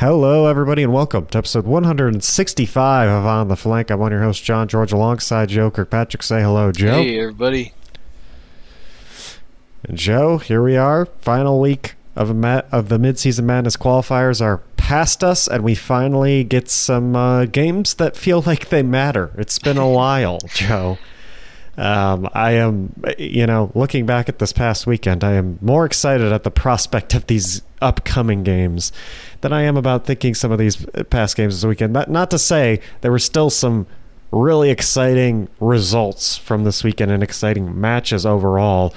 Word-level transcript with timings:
Hello, 0.00 0.46
everybody, 0.46 0.82
and 0.82 0.94
welcome 0.94 1.26
to 1.26 1.36
episode 1.36 1.66
165 1.66 3.08
of 3.10 3.26
On 3.26 3.48
the 3.48 3.54
Flank. 3.54 3.90
I'm 3.90 4.00
on 4.00 4.10
your 4.10 4.22
host, 4.22 4.42
John 4.42 4.66
George, 4.66 4.92
alongside 4.92 5.50
Joe 5.50 5.70
Kirkpatrick. 5.70 6.22
Say 6.22 6.40
hello, 6.40 6.72
Joe. 6.72 7.02
Hey, 7.02 7.20
everybody. 7.20 7.74
And 9.84 9.98
Joe, 9.98 10.38
here 10.38 10.62
we 10.62 10.74
are. 10.74 11.04
Final 11.04 11.60
week 11.60 11.96
of, 12.16 12.30
a 12.30 12.34
ma- 12.34 12.62
of 12.72 12.88
the 12.88 12.96
midseason 12.96 13.44
madness 13.44 13.76
qualifiers 13.76 14.40
are 14.40 14.62
past 14.78 15.22
us, 15.22 15.46
and 15.46 15.62
we 15.62 15.74
finally 15.74 16.44
get 16.44 16.70
some 16.70 17.14
uh, 17.14 17.44
games 17.44 17.92
that 17.96 18.16
feel 18.16 18.40
like 18.40 18.70
they 18.70 18.82
matter. 18.82 19.32
It's 19.36 19.58
been 19.58 19.76
a 19.76 19.86
while, 19.90 20.38
Joe. 20.54 20.96
Um, 21.80 22.28
I 22.34 22.52
am, 22.52 22.92
you 23.18 23.46
know, 23.46 23.72
looking 23.74 24.04
back 24.04 24.28
at 24.28 24.38
this 24.38 24.52
past 24.52 24.86
weekend, 24.86 25.24
I 25.24 25.32
am 25.32 25.58
more 25.62 25.86
excited 25.86 26.30
at 26.30 26.44
the 26.44 26.50
prospect 26.50 27.14
of 27.14 27.26
these 27.26 27.62
upcoming 27.80 28.42
games 28.42 28.92
than 29.40 29.54
I 29.54 29.62
am 29.62 29.78
about 29.78 30.04
thinking 30.04 30.34
some 30.34 30.52
of 30.52 30.58
these 30.58 30.84
past 31.08 31.38
games 31.38 31.54
this 31.54 31.66
weekend. 31.66 31.94
Not, 31.94 32.10
not 32.10 32.30
to 32.32 32.38
say 32.38 32.80
there 33.00 33.10
were 33.10 33.18
still 33.18 33.48
some 33.48 33.86
really 34.30 34.68
exciting 34.68 35.48
results 35.58 36.36
from 36.36 36.64
this 36.64 36.84
weekend 36.84 37.12
and 37.12 37.22
exciting 37.22 37.80
matches 37.80 38.26
overall, 38.26 38.92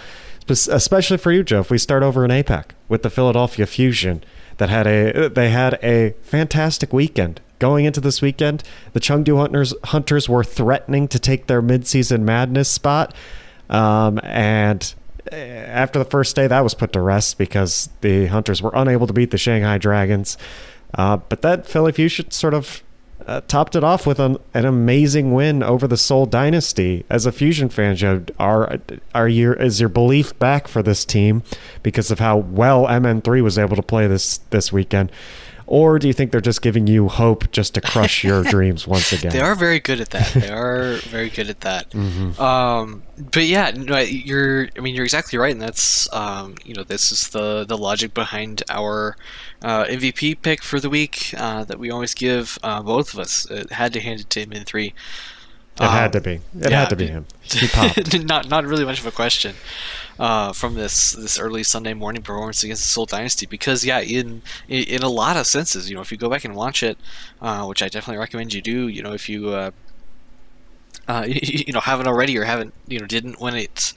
especially 0.49 1.17
for 1.17 1.31
you, 1.31 1.41
Joe. 1.41 1.61
If 1.61 1.71
we 1.71 1.77
start 1.77 2.03
over 2.03 2.25
in 2.25 2.31
APAC 2.31 2.71
with 2.89 3.01
the 3.01 3.09
Philadelphia 3.09 3.65
Fusion, 3.65 4.25
that 4.57 4.69
had 4.69 4.87
a 4.87 5.29
they 5.29 5.49
had 5.49 5.79
a 5.81 6.13
fantastic 6.21 6.93
weekend 6.93 7.41
going 7.63 7.85
into 7.85 8.01
this 8.01 8.21
weekend, 8.21 8.61
the 8.91 8.99
Chengdu 8.99 9.37
Hunters 9.37 9.73
Hunters 9.85 10.27
were 10.27 10.43
threatening 10.43 11.07
to 11.07 11.17
take 11.17 11.47
their 11.47 11.61
midseason 11.61 12.23
madness 12.23 12.67
spot, 12.67 13.15
um, 13.69 14.19
and 14.21 14.93
eh, 15.31 15.37
after 15.37 15.97
the 15.97 16.03
first 16.03 16.35
day, 16.35 16.45
that 16.45 16.59
was 16.59 16.73
put 16.73 16.91
to 16.91 16.99
rest 16.99 17.37
because 17.37 17.87
the 18.01 18.25
Hunters 18.25 18.61
were 18.61 18.71
unable 18.73 19.07
to 19.07 19.13
beat 19.13 19.31
the 19.31 19.37
Shanghai 19.37 19.77
Dragons. 19.77 20.37
Uh, 20.93 21.15
but 21.15 21.41
that 21.41 21.65
Philly 21.65 21.93
Fusion 21.93 22.31
sort 22.31 22.53
of 22.53 22.83
uh, 23.25 23.39
topped 23.47 23.77
it 23.77 23.83
off 23.85 24.05
with 24.05 24.19
an, 24.19 24.35
an, 24.53 24.65
amazing 24.65 25.33
win 25.33 25.63
over 25.63 25.87
the 25.87 25.95
Seoul 25.95 26.25
Dynasty. 26.25 27.05
As 27.09 27.25
a 27.25 27.31
Fusion 27.31 27.69
fan, 27.69 27.95
Joe, 27.95 28.25
are 28.37 28.77
are 29.15 29.29
your 29.29 29.53
is 29.53 29.79
your 29.79 29.87
belief 29.87 30.37
back 30.37 30.67
for 30.67 30.83
this 30.83 31.05
team 31.05 31.43
because 31.81 32.11
of 32.11 32.19
how 32.19 32.35
well 32.35 32.87
MN3 32.87 33.41
was 33.41 33.57
able 33.57 33.77
to 33.77 33.81
play 33.81 34.05
this 34.05 34.39
this 34.49 34.73
weekend? 34.73 35.13
Or 35.73 35.97
do 35.97 36.05
you 36.05 36.13
think 36.13 36.31
they're 36.31 36.39
just 36.39 36.61
giving 36.61 36.85
you 36.85 37.07
hope 37.07 37.49
just 37.51 37.73
to 37.73 37.81
crush 37.81 38.23
your 38.23 38.43
dreams 38.55 38.85
once 38.85 39.11
again? 39.11 39.31
They 39.31 39.39
are 39.39 39.55
very 39.55 39.79
good 39.79 39.99
at 39.99 40.11
that. 40.11 40.31
They 40.31 40.49
are 40.51 40.97
very 40.97 41.31
good 41.31 41.49
at 41.49 41.61
that. 41.61 41.89
Mm-hmm. 41.89 42.39
Um, 42.39 43.01
but 43.17 43.45
yeah, 43.45 43.71
you're. 43.71 44.69
I 44.77 44.81
mean, 44.81 44.93
you're 44.93 45.03
exactly 45.03 45.39
right, 45.39 45.51
and 45.51 45.59
that's 45.59 46.07
um, 46.13 46.57
you 46.63 46.75
know 46.75 46.83
this 46.83 47.11
is 47.11 47.29
the 47.29 47.65
the 47.65 47.75
logic 47.75 48.13
behind 48.13 48.61
our 48.69 49.17
uh, 49.63 49.85
MVP 49.85 50.43
pick 50.43 50.61
for 50.61 50.79
the 50.79 50.91
week 50.91 51.33
uh, 51.35 51.63
that 51.63 51.79
we 51.79 51.89
always 51.89 52.13
give 52.13 52.59
uh, 52.61 52.83
both 52.83 53.11
of 53.11 53.19
us. 53.19 53.49
It 53.49 53.71
had 53.71 53.93
to 53.93 53.99
hand 53.99 54.19
it 54.19 54.29
to 54.29 54.45
MN3. 54.45 54.93
It 55.77 55.81
um, 55.81 55.91
had 55.91 56.13
to 56.13 56.21
be. 56.21 56.33
It 56.33 56.69
yeah, 56.69 56.81
had 56.81 56.89
to 56.89 56.95
be 56.95 57.07
him. 57.07 57.25
He 57.43 57.67
popped. 57.67 58.23
not 58.25 58.47
not 58.47 58.65
really 58.65 58.85
much 58.85 58.99
of 58.99 59.07
a 59.07 59.11
question 59.11 59.55
uh, 60.19 60.53
from 60.53 60.75
this 60.75 61.13
this 61.13 61.39
early 61.39 61.63
Sunday 61.63 61.93
morning 61.93 62.21
performance 62.21 62.63
against 62.63 62.83
the 62.83 62.87
Seoul 62.87 63.05
Dynasty 63.05 63.45
because 63.45 63.83
yeah, 63.83 63.99
in 63.99 64.43
in 64.67 65.01
a 65.01 65.09
lot 65.09 65.35
of 65.35 65.47
senses, 65.47 65.89
you 65.89 65.95
know, 65.95 66.01
if 66.01 66.11
you 66.11 66.17
go 66.17 66.29
back 66.29 66.45
and 66.45 66.55
watch 66.55 66.83
it, 66.83 66.97
uh, 67.41 67.65
which 67.65 67.81
I 67.81 67.89
definitely 67.89 68.19
recommend 68.19 68.53
you 68.53 68.61
do, 68.61 68.87
you 68.87 69.01
know, 69.01 69.13
if 69.13 69.27
you 69.27 69.49
uh, 69.49 69.71
uh, 71.07 71.25
you 71.27 71.73
know 71.73 71.79
haven't 71.79 72.07
already 72.07 72.37
or 72.37 72.43
haven't 72.43 72.73
you 72.87 72.99
know 72.99 73.05
didn't 73.05 73.39
when 73.39 73.55
it 73.55 73.93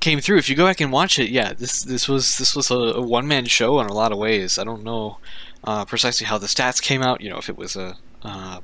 came 0.00 0.20
through 0.20 0.38
if 0.38 0.48
you 0.48 0.56
go 0.56 0.66
back 0.66 0.80
and 0.80 0.90
watch 0.92 1.18
it 1.18 1.30
yeah 1.30 1.52
this 1.52 1.82
this 1.82 2.08
was 2.08 2.38
this 2.38 2.56
was 2.56 2.70
a, 2.70 2.74
a 2.74 3.00
one 3.00 3.26
man 3.26 3.44
show 3.44 3.80
in 3.80 3.86
a 3.86 3.92
lot 3.92 4.12
of 4.12 4.18
ways 4.18 4.58
I 4.58 4.64
don't 4.64 4.82
know 4.82 5.18
uh, 5.62 5.84
precisely 5.84 6.26
how 6.26 6.38
the 6.38 6.46
stats 6.46 6.82
came 6.82 7.02
out 7.02 7.20
you 7.20 7.30
know 7.30 7.38
if 7.38 7.48
it 7.48 7.56
was 7.56 7.76
a 7.76 7.96
uh, 8.22 8.60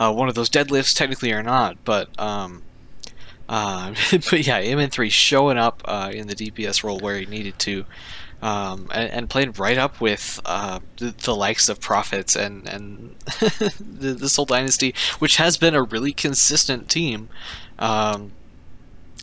uh, 0.00 0.10
one 0.10 0.28
of 0.28 0.34
those 0.34 0.48
deadlifts 0.48 0.96
technically 0.96 1.30
or 1.30 1.42
not, 1.42 1.76
but 1.84 2.08
um, 2.18 2.62
uh, 3.50 3.90
but 4.12 4.46
yeah, 4.46 4.62
MN3 4.62 5.10
showing 5.10 5.58
up 5.58 5.82
uh, 5.84 6.10
in 6.12 6.26
the 6.26 6.34
DPS 6.34 6.82
role 6.82 6.98
where 6.98 7.18
he 7.18 7.26
needed 7.26 7.58
to, 7.60 7.84
um, 8.40 8.88
and, 8.92 9.12
and, 9.12 9.30
played 9.30 9.58
right 9.58 9.76
up 9.76 10.00
with 10.00 10.40
uh, 10.46 10.80
the, 10.96 11.10
the, 11.10 11.36
likes 11.36 11.68
of 11.68 11.78
Prophets 11.78 12.34
and 12.34 12.66
and 12.66 13.14
the, 13.78 14.16
the 14.18 14.28
Seoul 14.30 14.46
Dynasty, 14.46 14.94
which 15.18 15.36
has 15.36 15.58
been 15.58 15.74
a 15.74 15.82
really 15.82 16.12
consistent 16.12 16.88
team 16.88 17.28
um, 17.78 18.32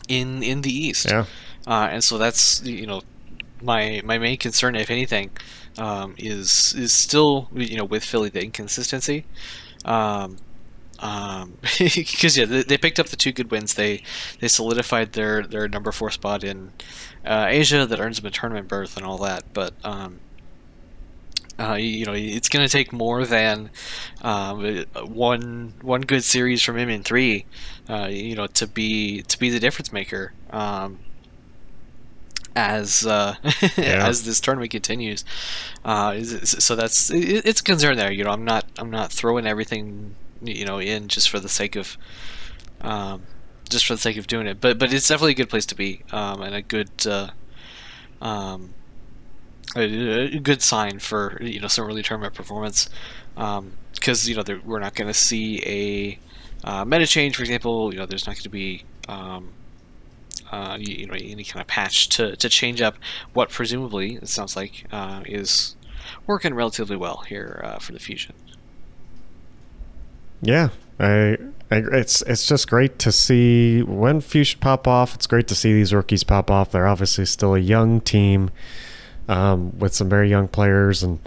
in 0.06 0.44
in 0.44 0.60
the 0.60 0.72
East. 0.72 1.06
Yeah. 1.10 1.24
Uh, 1.66 1.88
and 1.90 2.04
so 2.04 2.18
that's 2.18 2.62
you 2.62 2.86
know 2.86 3.02
my 3.60 4.00
my 4.04 4.18
main 4.18 4.36
concern, 4.36 4.76
if 4.76 4.90
anything, 4.90 5.30
um, 5.76 6.14
is 6.18 6.72
is 6.78 6.92
still 6.92 7.48
you 7.52 7.76
know 7.76 7.84
with 7.84 8.04
Philly 8.04 8.28
the 8.28 8.44
inconsistency. 8.44 9.24
Um, 9.84 10.36
um, 11.00 11.58
because 11.78 12.36
yeah, 12.36 12.44
they, 12.44 12.62
they, 12.62 12.78
picked 12.78 12.98
up 12.98 13.06
the 13.06 13.16
two 13.16 13.32
good 13.32 13.50
wins. 13.50 13.74
They 13.74 14.02
they 14.40 14.48
solidified 14.48 15.12
their 15.12 15.42
their 15.42 15.68
number 15.68 15.92
four 15.92 16.10
spot 16.10 16.42
in 16.42 16.72
uh, 17.24 17.46
Asia 17.48 17.86
that 17.86 18.00
earns 18.00 18.16
them 18.16 18.26
a 18.26 18.30
tournament 18.30 18.68
berth 18.68 18.96
and 18.96 19.06
all 19.06 19.18
that. 19.18 19.44
But 19.52 19.74
um, 19.84 20.20
uh, 21.58 21.74
you, 21.74 22.06
know, 22.06 22.14
it's 22.14 22.48
going 22.48 22.66
to 22.66 22.70
take 22.70 22.92
more 22.92 23.24
than 23.24 23.70
um, 24.22 24.84
one 25.04 25.74
one 25.82 26.02
good 26.02 26.24
series 26.24 26.62
from 26.62 26.76
MN3, 26.76 27.44
uh, 27.88 28.08
you 28.10 28.34
know, 28.36 28.46
to 28.46 28.66
be 28.66 29.22
to 29.22 29.38
be 29.38 29.50
the 29.50 29.60
difference 29.60 29.92
maker. 29.92 30.32
Um, 30.50 31.00
as 32.54 33.06
uh, 33.06 33.36
yeah. 33.76 34.06
as 34.08 34.24
this 34.24 34.40
tournament 34.40 34.70
continues, 34.70 35.24
uh, 35.84 36.20
so 36.22 36.74
that's 36.74 37.10
it's 37.10 37.60
a 37.60 37.64
concern 37.64 37.96
there. 37.96 38.10
You 38.10 38.24
know, 38.24 38.30
I'm 38.30 38.44
not 38.44 38.64
I'm 38.78 38.90
not 38.90 39.12
throwing 39.12 39.46
everything 39.46 40.14
you 40.42 40.64
know 40.64 40.78
in 40.78 41.08
just 41.08 41.28
for 41.28 41.40
the 41.40 41.48
sake 41.48 41.76
of 41.76 41.96
um, 42.80 43.22
just 43.68 43.86
for 43.86 43.94
the 43.94 44.00
sake 44.00 44.16
of 44.16 44.26
doing 44.26 44.46
it. 44.46 44.60
But 44.60 44.78
but 44.78 44.92
it's 44.92 45.08
definitely 45.08 45.32
a 45.32 45.36
good 45.36 45.50
place 45.50 45.66
to 45.66 45.74
be 45.74 46.02
um, 46.12 46.42
and 46.42 46.54
a 46.54 46.62
good 46.62 46.90
uh, 47.06 47.30
um, 48.20 48.74
a, 49.76 50.36
a, 50.36 50.38
good 50.38 50.62
sign 50.62 50.98
for 50.98 51.38
you 51.42 51.60
know 51.60 51.68
some 51.68 51.86
early 51.86 52.02
tournament 52.02 52.34
performance 52.34 52.88
because 53.34 53.58
um, 53.58 54.30
you 54.30 54.34
know 54.34 54.60
we're 54.64 54.80
not 54.80 54.94
going 54.94 55.08
to 55.08 55.14
see 55.14 55.62
a 55.66 56.18
uh, 56.66 56.84
meta 56.84 57.06
change, 57.06 57.36
for 57.36 57.42
example. 57.42 57.92
You 57.92 58.00
know 58.00 58.06
there's 58.06 58.26
not 58.26 58.36
going 58.36 58.42
to 58.44 58.48
be 58.48 58.84
um, 59.08 59.50
uh, 60.50 60.76
you, 60.80 60.94
you, 60.94 61.06
know 61.06 61.14
any 61.14 61.44
kind 61.44 61.60
of 61.60 61.66
patch 61.66 62.08
to, 62.10 62.36
to 62.36 62.48
change 62.48 62.80
up 62.80 62.96
what 63.32 63.50
presumably 63.50 64.16
it 64.16 64.28
sounds 64.28 64.56
like 64.56 64.86
uh, 64.92 65.22
is 65.26 65.76
working 66.26 66.54
relatively 66.54 66.96
well 66.96 67.24
here 67.28 67.60
uh, 67.64 67.78
for 67.78 67.92
the 67.92 67.98
fusion. 67.98 68.34
Yeah, 70.40 70.68
I, 71.00 71.36
I, 71.70 71.76
it's 71.92 72.22
it's 72.22 72.46
just 72.46 72.68
great 72.68 72.98
to 73.00 73.12
see 73.12 73.82
when 73.82 74.20
Fusion 74.20 74.60
pop 74.60 74.86
off. 74.86 75.14
It's 75.14 75.26
great 75.26 75.48
to 75.48 75.54
see 75.54 75.72
these 75.72 75.92
rookies 75.92 76.24
pop 76.24 76.50
off. 76.50 76.70
They're 76.72 76.86
obviously 76.86 77.24
still 77.26 77.54
a 77.54 77.58
young 77.58 78.00
team 78.00 78.50
um, 79.28 79.78
with 79.78 79.94
some 79.94 80.08
very 80.08 80.30
young 80.30 80.48
players, 80.48 81.02
and 81.02 81.18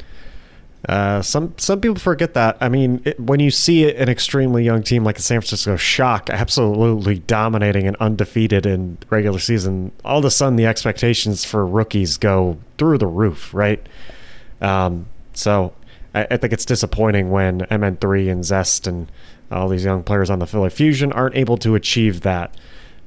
uh, 0.87 1.21
some 1.21 1.53
some 1.57 1.81
people 1.81 1.97
forget 1.99 2.33
that. 2.33 2.57
I 2.61 2.69
mean, 2.69 3.01
it, 3.05 3.19
when 3.19 3.39
you 3.39 3.51
see 3.51 3.93
an 3.93 4.09
extremely 4.09 4.63
young 4.63 4.81
team 4.81 5.03
like 5.03 5.17
the 5.17 5.21
San 5.21 5.41
Francisco 5.41 5.75
Shock, 5.75 6.29
absolutely 6.29 7.19
dominating 7.19 7.87
and 7.87 7.97
undefeated 7.97 8.65
in 8.65 8.97
regular 9.09 9.39
season, 9.39 9.91
all 10.05 10.19
of 10.19 10.25
a 10.25 10.31
sudden 10.31 10.55
the 10.55 10.65
expectations 10.65 11.43
for 11.43 11.65
rookies 11.67 12.17
go 12.17 12.57
through 12.77 12.97
the 12.97 13.07
roof, 13.07 13.53
right? 13.53 13.85
Um, 14.61 15.07
so 15.33 15.73
I, 16.13 16.27
I 16.31 16.37
think 16.37 16.53
it's 16.53 16.65
disappointing 16.65 17.31
when 17.31 17.61
MN3 17.61 18.31
and 18.31 18.45
Zest 18.45 18.87
and 18.87 19.11
all 19.51 19.67
these 19.67 19.85
young 19.85 20.03
players 20.03 20.29
on 20.29 20.39
the 20.39 20.47
Philly 20.47 20.69
Fusion 20.69 21.11
aren't 21.11 21.35
able 21.35 21.57
to 21.57 21.75
achieve 21.75 22.21
that, 22.21 22.55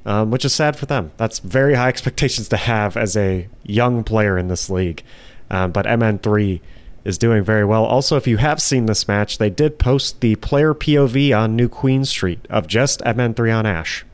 um, 0.04 0.30
which 0.30 0.44
is 0.44 0.54
sad 0.54 0.76
for 0.76 0.86
them. 0.86 1.12
That's 1.16 1.38
very 1.38 1.74
high 1.74 1.88
expectations 1.94 2.48
to 2.48 2.56
have 2.56 2.96
as 2.96 3.16
a 3.16 3.48
young 3.62 4.04
player 4.04 4.36
in 4.38 4.48
this 4.48 4.68
league. 4.68 5.02
Um, 5.50 5.72
but 5.72 5.86
MN3 5.86 6.60
is 7.04 7.18
doing 7.18 7.44
very 7.44 7.64
well. 7.64 7.84
Also, 7.84 8.16
if 8.16 8.26
you 8.26 8.38
have 8.38 8.60
seen 8.60 8.86
this 8.86 9.06
match, 9.06 9.38
they 9.38 9.50
did 9.50 9.78
post 9.78 10.20
the 10.20 10.36
player 10.36 10.74
POV 10.74 11.36
on 11.38 11.54
New 11.54 11.68
Queen 11.68 12.04
Street 12.04 12.46
of 12.48 12.66
just 12.66 13.00
MN3 13.00 13.58
on 13.58 13.66
Ashe. 13.66 14.04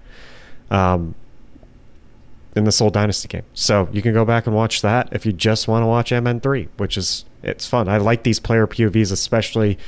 Um, 0.71 1.15
in 2.57 2.65
the 2.65 2.73
Seoul 2.73 2.91
Dynasty 2.91 3.29
game. 3.29 3.45
So 3.55 3.89
you 3.93 4.03
can 4.03 4.13
go 4.13 4.25
back 4.25 4.47
and 4.47 4.55
watch 4.55 4.83
that 4.83 5.09
if 5.13 5.25
you 5.25 5.33
just 5.33 5.69
want 5.69 5.83
to 5.83 5.87
watch 5.87 6.11
MN3, 6.11 6.69
which 6.77 6.97
is 6.97 7.25
it's 7.43 7.67
fun. 7.67 7.89
I 7.89 7.99
like 7.99 8.23
these 8.23 8.39
player 8.39 8.67
POVs, 8.67 9.13
especially 9.13 9.79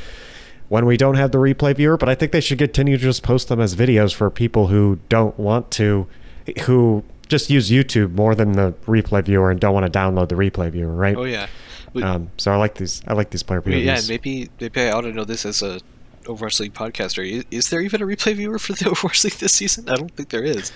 when 0.69 0.87
we 0.87 0.97
don't 0.97 1.17
have 1.17 1.33
the 1.33 1.39
replay 1.39 1.77
viewer, 1.77 1.97
but 1.97 2.09
I 2.09 2.15
think 2.15 2.33
they 2.33 2.41
should 2.41 2.59
continue 2.59 2.97
to 2.97 3.03
just 3.03 3.23
post 3.23 3.49
them 3.49 3.61
as 3.61 3.75
videos 3.75 4.15
for 4.15 4.31
people 4.31 4.69
who 4.69 4.99
don't 5.09 5.39
want 5.39 5.71
to, 5.73 6.07
who 6.63 7.05
just 7.29 7.51
use 7.51 7.71
YouTube 7.71 8.15
more 8.15 8.35
than 8.35 8.53
the 8.53 8.73
replay 8.87 9.25
viewer 9.25 9.51
and 9.51 9.61
don't 9.61 9.75
want 9.75 9.91
to 9.91 9.99
download 9.99 10.29
the 10.29 10.35
replay 10.35 10.71
viewer, 10.71 10.93
right? 10.93 11.17
Oh 11.17 11.25
yeah. 11.25 11.49
Um, 12.03 12.31
so 12.39 12.51
I 12.51 12.57
like 12.57 12.77
these. 12.77 13.03
I 13.07 13.13
like 13.13 13.31
these 13.31 13.43
player 13.43 13.61
POVs. 13.61 13.85
Yeah, 13.85 14.01
maybe 14.09 14.49
maybe 14.61 14.81
I 14.81 14.93
ought 14.93 15.03
to 15.03 15.13
know 15.13 15.25
this 15.25 15.45
as 15.45 15.61
a 15.63 15.81
Overwatch 16.25 16.61
League 16.61 16.75
podcaster. 16.75 17.31
Is, 17.31 17.45
is 17.51 17.71
there 17.71 17.81
even 17.81 18.01
a 18.01 18.07
replay 18.07 18.35
viewer 18.35 18.59
for 18.59 18.73
the 18.73 18.85
Overwatch 18.91 19.25
League 19.25 19.35
this 19.35 19.55
season? 19.55 19.89
I 19.89 19.97
don't 19.97 20.15
think 20.15 20.31
there 20.31 20.45
is. 20.45 20.73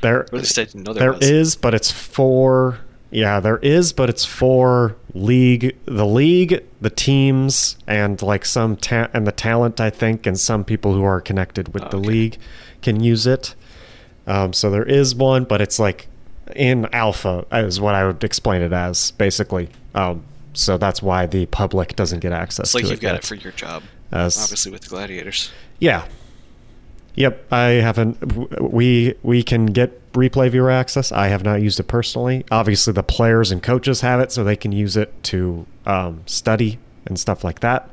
There, 0.00 0.26
there, 0.30 0.94
there 0.94 1.16
is, 1.20 1.56
but 1.56 1.74
it's 1.74 1.90
for 1.90 2.78
Yeah, 3.10 3.40
there 3.40 3.58
is, 3.58 3.92
but 3.92 4.10
it's 4.10 4.24
for 4.24 4.96
league, 5.14 5.76
the 5.86 6.04
league, 6.06 6.64
the 6.80 6.90
teams, 6.90 7.76
and 7.86 8.20
like 8.20 8.44
some 8.44 8.76
ta- 8.76 9.08
and 9.14 9.26
the 9.26 9.32
talent. 9.32 9.80
I 9.80 9.90
think, 9.90 10.26
and 10.26 10.38
some 10.38 10.64
people 10.64 10.92
who 10.92 11.04
are 11.04 11.20
connected 11.20 11.72
with 11.72 11.88
the 11.90 11.98
league 11.98 12.36
can 12.82 13.00
use 13.02 13.26
it. 13.26 13.54
Um, 14.26 14.52
so 14.52 14.70
there 14.70 14.82
is 14.84 15.14
one, 15.14 15.44
but 15.44 15.60
it's 15.60 15.78
like 15.78 16.08
in 16.54 16.86
alpha, 16.92 17.44
is 17.52 17.80
what 17.80 17.94
I 17.94 18.04
would 18.06 18.24
explain 18.24 18.60
it 18.62 18.72
as, 18.72 19.12
basically. 19.12 19.68
Um, 19.94 20.24
so 20.52 20.76
that's 20.76 21.00
why 21.02 21.26
the 21.26 21.46
public 21.46 21.94
doesn't 21.96 22.20
get 22.20 22.32
access 22.32 22.66
It's 22.68 22.74
like 22.74 22.84
to 22.84 22.90
you've 22.90 22.98
it 22.98 23.02
got 23.02 23.08
yet. 23.14 23.16
it 23.18 23.24
for 23.24 23.34
your 23.36 23.52
job, 23.52 23.82
As- 24.10 24.36
obviously 24.36 24.72
with 24.72 24.82
the 24.82 24.88
gladiators. 24.88 25.50
Yeah. 25.78 26.06
Yep, 27.16 27.52
I 27.52 27.68
haven't. 27.80 28.60
We 28.60 29.14
we 29.22 29.42
can 29.42 29.66
get 29.66 30.12
replay 30.12 30.50
viewer 30.50 30.70
access. 30.70 31.12
I 31.12 31.28
have 31.28 31.42
not 31.42 31.62
used 31.62 31.80
it 31.80 31.84
personally. 31.84 32.44
Obviously, 32.50 32.92
the 32.92 33.02
players 33.02 33.50
and 33.50 33.62
coaches 33.62 34.02
have 34.02 34.20
it, 34.20 34.30
so 34.32 34.44
they 34.44 34.56
can 34.56 34.70
use 34.70 34.96
it 34.96 35.12
to 35.24 35.66
um, 35.86 36.22
study 36.26 36.78
and 37.06 37.18
stuff 37.18 37.42
like 37.42 37.60
that. 37.60 37.88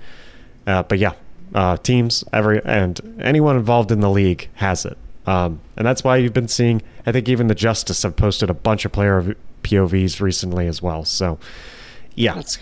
Uh, 0.68 0.84
but 0.84 1.00
yeah, 1.00 1.14
uh, 1.56 1.78
teams, 1.78 2.26
every 2.34 2.62
and 2.66 3.00
anyone 3.22 3.56
involved 3.56 3.92
in 3.92 4.02
the 4.02 4.10
league 4.10 4.50
has 4.56 4.86
it, 4.86 4.98
um, 5.26 5.62
and 5.78 5.88
that's 5.88 6.04
why 6.04 6.18
you've 6.18 6.34
been 6.34 6.50
seeing. 6.50 6.82
I 7.06 7.14
think 7.14 7.30
even 7.30 7.48
the 7.48 7.56
Justice 7.56 8.04
have 8.04 8.18
posted 8.18 8.50
a 8.50 8.54
bunch 8.54 8.84
of 8.84 8.92
player 8.92 9.36
POVs 9.64 10.20
recently 10.20 10.68
as 10.68 10.82
well. 10.82 11.06
So 11.06 11.40
yeah, 12.16 12.36
That's 12.36 12.60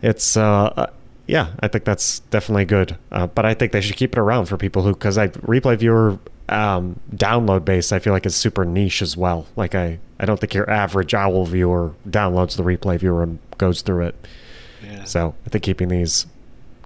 it's 0.00 0.36
uh, 0.36 0.72
uh 0.76 0.86
yeah 1.26 1.48
i 1.60 1.68
think 1.68 1.84
that's 1.84 2.20
definitely 2.30 2.64
good. 2.64 2.96
Uh, 3.12 3.26
but 3.26 3.44
i 3.46 3.54
think 3.54 3.72
they 3.72 3.80
should 3.80 3.96
keep 3.96 4.12
it 4.12 4.18
around 4.18 4.46
for 4.46 4.56
people 4.56 4.82
who 4.82 4.92
because 4.92 5.16
i 5.18 5.28
replay 5.28 5.76
viewer 5.76 6.18
um, 6.48 7.00
download 7.14 7.64
base 7.64 7.90
i 7.92 7.98
feel 7.98 8.12
like 8.12 8.26
is 8.26 8.36
super 8.36 8.64
niche 8.66 9.00
as 9.00 9.16
well. 9.16 9.46
Like 9.56 9.74
i 9.74 9.98
i 10.20 10.26
don't 10.26 10.38
think 10.38 10.52
your 10.54 10.68
average 10.68 11.14
owl 11.14 11.46
viewer 11.46 11.94
downloads 12.08 12.56
the 12.56 12.62
replay 12.62 12.98
viewer 12.98 13.22
and 13.22 13.38
goes 13.58 13.80
through 13.82 14.06
it. 14.08 14.26
Yeah. 14.82 15.04
so 15.04 15.34
i 15.46 15.48
think 15.48 15.64
keeping 15.64 15.88
these 15.88 16.26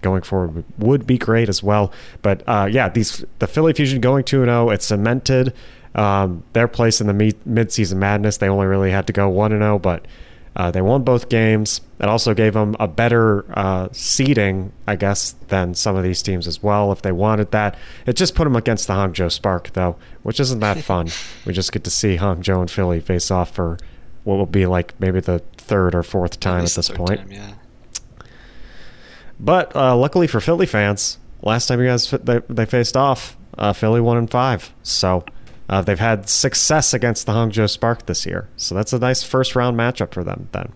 going 0.01 0.23
forward 0.23 0.65
would- 0.79 1.07
be 1.09 1.19
great 1.19 1.49
as 1.49 1.61
well. 1.61 1.93
But 2.23 2.45
uh, 2.47 2.69
yeah 2.71 2.89
these 2.89 3.25
the 3.41 3.49
philly 3.49 3.73
fusion 3.73 4.01
going 4.01 4.23
2-0 4.25 4.73
it's 4.73 4.87
cemented. 4.87 5.53
Um, 5.97 6.45
their 6.53 6.69
place 6.69 7.01
in 7.01 7.09
the 7.09 7.15
me- 7.15 7.33
mid-season 7.45 7.99
madness. 7.99 8.37
They 8.37 8.49
only 8.49 8.67
really 8.67 8.93
had 8.93 9.09
to 9.09 9.13
go 9.13 9.29
one 9.29 9.51
and 9.53 9.63
zero, 9.63 9.81
but 9.81 10.07
uh, 10.59 10.73
they 10.73 10.83
won 10.83 11.05
both 11.05 11.29
games. 11.29 11.81
It 12.01 12.07
also 12.07 12.35
gave 12.35 12.55
them 12.55 12.75
a 12.81 12.89
better 12.89 13.45
uh, 13.57 13.89
seeding, 13.93 14.73
I 14.89 14.97
guess, 14.97 15.37
than 15.47 15.75
some 15.75 15.95
of 15.95 16.03
these 16.03 16.21
teams 16.21 16.49
as 16.49 16.61
well, 16.61 16.91
if 16.91 17.01
they 17.01 17.13
wanted 17.13 17.53
that. 17.53 17.77
It 18.07 18.15
just 18.15 18.35
put 18.35 18.43
them 18.45 18.57
against 18.57 18.89
the 18.89 18.95
Hangzhou 18.95 19.31
Spark, 19.31 19.73
though, 19.75 19.97
which 20.25 20.41
isn't 20.41 20.59
that 20.59 20.79
fun. 20.79 21.11
we 21.47 21.53
just 21.53 21.71
get 21.71 21.85
to 21.85 21.91
see 21.91 22.17
Hangzhou 22.17 22.61
and 22.61 22.69
Philly 22.69 22.99
face 22.99 23.31
off 23.31 23.55
for 23.55 23.79
what 24.25 24.35
will 24.35 24.47
be 24.47 24.67
like 24.67 24.99
maybe 25.01 25.21
the 25.21 25.39
third 25.57 25.95
or 25.95 26.03
fourth 26.03 26.41
time 26.41 26.65
at, 26.65 26.71
the 26.71 26.77
this 26.77 26.89
point. 26.91 27.21
time, 27.21 27.31
yeah. 27.31 27.53
But 29.39 29.75
uh, 29.77 29.97
luckily 29.97 30.27
for 30.27 30.41
Philly 30.41 30.67
fans, 30.67 31.19
last 31.41 31.69
time 31.69 31.81
you 31.81 31.87
guys 31.87 32.11
they, 32.11 32.41
they 32.49 32.67
faced 32.67 32.97
off, 32.97 33.37
uh, 33.57 33.73
Philly 33.73 34.01
won 34.01 34.19
in 34.19 34.27
five. 34.27 34.73
So 34.83 35.25
uh, 35.69 35.83
they've 35.83 35.99
had 35.99 36.29
success 36.29 36.95
against 36.95 37.27
the 37.27 37.33
Hangzhou 37.33 37.69
Spark 37.69 38.07
this 38.07 38.25
year. 38.25 38.49
So 38.57 38.75
that's 38.75 38.93
a 38.93 38.99
nice 38.99 39.23
first 39.23 39.55
round 39.55 39.77
matchup 39.77 40.13
for 40.13 40.25
them 40.25 40.49
then. 40.53 40.73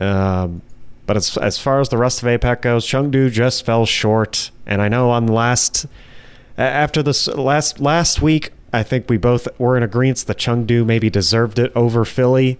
Um, 0.00 0.62
but 1.06 1.16
as 1.16 1.36
as 1.38 1.58
far 1.58 1.80
as 1.80 1.88
the 1.88 1.96
rest 1.96 2.22
of 2.22 2.28
APAC 2.28 2.60
goes, 2.60 2.86
Chengdu 2.86 3.30
just 3.30 3.64
fell 3.64 3.86
short. 3.86 4.50
And 4.66 4.82
I 4.82 4.88
know 4.88 5.10
on 5.10 5.26
last 5.26 5.86
after 6.56 7.02
this 7.02 7.26
last 7.28 7.80
last 7.80 8.20
week, 8.20 8.52
I 8.72 8.82
think 8.82 9.08
we 9.08 9.16
both 9.16 9.48
were 9.58 9.76
in 9.76 9.82
agreement 9.82 10.18
that 10.26 10.36
Chengdu 10.36 10.84
maybe 10.84 11.08
deserved 11.08 11.58
it 11.58 11.72
over 11.74 12.04
Philly. 12.04 12.58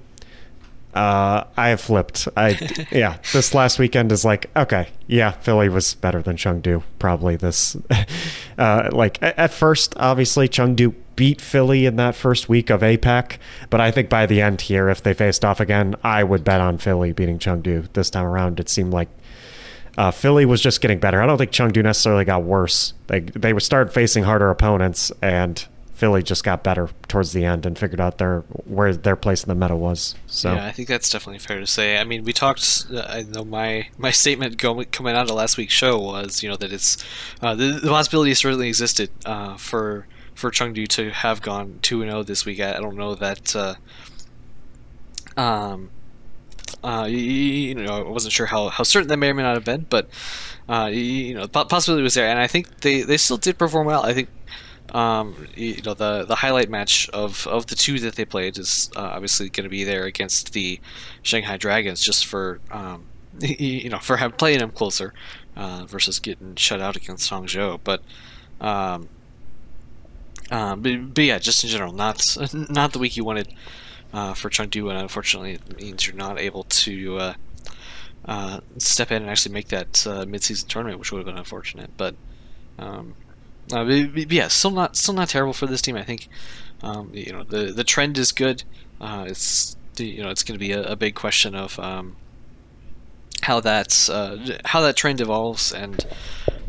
Uh, 0.94 1.44
I 1.56 1.68
have 1.68 1.80
flipped. 1.80 2.28
I 2.36 2.58
yeah. 2.90 3.18
This 3.32 3.54
last 3.54 3.78
weekend 3.78 4.10
is 4.10 4.24
like 4.24 4.50
okay, 4.56 4.88
yeah. 5.06 5.32
Philly 5.32 5.68
was 5.68 5.94
better 5.94 6.22
than 6.22 6.36
Chengdu 6.36 6.82
probably. 6.98 7.36
This 7.36 7.76
uh, 8.58 8.88
like 8.92 9.18
at 9.20 9.52
first, 9.52 9.94
obviously 9.98 10.48
Chengdu 10.48 10.94
beat 11.14 11.40
Philly 11.40 11.84
in 11.84 11.96
that 11.96 12.14
first 12.14 12.48
week 12.48 12.70
of 12.70 12.80
APAC, 12.80 13.38
but 13.70 13.80
I 13.80 13.90
think 13.90 14.08
by 14.08 14.24
the 14.24 14.40
end 14.40 14.62
here, 14.62 14.88
if 14.88 15.02
they 15.02 15.12
faced 15.12 15.44
off 15.44 15.60
again, 15.60 15.96
I 16.04 16.24
would 16.24 16.44
bet 16.44 16.60
on 16.60 16.78
Philly 16.78 17.12
beating 17.12 17.38
Chengdu 17.38 17.92
this 17.92 18.08
time 18.08 18.24
around. 18.24 18.60
It 18.60 18.68
seemed 18.68 18.92
like 18.92 19.08
uh, 19.98 20.12
Philly 20.12 20.46
was 20.46 20.60
just 20.60 20.80
getting 20.80 21.00
better. 21.00 21.20
I 21.20 21.26
don't 21.26 21.36
think 21.36 21.50
Chengdu 21.50 21.82
necessarily 21.82 22.24
got 22.24 22.44
worse. 22.44 22.94
They 23.08 23.20
they 23.20 23.52
would 23.52 23.64
start 23.64 23.92
facing 23.92 24.24
harder 24.24 24.48
opponents, 24.48 25.12
and 25.20 25.66
Philly 25.98 26.22
just 26.22 26.44
got 26.44 26.62
better 26.62 26.88
towards 27.08 27.32
the 27.32 27.44
end 27.44 27.66
and 27.66 27.76
figured 27.76 28.00
out 28.00 28.18
their 28.18 28.42
where 28.66 28.94
their 28.94 29.16
place 29.16 29.42
in 29.42 29.48
the 29.48 29.54
meta 29.56 29.74
was. 29.74 30.14
So 30.28 30.54
Yeah, 30.54 30.64
I 30.64 30.70
think 30.70 30.86
that's 30.86 31.10
definitely 31.10 31.40
fair 31.40 31.58
to 31.58 31.66
say. 31.66 31.98
I 31.98 32.04
mean, 32.04 32.22
we 32.22 32.32
talked. 32.32 32.86
Uh, 32.88 33.00
I 33.00 33.22
know 33.24 33.44
my 33.44 33.88
my 33.98 34.12
statement 34.12 34.58
coming 34.58 35.16
out 35.16 35.28
of 35.28 35.34
last 35.34 35.56
week's 35.56 35.74
show 35.74 35.98
was, 35.98 36.40
you 36.40 36.48
know, 36.48 36.54
that 36.54 36.72
it's 36.72 37.04
uh, 37.42 37.56
the, 37.56 37.80
the 37.82 37.88
possibility 37.88 38.32
certainly 38.34 38.68
existed 38.68 39.10
uh, 39.26 39.56
for 39.56 40.06
for 40.36 40.52
Chengdu 40.52 40.86
to 40.86 41.10
have 41.10 41.42
gone 41.42 41.80
two 41.82 42.00
and 42.02 42.12
zero 42.12 42.22
this 42.22 42.46
week. 42.46 42.60
I, 42.60 42.76
I 42.76 42.80
don't 42.80 42.96
know 42.96 43.16
that. 43.16 43.56
Uh, 43.56 43.74
um, 45.36 45.90
uh, 46.84 47.06
you, 47.08 47.18
you 47.18 47.74
know, 47.74 48.06
I 48.06 48.08
wasn't 48.08 48.32
sure 48.32 48.46
how, 48.46 48.68
how 48.68 48.84
certain 48.84 49.08
that 49.08 49.16
may 49.16 49.30
or 49.30 49.34
may 49.34 49.42
not 49.42 49.54
have 49.54 49.64
been, 49.64 49.86
but 49.90 50.08
uh, 50.68 50.88
you, 50.92 51.00
you 51.00 51.34
know, 51.34 51.46
the 51.46 51.64
possibility 51.64 52.04
was 52.04 52.14
there, 52.14 52.28
and 52.28 52.38
I 52.38 52.46
think 52.46 52.82
they, 52.82 53.02
they 53.02 53.16
still 53.16 53.36
did 53.36 53.58
perform 53.58 53.88
well. 53.88 54.04
I 54.04 54.14
think 54.14 54.28
um, 54.94 55.48
you 55.54 55.82
know 55.82 55.94
the 55.94 56.24
the 56.24 56.36
highlight 56.36 56.70
match 56.70 57.08
of, 57.10 57.46
of 57.46 57.66
the 57.66 57.74
two 57.74 57.98
that 58.00 58.14
they 58.16 58.24
played 58.24 58.58
is 58.58 58.90
uh, 58.96 59.00
obviously 59.00 59.48
going 59.48 59.64
to 59.64 59.70
be 59.70 59.84
there 59.84 60.04
against 60.04 60.52
the 60.52 60.80
Shanghai 61.22 61.56
Dragons, 61.56 62.00
just 62.00 62.26
for 62.26 62.60
um, 62.70 63.06
you 63.40 63.88
know 63.90 63.98
for 63.98 64.16
playing 64.30 64.60
them 64.60 64.70
closer 64.70 65.12
uh, 65.56 65.84
versus 65.86 66.18
getting 66.18 66.54
shut 66.56 66.80
out 66.80 66.96
against 66.96 67.30
Hangzhou. 67.30 67.80
But 67.84 68.02
um, 68.60 69.08
um, 70.50 70.80
but, 70.80 71.14
but 71.14 71.24
yeah, 71.24 71.38
just 71.38 71.62
in 71.64 71.70
general, 71.70 71.92
not 71.92 72.24
not 72.52 72.92
the 72.92 72.98
week 72.98 73.16
you 73.16 73.24
wanted 73.24 73.54
uh, 74.12 74.34
for 74.34 74.48
Chengdu, 74.48 74.88
and 74.88 74.98
unfortunately, 74.98 75.52
it 75.54 75.76
means 75.76 76.06
you're 76.06 76.16
not 76.16 76.38
able 76.38 76.64
to 76.64 77.18
uh, 77.18 77.34
uh, 78.24 78.60
step 78.78 79.10
in 79.10 79.22
and 79.22 79.30
actually 79.30 79.52
make 79.52 79.68
that 79.68 80.06
uh, 80.06 80.24
mid-season 80.26 80.68
tournament, 80.68 80.98
which 80.98 81.12
would 81.12 81.18
have 81.18 81.26
been 81.26 81.36
unfortunate. 81.36 81.90
But 81.96 82.14
um, 82.78 83.14
uh, 83.72 83.84
but- 83.84 84.14
but 84.14 84.32
yeah, 84.32 84.48
still 84.48 84.70
not 84.70 84.96
still 84.96 85.14
not 85.14 85.28
terrible 85.28 85.52
for 85.52 85.66
this 85.66 85.82
team. 85.82 85.96
I 85.96 86.02
think 86.04 86.28
um, 86.82 87.10
you 87.12 87.32
know 87.32 87.42
the 87.42 87.72
the 87.72 87.84
trend 87.84 88.18
is 88.18 88.32
good. 88.32 88.64
Uh, 89.00 89.24
it's 89.28 89.76
you 89.98 90.22
know 90.22 90.30
it's 90.30 90.42
going 90.42 90.54
to 90.58 90.64
be 90.64 90.72
a, 90.72 90.82
a 90.92 90.96
big 90.96 91.14
question 91.14 91.54
of 91.54 91.78
um, 91.78 92.16
how 93.42 93.60
that's 93.60 94.08
uh, 94.08 94.58
how 94.64 94.80
that 94.80 94.96
trend 94.96 95.20
evolves 95.20 95.72
and 95.72 96.04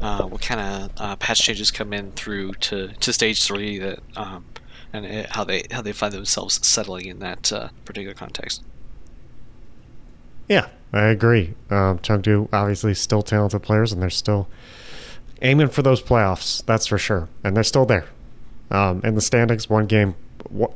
uh, 0.02 0.24
what 0.24 0.42
kind 0.42 0.60
of 0.62 0.92
uh, 0.98 1.16
patch 1.18 1.40
changes 1.42 1.72
come 1.72 1.94
in 1.94 2.12
through 2.14 2.54
to, 2.54 2.88
to 3.00 3.12
stage 3.14 3.44
three 3.44 3.78
that 3.80 4.00
um, 4.16 4.46
and 4.94 5.06
uh, 5.06 5.28
how 5.32 5.44
they 5.44 5.64
how 5.72 5.82
they 5.82 5.92
find 5.92 6.14
themselves 6.14 6.66
settling 6.66 7.06
in 7.06 7.20
that 7.20 7.52
particular 7.86 8.14
context. 8.16 8.64
yeah, 10.48 10.68
I 10.92 11.08
agree. 11.08 11.54
Um, 11.70 12.00
Chengdu 12.00 12.50
obviously 12.52 12.94
still 12.96 13.22
talented 13.22 13.62
players, 13.62 13.92
and 13.92 14.02
they're 14.02 14.10
still 14.10 14.48
aiming 15.42 15.70
for 15.70 15.82
those 15.82 16.02
playoffs. 16.02 16.64
That's 16.66 16.88
for 16.88 16.98
sure, 16.98 17.30
and 17.44 17.56
they're 17.56 17.64
still 17.64 17.86
there. 17.86 18.06
Um, 18.72 19.02
in 19.04 19.16
the 19.16 19.22
standings, 19.22 19.70
one 19.70 19.88
game, 19.88 20.16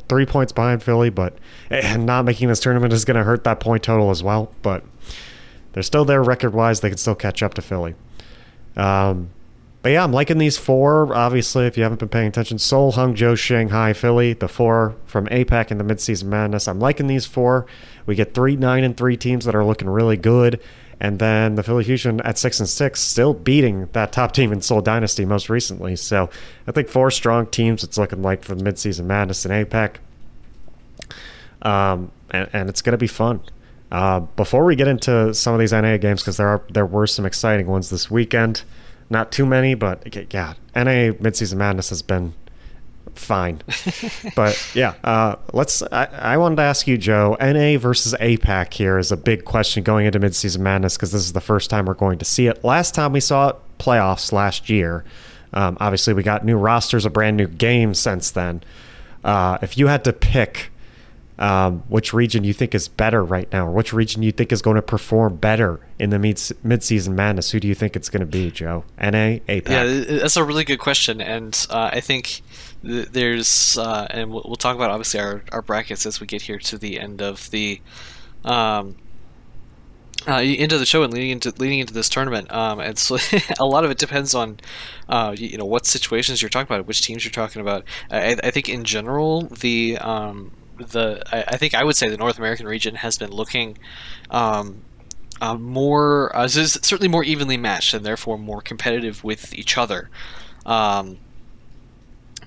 three 0.09 0.25
points 0.25 0.51
behind 0.51 0.81
Philly, 0.81 1.09
but 1.09 1.37
and 1.69 2.05
not 2.05 2.25
making 2.25 2.47
this 2.47 2.59
tournament 2.59 2.93
is 2.93 3.05
going 3.05 3.17
to 3.17 3.23
hurt 3.23 3.43
that 3.43 3.59
point 3.59 3.83
total 3.83 4.09
as 4.09 4.23
well. 4.23 4.51
But 4.61 4.83
they're 5.73 5.83
still 5.83 6.05
there 6.05 6.23
record 6.23 6.53
wise. 6.53 6.81
They 6.81 6.89
can 6.89 6.97
still 6.97 7.15
catch 7.15 7.43
up 7.43 7.53
to 7.55 7.61
Philly. 7.61 7.95
Um, 8.75 9.29
but 9.83 9.91
yeah, 9.91 10.03
I'm 10.03 10.13
liking 10.13 10.37
these 10.37 10.57
four. 10.57 11.13
Obviously, 11.13 11.65
if 11.67 11.75
you 11.75 11.83
haven't 11.83 11.99
been 11.99 12.09
paying 12.09 12.27
attention, 12.27 12.57
Seoul, 12.57 12.93
Hangzhou, 12.93 13.37
Shanghai, 13.37 13.91
Philly, 13.91 14.31
the 14.31 14.47
four 14.47 14.95
from 15.05 15.27
APAC 15.27 15.71
in 15.71 15.77
the 15.77 15.83
midseason 15.83 16.25
madness. 16.25 16.69
I'm 16.69 16.79
liking 16.79 17.07
these 17.07 17.25
four. 17.25 17.65
We 18.05 18.15
get 18.15 18.33
three, 18.33 18.55
nine, 18.55 18.85
and 18.85 18.95
three 18.95 19.17
teams 19.17 19.43
that 19.43 19.55
are 19.55 19.65
looking 19.65 19.89
really 19.89 20.15
good. 20.15 20.61
And 20.99 21.19
then 21.19 21.55
the 21.55 21.63
Philly 21.63 21.83
Fusion 21.83 22.21
at 22.21 22.37
six 22.37 22.59
and 22.59 22.69
six, 22.69 23.01
still 23.01 23.33
beating 23.33 23.89
that 23.93 24.11
top 24.11 24.31
team 24.31 24.51
in 24.51 24.61
Seoul 24.61 24.81
Dynasty 24.81 25.25
most 25.25 25.49
recently. 25.49 25.95
So 25.95 26.29
I 26.67 26.71
think 26.71 26.87
four 26.87 27.11
strong 27.11 27.47
teams. 27.47 27.83
It's 27.83 27.97
looking 27.97 28.21
like 28.21 28.43
for 28.43 28.55
the 28.55 28.63
midseason 28.63 29.05
madness 29.05 29.45
in 29.45 29.51
APAC, 29.51 29.95
Um, 31.61 32.11
and, 32.31 32.49
and 32.53 32.69
it's 32.69 32.81
going 32.81 32.91
to 32.93 32.97
be 32.97 33.07
fun. 33.07 33.41
Uh, 33.91 34.21
before 34.21 34.65
we 34.65 34.75
get 34.75 34.87
into 34.87 35.33
some 35.33 35.53
of 35.53 35.59
these 35.59 35.71
NA 35.71 35.97
games, 35.97 36.21
because 36.21 36.37
there 36.37 36.47
are 36.47 36.63
there 36.71 36.85
were 36.85 37.05
some 37.05 37.25
exciting 37.25 37.67
ones 37.67 37.89
this 37.89 38.09
weekend. 38.09 38.63
Not 39.09 39.31
too 39.31 39.45
many, 39.45 39.75
but 39.75 40.33
yeah, 40.33 40.53
NA 40.75 41.13
midseason 41.21 41.57
madness 41.57 41.89
has 41.89 42.01
been 42.01 42.33
fine. 43.15 43.61
but 44.35 44.71
yeah, 44.75 44.95
uh, 45.03 45.35
let's. 45.53 45.81
I, 45.91 46.05
I 46.05 46.37
wanted 46.37 46.57
to 46.57 46.63
ask 46.63 46.87
you, 46.87 46.97
Joe. 46.97 47.37
NA 47.39 47.77
versus 47.77 48.13
APAC 48.19 48.73
here 48.73 48.97
is 48.97 49.11
a 49.11 49.17
big 49.17 49.45
question 49.45 49.83
going 49.83 50.05
into 50.05 50.19
midseason 50.19 50.59
madness 50.59 50.97
because 50.97 51.11
this 51.11 51.21
is 51.21 51.33
the 51.33 51.41
first 51.41 51.69
time 51.69 51.85
we're 51.85 51.93
going 51.93 52.19
to 52.19 52.25
see 52.25 52.47
it. 52.47 52.63
Last 52.63 52.93
time 52.93 53.13
we 53.13 53.19
saw 53.19 53.49
it, 53.49 53.55
playoffs 53.79 54.31
last 54.31 54.69
year. 54.69 55.03
Um, 55.53 55.77
obviously, 55.79 56.13
we 56.13 56.23
got 56.23 56.43
new 56.43 56.57
rosters, 56.57 57.05
a 57.05 57.09
brand 57.09 57.37
new 57.37 57.47
game 57.47 57.93
since 57.93 58.31
then. 58.31 58.63
Uh, 59.23 59.57
if 59.61 59.77
you 59.77 59.87
had 59.87 60.03
to 60.03 60.13
pick 60.13 60.71
um, 61.39 61.79
which 61.87 62.13
region 62.13 62.43
you 62.43 62.53
think 62.53 62.75
is 62.75 62.87
better 62.87 63.23
right 63.23 63.51
now, 63.51 63.67
or 63.67 63.71
which 63.71 63.91
region 63.91 64.21
you 64.21 64.31
think 64.31 64.51
is 64.51 64.61
going 64.61 64.75
to 64.75 64.81
perform 64.81 65.37
better 65.37 65.79
in 65.97 66.09
the 66.09 66.19
mid 66.19 66.39
mid-season 66.63 67.15
madness? 67.15 67.51
Who 67.51 67.59
do 67.59 67.67
you 67.67 67.75
think 67.75 67.95
it's 67.95 68.09
going 68.09 68.21
to 68.21 68.25
be, 68.25 68.51
Joe? 68.51 68.85
NA, 68.99 69.39
APAC? 69.47 69.69
Yeah, 69.69 70.17
that's 70.19 70.37
a 70.37 70.43
really 70.43 70.63
good 70.63 70.79
question, 70.79 71.21
and 71.21 71.65
uh, 71.69 71.89
I 71.91 72.01
think 72.01 72.41
th- 72.83 73.09
there's, 73.09 73.77
uh, 73.77 74.07
and 74.09 74.31
we'll, 74.31 74.43
we'll, 74.45 74.55
talk 74.55 74.75
about 74.75 74.91
obviously 74.91 75.19
our, 75.19 75.43
our 75.51 75.61
brackets 75.61 76.05
as 76.05 76.21
we 76.21 76.27
get 76.27 76.43
here 76.43 76.59
to 76.59 76.77
the 76.77 76.99
end 76.99 77.21
of 77.21 77.49
the, 77.49 77.81
um, 78.45 78.95
uh, 80.27 80.39
into 80.41 80.77
the 80.77 80.85
show 80.85 81.03
and 81.03 81.11
leading 81.13 81.31
into 81.31 81.53
leading 81.57 81.79
into 81.79 81.93
this 81.93 82.07
tournament. 82.07 82.51
Um, 82.51 82.79
and 82.79 82.97
so 82.97 83.17
a 83.59 83.65
lot 83.65 83.83
of 83.83 83.91
it 83.91 83.97
depends 83.97 84.33
on, 84.33 84.59
uh, 85.09 85.35
you, 85.37 85.47
you, 85.47 85.57
know, 85.57 85.65
what 85.65 85.85
situations 85.85 86.41
you're 86.41 86.49
talking 86.49 86.73
about, 86.73 86.85
which 86.87 87.01
teams 87.01 87.25
you're 87.25 87.31
talking 87.31 87.61
about. 87.61 87.83
I, 88.09 88.37
I 88.43 88.51
think 88.51 88.69
in 88.69 88.83
general 88.83 89.41
the 89.47 89.97
um, 89.97 90.51
the 90.77 91.23
I, 91.31 91.43
I, 91.49 91.57
think 91.57 91.73
I 91.73 91.83
would 91.83 91.95
say 91.95 92.09
the 92.09 92.17
North 92.17 92.37
American 92.37 92.67
region 92.67 92.95
has 92.95 93.17
been 93.17 93.31
looking 93.31 93.77
um, 94.29 94.83
uh, 95.41 95.55
more 95.55 96.35
uh, 96.35 96.47
certainly 96.47 97.07
more 97.07 97.23
evenly 97.23 97.57
matched 97.57 97.93
and 97.93 98.05
therefore 98.05 98.37
more 98.37 98.61
competitive 98.61 99.23
with 99.23 99.53
each 99.53 99.77
other. 99.77 100.09
Um, 100.65 101.17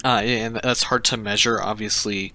uh, 0.04 0.21
and 0.23 0.61
that's 0.62 0.85
hard 0.85 1.04
to 1.06 1.16
measure, 1.16 1.61
obviously. 1.61 2.33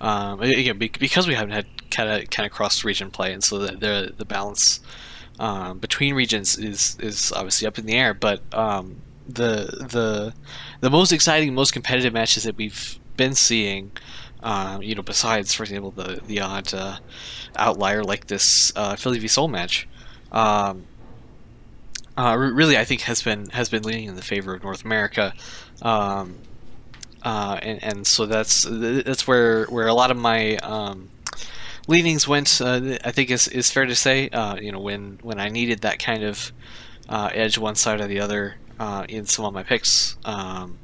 Um, 0.00 0.42
again, 0.42 0.78
because 0.78 1.26
we 1.26 1.34
haven't 1.34 1.52
had 1.52 1.66
kind 1.90 2.10
of 2.10 2.30
kind 2.30 2.46
of 2.46 2.52
cross 2.52 2.84
region 2.84 3.10
play, 3.10 3.32
and 3.32 3.42
so 3.42 3.58
the 3.58 3.76
the, 3.76 4.14
the 4.16 4.24
balance 4.24 4.80
um, 5.38 5.78
between 5.78 6.14
regions 6.14 6.58
is 6.58 6.96
is 7.00 7.32
obviously 7.32 7.66
up 7.66 7.78
in 7.78 7.86
the 7.86 7.94
air. 7.94 8.12
But 8.12 8.42
um, 8.54 9.02
the 9.26 9.86
the 9.90 10.34
the 10.80 10.90
most 10.90 11.12
exciting, 11.12 11.54
most 11.54 11.72
competitive 11.72 12.12
matches 12.12 12.42
that 12.44 12.56
we've 12.56 12.98
been 13.16 13.34
seeing 13.34 13.92
uh, 14.46 14.78
you 14.80 14.94
know, 14.94 15.02
besides, 15.02 15.52
for 15.52 15.64
example, 15.64 15.90
the 15.90 16.20
the 16.24 16.40
odd 16.40 16.72
uh, 16.72 16.98
outlier 17.56 18.04
like 18.04 18.28
this 18.28 18.72
uh, 18.76 18.94
Philly 18.94 19.18
v 19.18 19.26
Seoul 19.26 19.48
match, 19.48 19.88
um, 20.30 20.84
uh, 22.16 22.36
really 22.38 22.78
I 22.78 22.84
think 22.84 23.00
has 23.02 23.24
been 23.24 23.50
has 23.50 23.68
been 23.68 23.82
leaning 23.82 24.04
in 24.04 24.14
the 24.14 24.22
favor 24.22 24.54
of 24.54 24.62
North 24.62 24.84
America, 24.84 25.34
um, 25.82 26.36
uh, 27.24 27.58
and 27.60 27.82
and 27.82 28.06
so 28.06 28.24
that's 28.24 28.64
that's 28.70 29.26
where 29.26 29.64
where 29.64 29.88
a 29.88 29.94
lot 29.94 30.12
of 30.12 30.16
my 30.16 30.58
um, 30.58 31.10
leanings 31.88 32.28
went. 32.28 32.60
Uh, 32.60 32.98
I 33.04 33.10
think 33.10 33.32
is 33.32 33.48
is 33.48 33.72
fair 33.72 33.84
to 33.84 33.96
say. 33.96 34.30
you 34.62 34.70
know, 34.70 34.78
when 34.78 35.18
when 35.22 35.40
I 35.40 35.48
needed 35.48 35.80
that 35.80 35.98
kind 35.98 36.22
of 36.22 36.52
edge 37.08 37.58
one 37.58 37.74
side 37.74 38.00
or 38.00 38.06
the 38.06 38.20
other 38.20 38.58
in 39.08 39.26
some 39.26 39.44
of 39.44 39.52
my 39.52 39.64
picks. 39.64 40.16
Um, 40.24 40.78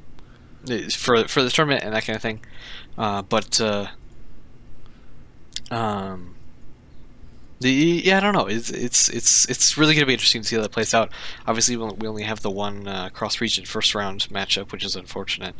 for 0.95 1.27
for 1.27 1.43
the 1.43 1.49
tournament 1.49 1.83
and 1.83 1.93
that 1.93 2.05
kind 2.05 2.15
of 2.15 2.21
thing. 2.21 2.41
Uh, 2.97 3.21
but 3.23 3.59
uh, 3.59 3.87
um, 5.71 6.35
the 7.59 8.01
yeah, 8.05 8.17
I 8.17 8.19
don't 8.19 8.33
know. 8.33 8.45
It's 8.45 8.69
it's 8.69 9.09
it's 9.09 9.49
it's 9.49 9.77
really 9.77 9.95
to 9.95 10.05
be 10.05 10.13
interesting 10.13 10.41
to 10.41 10.47
see 10.47 10.55
how 10.55 10.61
that 10.61 10.71
plays 10.71 10.93
out. 10.93 11.11
Obviously, 11.47 11.75
we 11.77 12.07
only 12.07 12.23
have 12.23 12.41
the 12.41 12.51
one 12.51 12.87
uh, 12.87 13.09
cross 13.09 13.41
region 13.41 13.65
first 13.65 13.95
round 13.95 14.27
matchup, 14.29 14.71
which 14.71 14.83
is 14.83 14.95
unfortunate. 14.95 15.55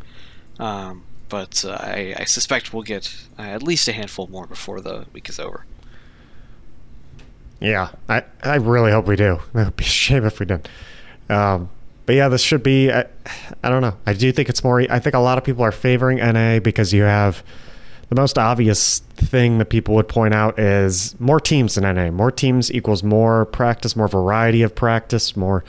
Um, 0.59 1.03
but 1.29 1.65
uh, 1.65 1.71
I, 1.79 2.15
I, 2.19 2.23
suspect 2.25 2.73
we'll 2.73 2.83
get 2.83 3.11
uh, 3.39 3.41
at 3.41 3.63
least 3.63 3.87
a 3.87 3.91
handful 3.91 4.27
more 4.27 4.45
before 4.45 4.81
the 4.81 5.07
week 5.13 5.29
is 5.29 5.39
over. 5.39 5.65
Yeah, 7.59 7.89
I 8.07 8.23
I 8.43 8.55
really 8.57 8.91
hope 8.91 9.07
we 9.07 9.15
do. 9.15 9.39
It 9.39 9.53
would 9.53 9.75
be 9.75 9.85
a 9.85 9.87
shame 9.87 10.25
if 10.25 10.39
we 10.39 10.45
didn't. 10.45 10.69
Um, 11.29 11.69
but 12.05 12.15
yeah, 12.15 12.29
this 12.29 12.41
should 12.41 12.63
be. 12.63 12.91
I, 12.91 13.05
I, 13.63 13.69
don't 13.69 13.81
know. 13.81 13.95
I 14.05 14.13
do 14.13 14.31
think 14.31 14.49
it's 14.49 14.63
more. 14.63 14.81
I 14.81 14.99
think 14.99 15.15
a 15.15 15.19
lot 15.19 15.37
of 15.37 15.43
people 15.43 15.63
are 15.63 15.71
favoring 15.71 16.17
NA 16.17 16.59
because 16.59 16.93
you 16.93 17.03
have 17.03 17.43
the 18.09 18.15
most 18.15 18.37
obvious 18.37 18.99
thing 18.99 19.57
that 19.57 19.65
people 19.65 19.95
would 19.95 20.07
point 20.07 20.33
out 20.33 20.59
is 20.59 21.19
more 21.19 21.39
teams 21.39 21.77
in 21.77 21.83
NA. 21.83 22.11
More 22.11 22.31
teams 22.31 22.71
equals 22.71 23.03
more 23.03 23.45
practice, 23.45 23.95
more 23.95 24.07
variety 24.07 24.61
of 24.61 24.75
practice, 24.75 25.35
more 25.35 25.63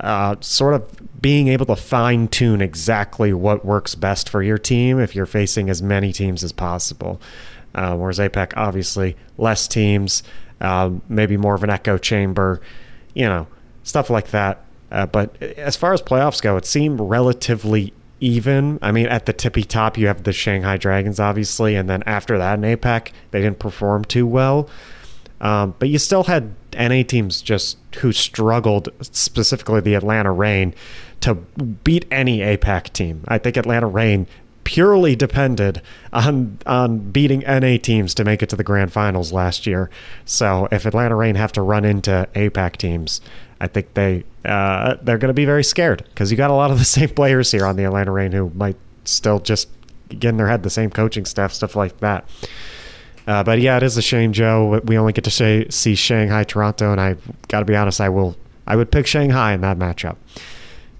uh, 0.00 0.36
sort 0.40 0.74
of 0.74 1.20
being 1.20 1.48
able 1.48 1.66
to 1.66 1.76
fine 1.76 2.28
tune 2.28 2.60
exactly 2.60 3.32
what 3.32 3.64
works 3.64 3.94
best 3.94 4.28
for 4.28 4.42
your 4.42 4.58
team 4.58 5.00
if 5.00 5.14
you're 5.14 5.26
facing 5.26 5.70
as 5.70 5.82
many 5.82 6.12
teams 6.12 6.44
as 6.44 6.52
possible. 6.52 7.20
Uh, 7.74 7.96
whereas 7.96 8.18
APAC, 8.18 8.52
obviously, 8.56 9.16
less 9.36 9.66
teams, 9.66 10.22
um, 10.60 11.02
maybe 11.08 11.36
more 11.36 11.54
of 11.54 11.64
an 11.64 11.70
echo 11.70 11.98
chamber, 11.98 12.60
you 13.14 13.24
know, 13.24 13.46
stuff 13.82 14.10
like 14.10 14.30
that 14.30 14.64
uh, 14.90 15.06
but 15.06 15.40
as 15.42 15.76
far 15.76 15.92
as 15.92 16.02
playoffs 16.02 16.42
go, 16.42 16.56
it 16.56 16.66
seemed 16.66 17.00
relatively 17.00 17.92
even. 18.20 18.78
I 18.82 18.92
mean, 18.92 19.06
at 19.06 19.26
the 19.26 19.32
tippy 19.32 19.64
top, 19.64 19.96
you 19.96 20.06
have 20.06 20.24
the 20.24 20.32
Shanghai 20.32 20.76
Dragons, 20.76 21.20
obviously, 21.20 21.76
and 21.76 21.88
then 21.88 22.02
after 22.06 22.38
that 22.38 22.58
in 22.58 22.62
APAC, 22.62 23.12
they 23.30 23.40
didn't 23.40 23.58
perform 23.58 24.04
too 24.04 24.26
well. 24.26 24.68
Um, 25.40 25.74
but 25.78 25.88
you 25.88 25.98
still 25.98 26.24
had 26.24 26.54
NA 26.76 27.02
teams 27.02 27.42
just 27.42 27.78
who 27.98 28.12
struggled, 28.12 28.88
specifically 29.00 29.80
the 29.80 29.94
Atlanta 29.94 30.32
Reign, 30.32 30.74
to 31.20 31.34
beat 31.34 32.06
any 32.10 32.40
APAC 32.40 32.92
team. 32.92 33.22
I 33.28 33.38
think 33.38 33.56
Atlanta 33.56 33.86
Reign 33.86 34.26
purely 34.64 35.16
depended 35.16 35.80
on 36.12 36.58
on 36.66 36.98
beating 36.98 37.40
NA 37.40 37.78
teams 37.78 38.12
to 38.14 38.22
make 38.22 38.42
it 38.42 38.50
to 38.50 38.56
the 38.56 38.64
grand 38.64 38.92
finals 38.92 39.32
last 39.32 39.66
year. 39.66 39.88
So 40.24 40.68
if 40.70 40.84
Atlanta 40.84 41.16
Reign 41.16 41.36
have 41.36 41.52
to 41.52 41.62
run 41.62 41.84
into 41.84 42.28
APAC 42.34 42.76
teams, 42.76 43.20
I 43.60 43.66
think 43.66 43.94
they 43.94 44.24
uh, 44.44 44.96
they're 45.02 45.18
going 45.18 45.28
to 45.28 45.34
be 45.34 45.44
very 45.44 45.64
scared 45.64 46.04
because 46.10 46.30
you 46.30 46.36
got 46.36 46.50
a 46.50 46.54
lot 46.54 46.70
of 46.70 46.78
the 46.78 46.84
same 46.96 47.08
players 47.08 47.50
here 47.50 47.66
on 47.66 47.76
the 47.76 47.84
Atlanta 47.84 48.12
Reign 48.12 48.32
who 48.32 48.50
might 48.54 48.76
still 49.04 49.40
just 49.40 49.68
get 50.08 50.30
in 50.30 50.36
their 50.36 50.48
head 50.48 50.62
the 50.62 50.70
same 50.70 50.90
coaching 50.90 51.24
staff, 51.24 51.52
stuff 51.52 51.76
like 51.76 51.98
that. 51.98 52.28
Uh, 53.26 53.42
but 53.42 53.60
yeah, 53.60 53.76
it 53.76 53.82
is 53.82 53.96
a 53.96 54.02
shame, 54.02 54.32
Joe. 54.32 54.80
We 54.84 54.96
only 54.96 55.12
get 55.12 55.24
to 55.24 55.30
say, 55.30 55.68
see 55.68 55.94
Shanghai, 55.94 56.44
Toronto, 56.44 56.92
and 56.92 57.00
I 57.00 57.16
got 57.48 57.60
to 57.60 57.66
be 57.66 57.76
honest, 57.76 58.00
I 58.00 58.08
will 58.08 58.36
I 58.66 58.76
would 58.76 58.90
pick 58.90 59.06
Shanghai 59.06 59.52
in 59.52 59.60
that 59.62 59.78
matchup. 59.78 60.16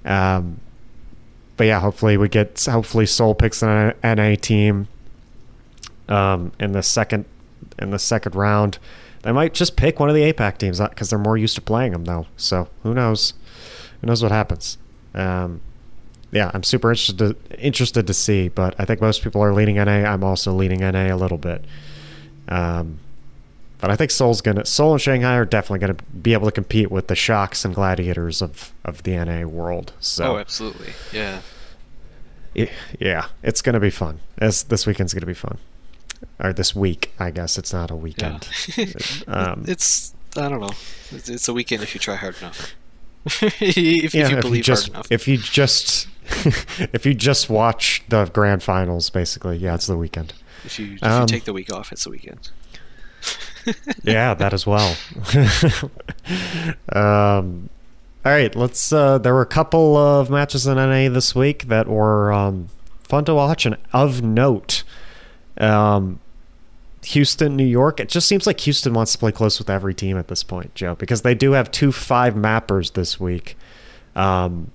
Um, 0.04 0.60
but 1.56 1.66
yeah, 1.66 1.80
hopefully 1.80 2.16
we 2.16 2.28
get 2.28 2.64
hopefully 2.64 3.06
Seoul 3.06 3.34
picks 3.34 3.62
an 3.62 3.94
NA 4.02 4.34
team 4.40 4.88
um, 6.08 6.52
in 6.60 6.72
the 6.72 6.82
second 6.82 7.24
in 7.78 7.90
the 7.90 7.98
second 7.98 8.34
round. 8.34 8.78
They 9.22 9.32
might 9.32 9.54
just 9.54 9.76
pick 9.76 9.98
one 9.98 10.08
of 10.08 10.14
the 10.14 10.32
APAC 10.32 10.58
teams 10.58 10.80
because 10.80 11.10
they're 11.10 11.18
more 11.18 11.36
used 11.36 11.54
to 11.56 11.60
playing 11.60 11.92
them, 11.92 12.04
though. 12.04 12.26
So 12.36 12.68
who 12.82 12.94
knows? 12.94 13.34
Who 14.00 14.06
knows 14.06 14.22
what 14.22 14.32
happens? 14.32 14.78
Um, 15.14 15.60
yeah, 16.30 16.50
I'm 16.54 16.62
super 16.62 16.90
interested 16.90 17.18
to, 17.18 17.36
interested 17.58 18.06
to 18.06 18.14
see, 18.14 18.48
but 18.48 18.74
I 18.78 18.84
think 18.84 19.00
most 19.00 19.22
people 19.22 19.42
are 19.42 19.52
leaning 19.52 19.76
NA. 19.76 20.04
I'm 20.04 20.22
also 20.22 20.52
leaning 20.52 20.80
NA 20.80 21.12
a 21.12 21.16
little 21.16 21.38
bit. 21.38 21.64
Um, 22.48 23.00
but 23.80 23.90
I 23.90 23.96
think 23.96 24.10
Seoul's 24.10 24.40
gonna 24.40 24.64
Seoul 24.64 24.92
and 24.92 25.00
Shanghai 25.00 25.36
are 25.36 25.44
definitely 25.44 25.78
gonna 25.78 25.96
be 26.20 26.32
able 26.32 26.46
to 26.46 26.52
compete 26.52 26.90
with 26.90 27.06
the 27.06 27.14
shocks 27.14 27.64
and 27.64 27.74
gladiators 27.74 28.42
of 28.42 28.72
of 28.84 29.04
the 29.04 29.12
NA 29.12 29.46
world. 29.46 29.92
So 30.00 30.34
oh, 30.34 30.38
absolutely, 30.38 30.92
yeah, 31.12 31.40
yeah, 32.98 33.26
it's 33.42 33.62
gonna 33.62 33.80
be 33.80 33.90
fun. 33.90 34.20
This 34.36 34.64
this 34.64 34.86
weekend's 34.86 35.14
gonna 35.14 35.26
be 35.26 35.34
fun 35.34 35.58
or 36.40 36.52
this 36.52 36.74
week. 36.74 37.12
I 37.18 37.30
guess 37.30 37.58
it's 37.58 37.72
not 37.72 37.90
a 37.90 37.96
weekend. 37.96 38.48
Yeah. 38.76 38.86
um, 39.28 39.64
it's 39.66 40.14
I 40.36 40.48
don't 40.48 40.60
know. 40.60 40.70
It's, 41.10 41.28
it's, 41.28 41.48
a 41.48 41.52
weekend 41.52 41.82
if 41.82 41.94
you 41.94 42.00
try 42.00 42.16
hard 42.16 42.36
enough. 42.40 42.74
if, 43.42 44.14
yeah, 44.14 44.26
if, 44.26 44.30
you 44.30 44.36
believe 44.36 44.58
you 44.58 44.62
just, 44.62 44.86
hard 44.86 44.94
enough. 44.94 45.12
If 45.12 45.26
you 45.26 45.38
just 45.38 46.08
if 46.92 47.06
you 47.06 47.14
just 47.14 47.48
watch 47.48 48.02
the 48.08 48.26
grand 48.26 48.62
finals, 48.62 49.10
basically, 49.10 49.56
yeah, 49.56 49.74
it's 49.74 49.86
the 49.86 49.96
weekend. 49.96 50.34
If 50.64 50.78
you 50.78 50.94
if 50.94 51.02
um, 51.02 51.22
you 51.22 51.26
take 51.26 51.44
the 51.44 51.52
week 51.52 51.72
off, 51.72 51.92
it's 51.92 52.04
the 52.04 52.10
weekend. 52.10 52.50
yeah, 54.02 54.34
that 54.34 54.52
as 54.52 54.66
well. 54.66 54.96
um, 56.92 57.68
all 58.24 58.32
right, 58.32 58.54
let's. 58.54 58.92
Uh, 58.92 59.18
there 59.18 59.32
were 59.32 59.42
a 59.42 59.46
couple 59.46 59.96
of 59.96 60.30
matches 60.30 60.66
in 60.66 60.76
NA 60.76 61.08
this 61.08 61.34
week 61.34 61.68
that 61.68 61.88
were 61.88 62.32
um, 62.32 62.68
fun 63.00 63.24
to 63.24 63.34
watch 63.34 63.64
and 63.64 63.76
of 63.92 64.22
note. 64.22 64.84
Um, 65.56 66.20
Houston, 67.08 67.56
New 67.56 67.64
York. 67.64 68.00
It 68.00 68.10
just 68.10 68.28
seems 68.28 68.46
like 68.46 68.60
Houston 68.60 68.92
wants 68.92 69.12
to 69.12 69.18
play 69.18 69.32
close 69.32 69.58
with 69.58 69.70
every 69.70 69.94
team 69.94 70.18
at 70.18 70.28
this 70.28 70.42
point, 70.42 70.74
Joe, 70.74 70.94
because 70.94 71.22
they 71.22 71.34
do 71.34 71.52
have 71.52 71.70
two 71.70 71.90
five 71.90 72.34
mappers 72.34 72.92
this 72.92 73.18
week. 73.18 73.56
Um, 74.14 74.72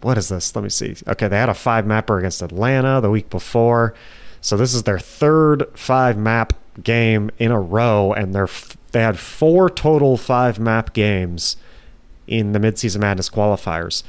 what 0.00 0.18
is 0.18 0.28
this? 0.28 0.56
Let 0.56 0.62
me 0.62 0.70
see. 0.70 0.96
Okay, 1.06 1.28
they 1.28 1.36
had 1.36 1.48
a 1.48 1.54
five 1.54 1.86
mapper 1.86 2.18
against 2.18 2.42
Atlanta 2.42 3.00
the 3.00 3.10
week 3.10 3.30
before. 3.30 3.94
So 4.40 4.56
this 4.56 4.74
is 4.74 4.82
their 4.82 4.98
third 4.98 5.66
five 5.74 6.18
map 6.18 6.52
game 6.82 7.30
in 7.38 7.52
a 7.52 7.60
row, 7.60 8.12
and 8.12 8.34
they're 8.34 8.48
they 8.90 9.02
had 9.02 9.18
four 9.18 9.70
total 9.70 10.16
five 10.16 10.58
map 10.58 10.92
games 10.92 11.56
in 12.26 12.52
the 12.52 12.58
midseason 12.58 13.00
madness 13.00 13.30
qualifiers. 13.30 14.02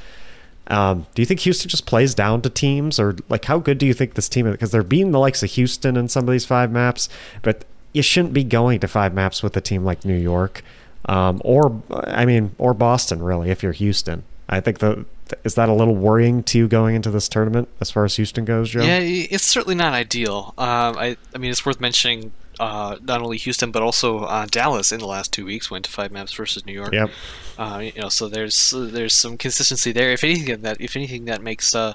Um, 0.70 1.06
do 1.14 1.22
you 1.22 1.26
think 1.26 1.40
Houston 1.40 1.68
just 1.68 1.84
plays 1.84 2.14
down 2.14 2.42
to 2.42 2.50
teams, 2.50 3.00
or 3.00 3.16
like 3.28 3.44
how 3.44 3.58
good 3.58 3.78
do 3.78 3.86
you 3.86 3.94
think 3.94 4.14
this 4.14 4.28
team 4.28 4.46
is? 4.46 4.52
Because 4.52 4.70
they're 4.70 4.82
beating 4.82 5.10
the 5.10 5.18
likes 5.18 5.42
of 5.42 5.50
Houston 5.50 5.96
in 5.96 6.08
some 6.08 6.28
of 6.28 6.32
these 6.32 6.46
five 6.46 6.70
maps, 6.70 7.08
but 7.42 7.64
you 7.92 8.02
shouldn't 8.02 8.32
be 8.32 8.44
going 8.44 8.78
to 8.80 8.88
five 8.88 9.12
maps 9.12 9.42
with 9.42 9.56
a 9.56 9.60
team 9.60 9.84
like 9.84 10.04
New 10.04 10.16
York, 10.16 10.62
um, 11.06 11.42
or 11.44 11.82
I 11.90 12.24
mean, 12.24 12.54
or 12.56 12.72
Boston 12.72 13.22
really. 13.22 13.50
If 13.50 13.62
you're 13.62 13.72
Houston, 13.72 14.22
I 14.48 14.60
think 14.60 14.78
the 14.78 15.04
is 15.44 15.54
that 15.54 15.68
a 15.68 15.72
little 15.72 15.94
worrying 15.94 16.42
to 16.44 16.58
you 16.58 16.68
going 16.68 16.94
into 16.94 17.10
this 17.10 17.28
tournament 17.28 17.68
as 17.80 17.90
far 17.90 18.04
as 18.04 18.16
Houston 18.16 18.44
goes, 18.44 18.70
Joe? 18.70 18.82
Yeah, 18.82 18.98
it's 18.98 19.44
certainly 19.44 19.74
not 19.74 19.92
ideal. 19.92 20.54
Um, 20.58 20.96
I 20.96 21.16
I 21.34 21.38
mean, 21.38 21.50
it's 21.50 21.66
worth 21.66 21.80
mentioning 21.80 22.32
uh, 22.60 22.98
not 23.02 23.22
only 23.22 23.38
Houston 23.38 23.70
but 23.70 23.82
also 23.82 24.20
uh, 24.20 24.46
Dallas 24.46 24.92
in 24.92 25.00
the 25.00 25.06
last 25.06 25.32
two 25.32 25.46
weeks 25.46 25.70
went 25.70 25.86
to 25.86 25.90
five 25.90 26.12
maps 26.12 26.32
versus 26.34 26.66
New 26.66 26.74
York. 26.74 26.92
Yep. 26.92 27.10
Uh, 27.58 27.90
you 27.94 28.00
know, 28.00 28.10
so 28.10 28.28
there's 28.28 28.74
there's 28.76 29.14
some 29.14 29.38
consistency 29.38 29.92
there. 29.92 30.12
If 30.12 30.22
anything, 30.22 30.60
that 30.60 30.78
if 30.78 30.94
anything 30.94 31.24
that 31.24 31.42
makes 31.42 31.74
uh, 31.74 31.94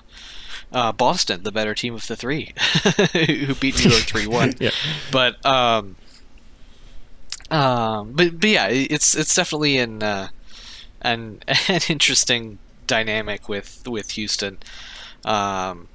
uh, 0.71 0.91
Boston 0.91 1.43
the 1.43 1.51
better 1.51 1.75
team 1.75 1.93
of 1.93 2.07
the 2.07 2.15
three 2.15 2.53
who 3.13 3.53
beat 3.55 3.77
New 3.77 3.91
York 3.91 4.03
three 4.03 4.27
one. 4.27 4.53
Yeah. 4.59 4.71
But 5.11 5.45
um, 5.45 5.95
um, 7.51 8.13
but 8.13 8.39
but 8.39 8.49
yeah, 8.49 8.67
it's 8.67 9.15
it's 9.15 9.35
definitely 9.35 9.77
an 9.77 10.01
uh, 10.01 10.29
an 11.01 11.41
an 11.69 11.81
interesting 11.89 12.57
dynamic 12.87 13.47
with 13.47 13.87
with 13.87 14.11
Houston. 14.11 14.57
Um, 15.23 15.89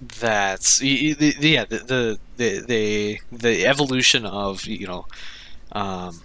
that's 0.00 0.82
yeah 0.82 1.14
the, 1.64 2.18
the 2.36 2.68
the 2.68 3.18
the 3.30 3.66
evolution 3.66 4.26
of 4.26 4.66
you 4.66 4.86
know 4.86 5.06
um 5.72 6.20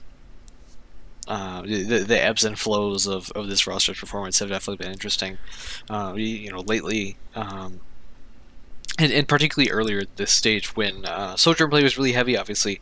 uh, 1.30 1.62
the, 1.62 2.04
the 2.08 2.24
ebbs 2.24 2.44
and 2.44 2.58
flows 2.58 3.06
of, 3.06 3.32
of 3.34 3.48
this 3.48 3.68
roster's 3.68 4.00
performance 4.00 4.40
have 4.40 4.50
definitely 4.50 4.84
been 4.84 4.92
interesting. 4.92 5.38
Uh, 5.88 6.14
you, 6.16 6.52
know, 6.52 6.62
lately, 6.62 7.18
um, 7.36 7.82
and, 8.98 9.12
and 9.14 9.28
particularly 9.28 9.70
earlier 9.70 10.00
at 10.00 10.16
this 10.18 10.34
stage 10.34 10.76
when 10.76 11.06
uh, 11.06 11.36
Sojourn 11.36 11.70
play 11.70 11.84
was 11.84 12.00
really 12.00 12.14
heavy. 12.14 12.36
Obviously, 12.36 12.82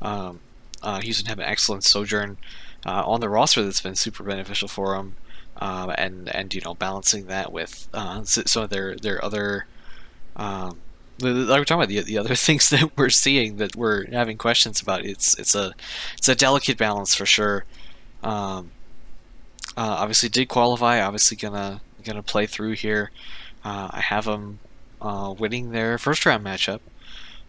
um, 0.00 0.38
uh, 0.80 1.00
Houston 1.00 1.26
have 1.26 1.40
an 1.40 1.44
excellent 1.44 1.82
Sojourn 1.82 2.38
uh, 2.86 3.04
on 3.04 3.20
the 3.20 3.28
roster 3.28 3.64
that's 3.64 3.80
been 3.80 3.96
super 3.96 4.22
beneficial 4.22 4.68
for 4.68 4.96
them, 4.96 5.16
uh, 5.56 5.92
and 5.98 6.28
and 6.28 6.54
you 6.54 6.60
know 6.60 6.74
balancing 6.74 7.26
that 7.26 7.52
with 7.52 7.88
uh, 7.92 8.22
some 8.22 8.62
of 8.62 8.70
their 8.70 8.94
their 8.96 9.22
other. 9.24 9.66
Um, 10.38 10.78
like 11.20 11.34
we're 11.34 11.64
talking 11.64 11.82
about 11.82 11.88
the, 11.88 12.00
the 12.02 12.18
other 12.18 12.34
things 12.36 12.68
that 12.70 12.96
we're 12.96 13.10
seeing 13.10 13.56
that 13.56 13.76
we're 13.76 14.06
having 14.10 14.38
questions 14.38 14.80
about. 14.80 15.04
It's 15.04 15.38
it's 15.38 15.54
a 15.54 15.74
it's 16.16 16.28
a 16.28 16.34
delicate 16.34 16.78
balance 16.78 17.14
for 17.14 17.26
sure. 17.26 17.64
Um, 18.22 18.70
uh, 19.76 19.96
obviously 19.98 20.28
did 20.28 20.48
qualify. 20.48 21.00
Obviously 21.00 21.36
gonna 21.36 21.80
gonna 22.04 22.22
play 22.22 22.46
through 22.46 22.72
here. 22.72 23.10
Uh, 23.64 23.88
I 23.90 24.00
have 24.00 24.24
them 24.24 24.60
uh, 25.00 25.34
winning 25.36 25.70
their 25.70 25.98
first 25.98 26.24
round 26.24 26.44
matchup. 26.44 26.80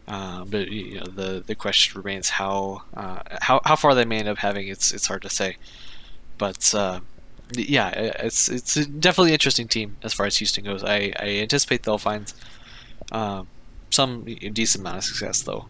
Uh, 0.08 0.44
but 0.44 0.72
you 0.72 1.00
know 1.00 1.06
the 1.06 1.44
the 1.46 1.54
question 1.54 1.96
remains 2.02 2.30
how 2.32 2.82
uh, 2.96 3.22
how 3.42 3.62
how 3.64 3.76
far 3.76 3.94
they 3.94 4.06
may 4.06 4.18
end 4.18 4.28
up 4.28 4.40
having. 4.40 4.68
It's 4.68 4.92
it's 4.92 5.06
hard 5.06 5.22
to 5.22 5.30
say. 5.30 5.58
But 6.40 6.74
uh, 6.74 7.02
yeah, 7.54 7.90
it's 7.90 8.50
it's 8.50 8.74
definitely 8.74 9.30
an 9.32 9.34
interesting 9.36 9.68
team 9.68 9.98
as 10.02 10.14
far 10.14 10.26
as 10.26 10.38
Houston 10.38 10.64
goes. 10.64 10.84
I, 10.84 11.14
I 11.20 11.28
anticipate 11.42 11.84
they'll 11.84 12.00
find 12.00 12.34
um, 13.12 13.48
some 13.90 14.24
decent 14.26 14.82
amount 14.82 14.98
of 14.98 15.04
success 15.04 15.42
though. 15.42 15.68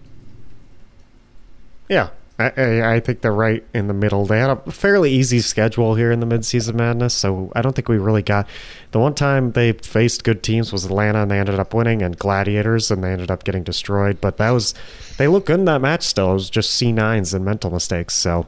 Yeah, 1.88 2.10
I, 2.40 2.96
I, 2.96 3.00
think 3.02 3.20
they're 3.20 3.34
right 3.34 3.66
in 3.74 3.88
the 3.88 3.94
middle. 3.94 4.26
They 4.26 4.40
had 4.40 4.50
a 4.50 4.72
fairly 4.72 5.12
easy 5.12 5.40
schedule 5.42 5.96
here 5.96 6.10
in 6.10 6.22
the 6.22 6.26
midseason 6.26 6.76
madness, 6.76 7.14
so 7.14 7.52
I 7.54 7.62
don't 7.62 7.76
think 7.76 7.90
we 7.90 7.98
really 7.98 8.22
got. 8.22 8.48
The 8.92 9.00
one 9.00 9.14
time 9.14 9.52
they 9.52 9.74
faced 9.74 10.24
good 10.24 10.42
teams 10.42 10.72
was 10.72 10.86
Atlanta, 10.86 11.24
and 11.24 11.32
they 11.32 11.38
ended 11.38 11.60
up 11.60 11.74
winning, 11.74 12.02
and 12.02 12.18
Gladiators, 12.18 12.92
and 12.92 13.04
they 13.04 13.12
ended 13.12 13.30
up 13.30 13.44
getting 13.44 13.64
destroyed. 13.64 14.22
But 14.22 14.38
that 14.38 14.52
was 14.52 14.74
they 15.18 15.28
looked 15.28 15.48
good 15.48 15.60
in 15.60 15.66
that 15.66 15.82
match. 15.82 16.04
Still, 16.04 16.32
it 16.32 16.36
was 16.36 16.50
just 16.50 16.72
C 16.72 16.94
nines 16.94 17.34
and 17.34 17.44
mental 17.44 17.72
mistakes. 17.72 18.16
So, 18.16 18.48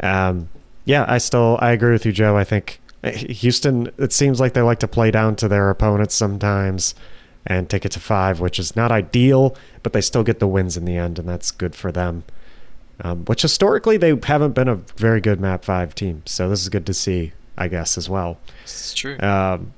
um, 0.00 0.48
yeah, 0.86 1.04
I 1.06 1.18
still 1.18 1.58
I 1.60 1.72
agree 1.72 1.92
with 1.92 2.06
you, 2.06 2.12
Joe. 2.12 2.38
I 2.38 2.44
think 2.44 2.80
Houston. 3.04 3.90
It 3.98 4.14
seems 4.14 4.40
like 4.40 4.54
they 4.54 4.62
like 4.62 4.78
to 4.78 4.88
play 4.88 5.10
down 5.10 5.36
to 5.36 5.48
their 5.48 5.68
opponents 5.68 6.14
sometimes 6.14 6.94
and 7.46 7.68
take 7.68 7.84
it 7.84 7.92
to 7.92 8.00
five, 8.00 8.40
which 8.40 8.58
is 8.58 8.76
not 8.76 8.92
ideal, 8.92 9.56
but 9.82 9.92
they 9.92 10.00
still 10.00 10.22
get 10.22 10.38
the 10.38 10.46
wins 10.46 10.76
in 10.76 10.84
the 10.84 10.96
end, 10.96 11.18
and 11.18 11.28
that's 11.28 11.50
good 11.50 11.74
for 11.74 11.90
them. 11.90 12.24
Um, 13.00 13.24
which 13.24 13.42
historically 13.42 13.96
they 13.96 14.16
haven't 14.22 14.52
been 14.52 14.68
a 14.68 14.76
very 14.76 15.20
good 15.20 15.40
map 15.40 15.64
five 15.64 15.94
team, 15.94 16.22
so 16.24 16.48
this 16.48 16.60
is 16.60 16.68
good 16.68 16.86
to 16.86 16.94
see, 16.94 17.32
I 17.56 17.68
guess, 17.68 17.98
as 17.98 18.08
well. 18.08 18.38
It's 18.62 18.94
true. 18.94 19.18
Um, 19.18 19.72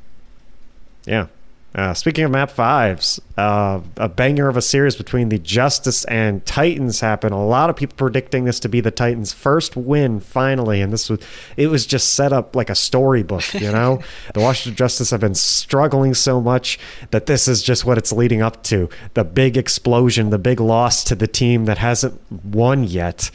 yeah. 1.07 1.29
Uh, 1.75 1.93
speaking 1.93 2.23
of 2.23 2.31
map 2.31 2.53
fives, 2.53 3.21
uh, 3.37 3.81
a 3.97 4.09
banger 4.09 4.47
of 4.47 4.57
a 4.57 4.63
series 4.63 4.95
between 4.95 5.29
the 5.29 5.41
Justice 5.41 6.05
and 6.05 6.47
Titans 6.47 7.01
happened. 7.01 7.35
A 7.35 7.39
lot 7.39 7.69
of 7.69 7.75
people 7.75 7.97
predicting 7.97 8.45
this 8.45 8.61
to 8.61 8.69
be 8.69 8.81
the 8.81 8.93
Titans' 8.93 9.33
first 9.33 9.77
win 9.77 10.21
finally, 10.21 10.81
and 10.81 10.93
this 10.93 11.11
was 11.11 11.19
it 11.57 11.67
was 11.67 11.85
just 11.85 12.15
set 12.15 12.33
up 12.33 12.55
like 12.55 12.71
a 12.71 12.77
storybook. 12.77 13.53
You 13.55 13.73
know, 13.73 14.01
the 14.35 14.41
Washington 14.41 14.77
Justice 14.77 15.11
have 15.11 15.21
been 15.21 15.35
struggling 15.35 16.15
so 16.15 16.41
much 16.41 16.79
that 17.11 17.27
this 17.27 17.49
is 17.49 17.61
just 17.61 17.85
what 17.85 17.99
it's 17.99 18.13
leading 18.13 18.41
up 18.41 18.63
to: 18.65 18.89
the 19.15 19.25
big 19.25 19.57
explosion, 19.57 20.31
the 20.31 20.39
big 20.39 20.61
loss 20.61 21.03
to 21.05 21.17
the 21.17 21.27
team 21.27 21.65
that 21.65 21.79
hasn't 21.79 22.21
won 22.45 22.85
yet, 22.85 23.33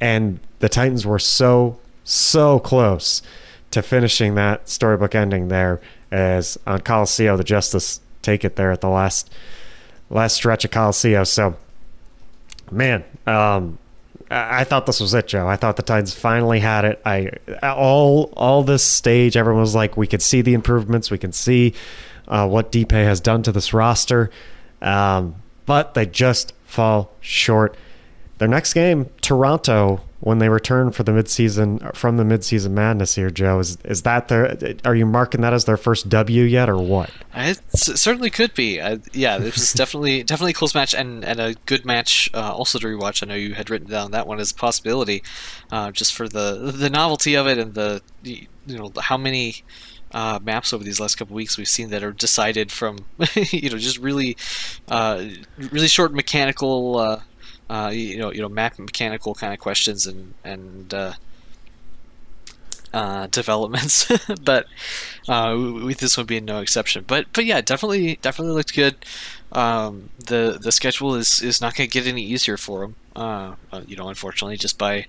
and 0.00 0.38
the 0.60 0.68
Titans 0.68 1.04
were 1.04 1.18
so 1.18 1.80
so 2.04 2.60
close 2.60 3.20
to 3.72 3.82
finishing 3.82 4.36
that 4.36 4.68
storybook 4.68 5.14
ending 5.16 5.48
there 5.48 5.80
as 6.10 6.58
on 6.66 6.80
Colosseo 6.80 7.36
the 7.36 7.44
Justice 7.44 8.00
take 8.22 8.44
it 8.44 8.56
there 8.56 8.72
at 8.72 8.80
the 8.80 8.88
last 8.88 9.30
last 10.10 10.34
stretch 10.34 10.64
of 10.64 10.70
Colosseo. 10.70 11.26
So 11.26 11.56
man, 12.70 13.04
um 13.26 13.78
I 14.32 14.62
thought 14.62 14.86
this 14.86 15.00
was 15.00 15.12
it, 15.12 15.26
Joe. 15.26 15.48
I 15.48 15.56
thought 15.56 15.76
the 15.76 15.82
Titans 15.82 16.14
finally 16.14 16.60
had 16.60 16.84
it. 16.84 17.02
I 17.04 17.30
all 17.62 18.32
all 18.36 18.62
this 18.62 18.84
stage, 18.84 19.36
everyone 19.36 19.60
was 19.60 19.74
like, 19.74 19.96
we 19.96 20.06
could 20.06 20.22
see 20.22 20.40
the 20.40 20.54
improvements, 20.54 21.10
we 21.10 21.18
can 21.18 21.32
see 21.32 21.74
uh, 22.28 22.46
what 22.46 22.70
Deep 22.70 22.92
has 22.92 23.20
done 23.20 23.42
to 23.42 23.50
this 23.50 23.72
roster, 23.72 24.30
um, 24.82 25.34
but 25.66 25.94
they 25.94 26.06
just 26.06 26.52
fall 26.64 27.12
short. 27.20 27.76
Their 28.40 28.48
next 28.48 28.72
game, 28.72 29.10
Toronto, 29.20 30.00
when 30.20 30.38
they 30.38 30.48
return 30.48 30.92
for 30.92 31.02
the 31.02 31.12
midseason 31.12 31.94
from 31.94 32.16
the 32.16 32.22
midseason 32.22 32.70
madness 32.70 33.14
here, 33.14 33.28
Joe, 33.28 33.58
is 33.58 33.76
is 33.84 34.00
that 34.04 34.28
their? 34.28 34.56
Are 34.86 34.94
you 34.94 35.04
marking 35.04 35.42
that 35.42 35.52
as 35.52 35.66
their 35.66 35.76
first 35.76 36.08
W 36.08 36.44
yet, 36.44 36.70
or 36.70 36.78
what? 36.78 37.10
It 37.34 37.60
certainly 37.74 38.30
could 38.30 38.54
be. 38.54 38.80
Uh, 38.80 38.96
yeah, 39.12 39.36
this 39.36 39.58
is 39.58 39.74
definitely 39.74 40.22
definitely 40.24 40.52
a 40.52 40.54
close 40.54 40.74
match 40.74 40.94
and, 40.94 41.22
and 41.22 41.38
a 41.38 41.54
good 41.66 41.84
match 41.84 42.30
uh, 42.32 42.54
also 42.54 42.78
to 42.78 42.86
rewatch. 42.86 43.22
I 43.22 43.26
know 43.26 43.34
you 43.34 43.52
had 43.52 43.68
written 43.68 43.90
down 43.90 44.12
that 44.12 44.26
one 44.26 44.40
as 44.40 44.52
a 44.52 44.54
possibility, 44.54 45.22
uh, 45.70 45.90
just 45.90 46.14
for 46.14 46.26
the 46.26 46.72
the 46.74 46.88
novelty 46.88 47.34
of 47.34 47.46
it 47.46 47.58
and 47.58 47.74
the 47.74 48.00
you 48.24 48.46
know 48.66 48.90
how 49.02 49.18
many 49.18 49.64
uh, 50.12 50.38
maps 50.42 50.72
over 50.72 50.82
these 50.82 50.98
last 50.98 51.16
couple 51.16 51.36
weeks 51.36 51.58
we've 51.58 51.68
seen 51.68 51.90
that 51.90 52.02
are 52.02 52.12
decided 52.12 52.72
from 52.72 53.04
you 53.34 53.68
know 53.68 53.76
just 53.76 53.98
really 53.98 54.34
uh, 54.88 55.26
really 55.58 55.88
short 55.88 56.14
mechanical 56.14 56.96
uh, 56.96 57.20
uh, 57.70 57.90
you 57.94 58.18
know 58.18 58.32
you 58.32 58.40
know 58.42 58.48
map 58.48 58.78
mechanical 58.78 59.34
kind 59.34 59.54
of 59.54 59.60
questions 59.60 60.06
and 60.06 60.34
and 60.44 60.92
uh, 60.92 61.12
uh, 62.92 63.26
developments, 63.30 64.10
but 64.44 64.66
uh, 65.28 65.56
with 65.84 65.98
this 65.98 66.16
one 66.16 66.26
being 66.26 66.44
no 66.44 66.60
exception. 66.60 67.04
But 67.06 67.26
but 67.32 67.44
yeah, 67.44 67.60
definitely 67.60 68.18
definitely 68.20 68.54
looked 68.54 68.74
good. 68.74 68.96
Um, 69.52 70.10
the 70.18 70.58
the 70.60 70.72
schedule 70.72 71.14
is, 71.14 71.40
is 71.40 71.60
not 71.60 71.74
going 71.74 71.88
to 71.88 71.92
get 71.92 72.06
any 72.06 72.22
easier 72.22 72.56
for 72.56 72.80
them. 72.80 72.96
Uh, 73.16 73.54
uh, 73.72 73.82
you 73.86 73.96
know, 73.96 74.08
unfortunately, 74.08 74.56
just 74.56 74.78
by 74.78 75.06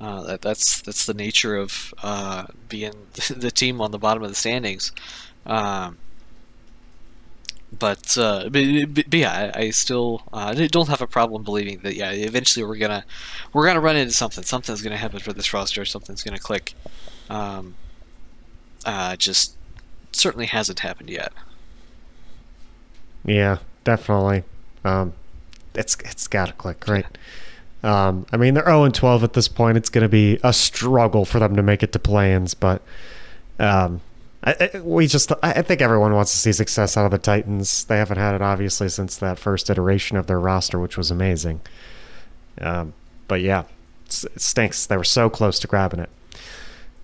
uh, 0.00 0.22
that, 0.22 0.42
that's 0.42 0.80
that's 0.82 1.06
the 1.06 1.14
nature 1.14 1.56
of 1.56 1.94
uh, 2.02 2.46
being 2.68 2.92
the 3.30 3.50
team 3.50 3.80
on 3.80 3.90
the 3.90 3.98
bottom 3.98 4.22
of 4.22 4.30
the 4.30 4.34
standings. 4.36 4.92
Um, 5.46 5.98
but, 7.78 8.16
uh, 8.18 8.48
but, 8.50 8.94
but, 8.94 9.14
yeah, 9.14 9.52
I, 9.54 9.60
I 9.60 9.70
still 9.70 10.22
uh, 10.32 10.54
don't 10.54 10.88
have 10.88 11.00
a 11.00 11.06
problem 11.06 11.42
believing 11.42 11.78
that 11.78 11.94
yeah, 11.94 12.10
eventually 12.10 12.64
we're 12.64 12.76
gonna 12.76 13.04
we're 13.52 13.66
gonna 13.66 13.80
run 13.80 13.96
into 13.96 14.12
something. 14.12 14.44
Something's 14.44 14.82
gonna 14.82 14.96
happen 14.96 15.20
for 15.20 15.32
this 15.32 15.52
roster. 15.52 15.84
Something's 15.84 16.22
gonna 16.22 16.38
click. 16.38 16.74
Um, 17.30 17.74
uh, 18.84 19.16
just 19.16 19.56
certainly 20.12 20.46
hasn't 20.46 20.80
happened 20.80 21.10
yet. 21.10 21.32
Yeah, 23.24 23.58
definitely. 23.84 24.44
Um, 24.84 25.14
it's 25.74 25.96
it's 26.04 26.26
got 26.26 26.46
to 26.46 26.52
click, 26.52 26.86
right? 26.88 27.06
Um, 27.82 28.26
I 28.32 28.36
mean, 28.36 28.54
they're 28.54 28.64
0 28.64 28.84
and 28.84 28.94
12 28.94 29.24
at 29.24 29.32
this 29.32 29.48
point. 29.48 29.76
It's 29.76 29.90
to 29.90 30.08
be 30.08 30.38
a 30.44 30.52
struggle 30.52 31.24
for 31.24 31.40
them 31.40 31.56
to 31.56 31.62
make 31.62 31.82
it 31.82 31.92
to 31.92 31.98
play-ins, 31.98 32.54
but 32.54 32.80
um, 33.58 34.00
I, 34.44 34.70
I, 34.74 34.80
we 34.80 35.06
just 35.06 35.30
I 35.42 35.62
think 35.62 35.80
everyone 35.80 36.14
wants 36.14 36.32
to 36.32 36.38
see 36.38 36.52
success 36.52 36.96
out 36.96 37.04
of 37.04 37.10
the 37.10 37.18
Titans. 37.18 37.84
They 37.84 37.98
haven't 37.98 38.18
had 38.18 38.34
it 38.34 38.42
obviously 38.42 38.88
since 38.88 39.16
that 39.16 39.38
first 39.38 39.70
iteration 39.70 40.16
of 40.16 40.26
their 40.26 40.40
roster, 40.40 40.78
which 40.78 40.96
was 40.96 41.10
amazing. 41.10 41.60
Um, 42.60 42.92
but 43.28 43.40
yeah, 43.40 43.64
it 44.06 44.40
stinks. 44.40 44.86
They 44.86 44.96
were 44.96 45.04
so 45.04 45.30
close 45.30 45.58
to 45.60 45.68
grabbing 45.68 46.00
it. 46.00 46.10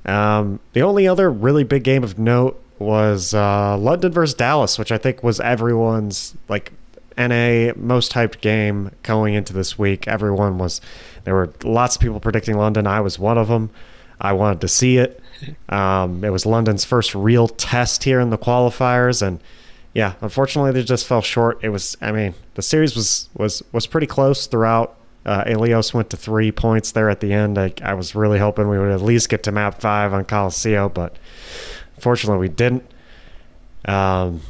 Um, 0.05 0.61
the 0.73 0.83
only 0.83 1.07
other 1.07 1.31
really 1.31 1.65
big 1.65 1.85
game 1.85 2.03
of 2.03 2.19
note 2.19 2.63
was 2.79 3.35
uh, 3.35 3.77
London 3.77 4.13
versus 4.13 4.35
Dallas, 4.35 4.79
which 4.79 4.91
I 4.93 4.99
think 4.99 5.23
was 5.23 5.41
everyone's 5.41 6.37
like 6.49 6.73
NA 7.17 7.73
most 7.77 8.13
hyped 8.13 8.41
game 8.41 8.91
going 9.03 9.35
into 9.35 9.53
this 9.53 9.79
week. 9.79 10.09
Everyone 10.09 10.59
was 10.59 10.81
there 11.25 11.35
were 11.35 11.53
lots 11.63 11.97
of 11.97 12.03
people 12.03 12.21
predicting 12.21 12.57
London. 12.57 12.87
I 12.87 13.01
was 13.01 13.19
one 13.19 13.39
of 13.39 13.49
them. 13.49 13.71
I 14.21 14.33
wanted 14.33 14.61
to 14.63 14.69
see 14.69 14.99
it. 14.99 15.23
Um, 15.69 16.25
it 16.25 16.31
was 16.31 16.45
London's 16.47 16.85
first 16.85 17.15
real 17.15 17.49
test 17.49 18.05
here 18.05 18.21
in 18.21 18.31
the 18.31 18.39
qualifiers, 18.39 19.23
and 19.23 19.41
yeah, 19.95 20.15
unfortunately 20.21 20.73
they 20.73 20.83
just 20.83 21.07
fell 21.07 21.23
short. 21.23 21.59
It 21.63 21.69
was, 21.71 21.97
I 22.01 22.13
mean, 22.13 22.35
the 22.55 22.63
series 22.63 22.95
was 22.97 23.29
was 23.35 23.63
was 23.73 23.87
pretty 23.87 24.07
close 24.07 24.47
throughout 24.47 24.97
Uh, 25.27 25.45
Ilios 25.45 25.93
went 25.93 26.09
to 26.11 26.17
three 26.17 26.51
points 26.51 26.93
there 26.93 27.11
at 27.11 27.21
the 27.21 27.35
end. 27.35 27.59
I, 27.59 27.73
I 27.83 27.93
was 27.93 28.15
really 28.15 28.39
hoping 28.39 28.69
we 28.69 28.79
would 28.79 28.91
at 28.91 29.03
least 29.03 29.29
get 29.29 29.43
to 29.43 29.53
map 29.53 29.81
five 29.81 30.15
on 30.15 30.25
Colosseo, 30.25 30.89
but 30.93 31.17
fortunately 31.99 32.41
we 32.41 32.49
didn't. 32.49 32.85
Um, 33.85 34.41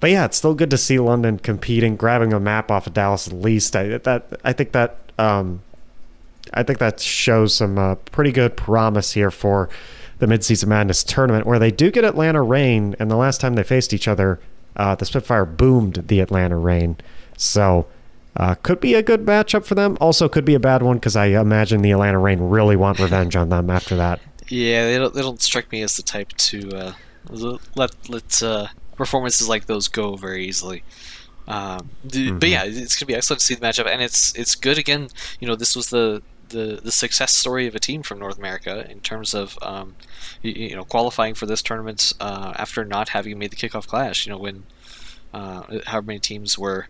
but 0.00 0.10
yeah, 0.10 0.24
it's 0.24 0.36
still 0.36 0.54
good 0.54 0.70
to 0.70 0.78
see 0.78 0.98
London 0.98 1.38
competing, 1.38 1.94
grabbing 1.96 2.32
a 2.32 2.40
map 2.40 2.70
off 2.70 2.86
of 2.88 2.94
Dallas 2.94 3.28
at 3.28 3.34
least. 3.34 3.76
I 3.76 3.98
that 3.98 4.40
I 4.42 4.52
think 4.52 4.72
that 4.72 4.96
um, 5.18 5.62
I 6.54 6.64
think 6.64 6.78
that 6.78 6.98
shows 6.98 7.54
some 7.54 7.78
uh, 7.78 7.94
pretty 8.10 8.32
good 8.32 8.56
promise 8.56 9.12
here 9.12 9.30
for 9.30 9.68
the 10.20 10.26
midseason 10.26 10.68
madness 10.68 11.02
tournament, 11.02 11.46
where 11.46 11.58
they 11.58 11.70
do 11.70 11.90
get 11.90 12.04
Atlanta 12.04 12.42
Reign. 12.42 12.94
and 12.98 13.10
the 13.10 13.16
last 13.16 13.40
time 13.40 13.54
they 13.54 13.62
faced 13.62 13.92
each 13.92 14.06
other, 14.06 14.38
uh, 14.76 14.94
the 14.94 15.04
Spitfire 15.04 15.44
boomed 15.44 16.04
the 16.06 16.20
Atlanta 16.20 16.56
Reign. 16.56 16.96
So 17.36 17.86
uh, 18.36 18.54
could 18.54 18.80
be 18.80 18.94
a 18.94 19.02
good 19.02 19.26
matchup 19.26 19.64
for 19.64 19.74
them. 19.74 19.96
Also, 20.00 20.28
could 20.28 20.44
be 20.44 20.54
a 20.54 20.60
bad 20.60 20.82
one 20.82 20.98
because 20.98 21.16
I 21.16 21.26
imagine 21.26 21.82
the 21.82 21.90
Atlanta 21.90 22.18
Reign 22.18 22.38
really 22.38 22.76
want 22.76 22.98
revenge 22.98 23.34
on 23.34 23.48
them 23.48 23.70
after 23.70 23.96
that. 23.96 24.20
Yeah, 24.48 24.86
they 24.86 24.98
don't, 24.98 25.14
they 25.14 25.22
don't 25.22 25.42
strike 25.42 25.72
me 25.72 25.82
as 25.82 25.96
the 25.96 26.02
type 26.02 26.32
to 26.32 26.76
uh, 26.76 26.92
let 27.74 28.08
let 28.08 28.42
uh, 28.42 28.68
performances 28.96 29.48
like 29.48 29.66
those 29.66 29.88
go 29.88 30.16
very 30.16 30.46
easily. 30.46 30.82
Um, 31.48 31.90
mm-hmm. 32.06 32.38
But 32.38 32.48
yeah, 32.48 32.64
it's 32.64 32.96
gonna 32.96 33.08
be 33.08 33.14
excellent 33.14 33.40
to 33.40 33.46
see 33.46 33.54
the 33.54 33.60
matchup, 33.60 33.86
and 33.86 34.02
it's 34.02 34.34
it's 34.38 34.54
good 34.54 34.78
again. 34.78 35.08
You 35.40 35.48
know, 35.48 35.56
this 35.56 35.74
was 35.74 35.90
the 35.90 36.22
the, 36.50 36.80
the 36.82 36.92
success 36.92 37.32
story 37.32 37.66
of 37.66 37.74
a 37.74 37.80
team 37.80 38.02
from 38.02 38.18
North 38.18 38.38
America 38.38 38.88
in 38.90 39.00
terms 39.00 39.34
of 39.34 39.58
um, 39.62 39.96
you, 40.42 40.52
you, 40.52 40.76
know 40.76 40.84
qualifying 40.84 41.34
for 41.34 41.46
this 41.46 41.62
tournament 41.62 42.12
uh, 42.20 42.52
after 42.56 42.84
not 42.84 43.10
having 43.10 43.38
made 43.38 43.50
the 43.50 43.56
kickoff 43.56 43.86
clash. 43.86 44.26
You 44.26 44.32
know 44.32 44.38
when 44.38 44.64
uh, 45.32 45.80
however 45.86 46.06
many 46.06 46.20
teams 46.20 46.58
were. 46.58 46.88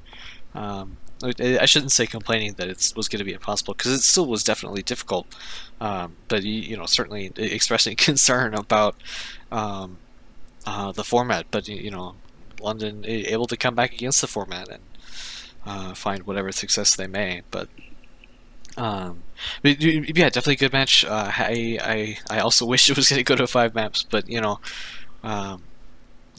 Um, 0.55 0.97
I 1.23 1.67
shouldn't 1.67 1.93
say 1.93 2.07
complaining 2.07 2.55
that 2.55 2.69
it 2.69 2.95
was 2.97 3.07
going 3.07 3.19
to 3.19 3.25
be 3.25 3.35
impossible 3.35 3.75
because 3.75 3.93
it 3.93 4.01
still 4.01 4.27
was 4.27 4.43
definitely 4.43 4.83
difficult. 4.83 5.27
Um, 5.79 6.17
but 6.29 6.45
you 6.45 6.77
know 6.77 6.87
certainly 6.87 7.31
expressing 7.37 7.95
concern 8.09 8.55
about 8.55 8.97
um, 9.53 9.99
uh, 10.67 10.93
the 10.93 11.05
format. 11.05 11.47
But 11.51 11.69
you 11.69 11.91
know 11.91 12.15
London 12.61 13.05
able 13.07 13.47
to 13.47 13.57
come 13.57 13.75
back 13.75 13.93
against 13.93 14.21
the 14.23 14.27
format 14.27 14.69
and 14.69 14.83
uh, 15.67 15.95
find 15.95 16.27
whatever 16.27 16.53
success 16.53 16.97
they 16.97 17.07
may. 17.07 17.43
But 17.51 17.69
um, 18.81 19.23
yeah, 19.63 20.31
definitely 20.31 20.55
a 20.55 20.57
good 20.57 20.73
match. 20.73 21.05
Uh, 21.05 21.31
I, 21.37 21.79
I 21.83 22.37
I 22.37 22.41
also 22.41 22.65
wish 22.73 22.89
it 22.89 22.97
was 22.97 23.09
going 23.09 23.19
to 23.19 23.25
go 23.25 23.37
to 23.37 23.47
five 23.47 23.75
maps, 23.75 24.07
but 24.09 24.29
you 24.29 24.41
know, 24.41 24.59
um, 25.23 25.63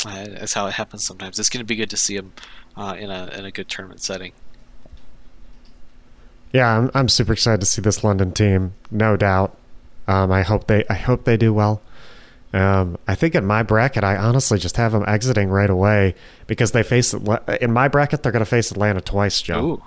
uh, 0.06 0.26
that's 0.26 0.54
how 0.54 0.66
it 0.66 0.74
happens 0.74 1.06
sometimes. 1.06 1.38
It's 1.38 1.50
going 1.50 1.60
to 1.60 1.66
be 1.66 1.76
good 1.76 1.90
to 1.92 1.98
see 1.98 2.18
them 2.18 2.34
uh, 2.76 2.96
in 2.98 3.12
a 3.12 3.28
in 3.38 3.46
a 3.46 3.52
good 3.52 3.70
tournament 3.70 4.02
setting. 4.02 4.32
Yeah, 6.52 6.78
I'm 6.78 6.92
I'm 6.94 7.10
super 7.10 7.34
excited 7.34 7.62
to 7.62 7.68
see 7.68 7.82
this 7.82 8.04
London 8.04 8.32
team, 8.32 8.74
no 8.90 9.16
doubt. 9.16 9.56
Um, 10.08 10.32
I 10.32 10.42
hope 10.42 10.66
they 10.66 10.84
I 10.90 10.96
hope 10.96 11.26
they 11.26 11.38
do 11.38 11.54
well. 11.54 11.82
Um, 12.54 12.98
I 13.08 13.16
think 13.16 13.36
in 13.36 13.46
my 13.46 13.64
bracket, 13.64 14.04
I 14.04 14.18
honestly 14.18 14.58
just 14.58 14.76
have 14.76 14.92
them 14.92 15.06
exiting 15.08 15.50
right 15.50 15.70
away 15.70 16.16
because 16.48 16.72
they 16.72 16.84
face 16.84 17.14
in 17.14 17.72
my 17.72 17.88
bracket 17.88 18.24
they're 18.24 18.32
going 18.34 18.42
to 18.42 18.50
face 18.50 18.72
Atlanta 18.72 19.00
twice, 19.00 19.42
Joe. 19.42 19.66
Ooh. 19.66 19.84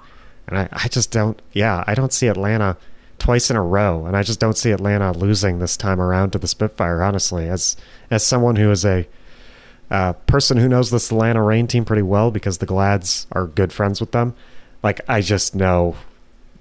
And 0.49 0.59
I, 0.59 0.69
I 0.73 0.89
just 0.89 1.11
don't, 1.11 1.41
yeah, 1.53 1.85
I 1.87 1.95
don't 1.95 2.13
see 2.13 2.27
Atlanta 2.27 2.77
twice 3.19 3.51
in 3.51 3.57
a 3.57 3.63
row, 3.63 4.07
and 4.07 4.17
I 4.17 4.23
just 4.23 4.41
don't 4.41 4.57
see 4.57 4.71
Atlanta 4.71 5.13
losing 5.13 5.59
this 5.59 5.77
time 5.77 6.01
around 6.01 6.33
to 6.33 6.39
the 6.39 6.49
Spitfire. 6.49 7.03
Honestly, 7.03 7.49
as 7.49 7.77
as 8.11 8.27
someone 8.27 8.57
who 8.57 8.71
is 8.71 8.85
a 8.85 9.07
uh, 9.91 10.13
person 10.27 10.59
who 10.59 10.69
knows 10.69 10.91
this 10.91 11.11
Atlanta 11.11 11.43
Reign 11.43 11.67
team 11.67 11.85
pretty 11.85 12.03
well 12.03 12.31
because 12.31 12.59
the 12.59 12.67
Glads 12.67 13.27
are 13.33 13.47
good 13.47 13.73
friends 13.73 14.01
with 14.01 14.13
them, 14.13 14.35
like 14.83 15.01
I 15.09 15.21
just 15.21 15.55
know 15.55 15.97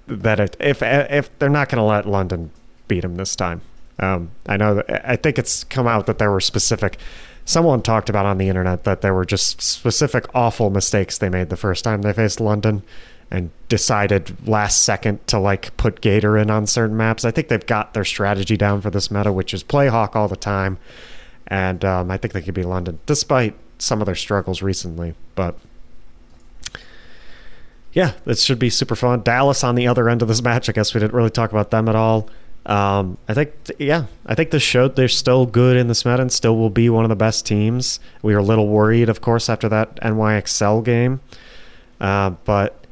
that 0.06 0.40
it, 0.40 0.56
if 0.60 0.82
if 0.82 1.38
they're 1.38 1.48
not 1.48 1.68
going 1.68 1.78
to 1.78 1.84
let 1.84 2.06
London 2.06 2.50
beat 2.88 3.00
them 3.00 3.16
this 3.16 3.36
time. 3.36 3.60
Um, 3.98 4.30
I 4.46 4.56
know. 4.56 4.82
I 4.88 5.16
think 5.16 5.38
it's 5.38 5.64
come 5.64 5.86
out 5.86 6.06
that 6.06 6.18
there 6.18 6.30
were 6.30 6.40
specific. 6.40 6.98
Someone 7.44 7.82
talked 7.82 8.08
about 8.08 8.24
on 8.24 8.38
the 8.38 8.48
internet 8.48 8.84
that 8.84 9.02
there 9.02 9.12
were 9.12 9.26
just 9.26 9.60
specific 9.60 10.24
awful 10.34 10.70
mistakes 10.70 11.18
they 11.18 11.28
made 11.28 11.50
the 11.50 11.58
first 11.58 11.84
time 11.84 12.00
they 12.00 12.12
faced 12.14 12.40
London 12.40 12.82
and 13.30 13.50
decided 13.68 14.46
last 14.46 14.82
second 14.82 15.26
to 15.28 15.38
like 15.38 15.76
put 15.76 16.00
Gator 16.00 16.36
in 16.36 16.50
on 16.50 16.66
certain 16.66 16.96
maps. 16.96 17.24
I 17.24 17.30
think 17.30 17.48
they've 17.48 17.64
got 17.64 17.94
their 17.94 18.04
strategy 18.04 18.56
down 18.56 18.80
for 18.80 18.90
this 18.90 19.10
meta, 19.10 19.32
which 19.32 19.54
is 19.54 19.62
play 19.62 19.88
Hawk 19.88 20.14
all 20.14 20.28
the 20.28 20.36
time, 20.36 20.78
and 21.46 21.84
um, 21.84 22.10
I 22.10 22.16
think 22.16 22.32
they 22.34 22.42
could 22.42 22.54
be 22.54 22.62
London 22.62 23.00
despite 23.06 23.54
some 23.78 24.00
of 24.00 24.06
their 24.06 24.14
struggles 24.14 24.62
recently. 24.62 25.14
But 25.34 25.58
yeah, 27.92 28.12
it 28.26 28.38
should 28.38 28.58
be 28.58 28.70
super 28.70 28.96
fun. 28.96 29.22
Dallas 29.22 29.62
on 29.64 29.74
the 29.76 29.86
other 29.86 30.08
end 30.08 30.22
of 30.22 30.28
this 30.28 30.42
match. 30.42 30.68
I 30.68 30.72
guess 30.72 30.94
we 30.94 31.00
didn't 31.00 31.14
really 31.14 31.30
talk 31.30 31.50
about 31.50 31.70
them 31.70 31.88
at 31.88 31.94
all. 31.94 32.28
Um, 32.66 33.18
I 33.28 33.34
think, 33.34 33.52
yeah, 33.78 34.06
I 34.26 34.34
think 34.34 34.50
this 34.50 34.62
showed 34.62 34.96
they're 34.96 35.08
still 35.08 35.44
good 35.46 35.76
in 35.76 35.86
this 35.86 36.04
meta 36.04 36.22
and 36.22 36.32
still 36.32 36.56
will 36.56 36.70
be 36.70 36.88
one 36.88 37.04
of 37.04 37.10
the 37.10 37.16
best 37.16 37.46
teams. 37.46 38.00
We 38.22 38.32
were 38.32 38.40
a 38.40 38.44
little 38.44 38.68
worried, 38.68 39.08
of 39.08 39.20
course, 39.20 39.48
after 39.48 39.68
that 39.68 39.96
NYXL 39.96 40.84
game, 40.84 41.20
uh, 42.00 42.30
but 42.30 42.83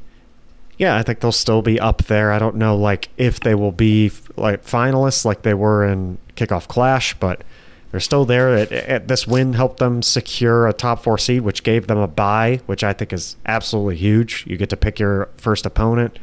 yeah, 0.77 0.97
I 0.97 1.03
think 1.03 1.19
they'll 1.19 1.31
still 1.31 1.61
be 1.61 1.79
up 1.79 2.03
there. 2.05 2.31
I 2.31 2.39
don't 2.39 2.55
know 2.55 2.75
like 2.75 3.09
if 3.17 3.39
they 3.39 3.55
will 3.55 3.71
be 3.71 4.11
like 4.35 4.65
finalists 4.65 5.25
like 5.25 5.43
they 5.43 5.53
were 5.53 5.85
in 5.85 6.17
Kickoff 6.35 6.67
Clash, 6.67 7.13
but 7.19 7.43
they're 7.91 7.99
still 7.99 8.25
there. 8.25 8.57
It, 8.57 8.71
it, 8.71 9.07
this 9.07 9.27
win 9.27 9.53
helped 9.53 9.77
them 9.77 10.01
secure 10.01 10.67
a 10.67 10.73
top 10.73 11.03
four 11.03 11.19
seed, 11.19 11.41
which 11.41 11.61
gave 11.61 11.85
them 11.85 11.99
a 11.99 12.07
bye, 12.07 12.59
which 12.65 12.83
I 12.83 12.91
think 12.91 13.13
is 13.13 13.35
absolutely 13.45 13.97
huge. 13.97 14.45
You 14.47 14.57
get 14.57 14.71
to 14.71 14.77
pick 14.77 14.99
your 14.99 15.29
first 15.37 15.65
opponent, 15.65 16.17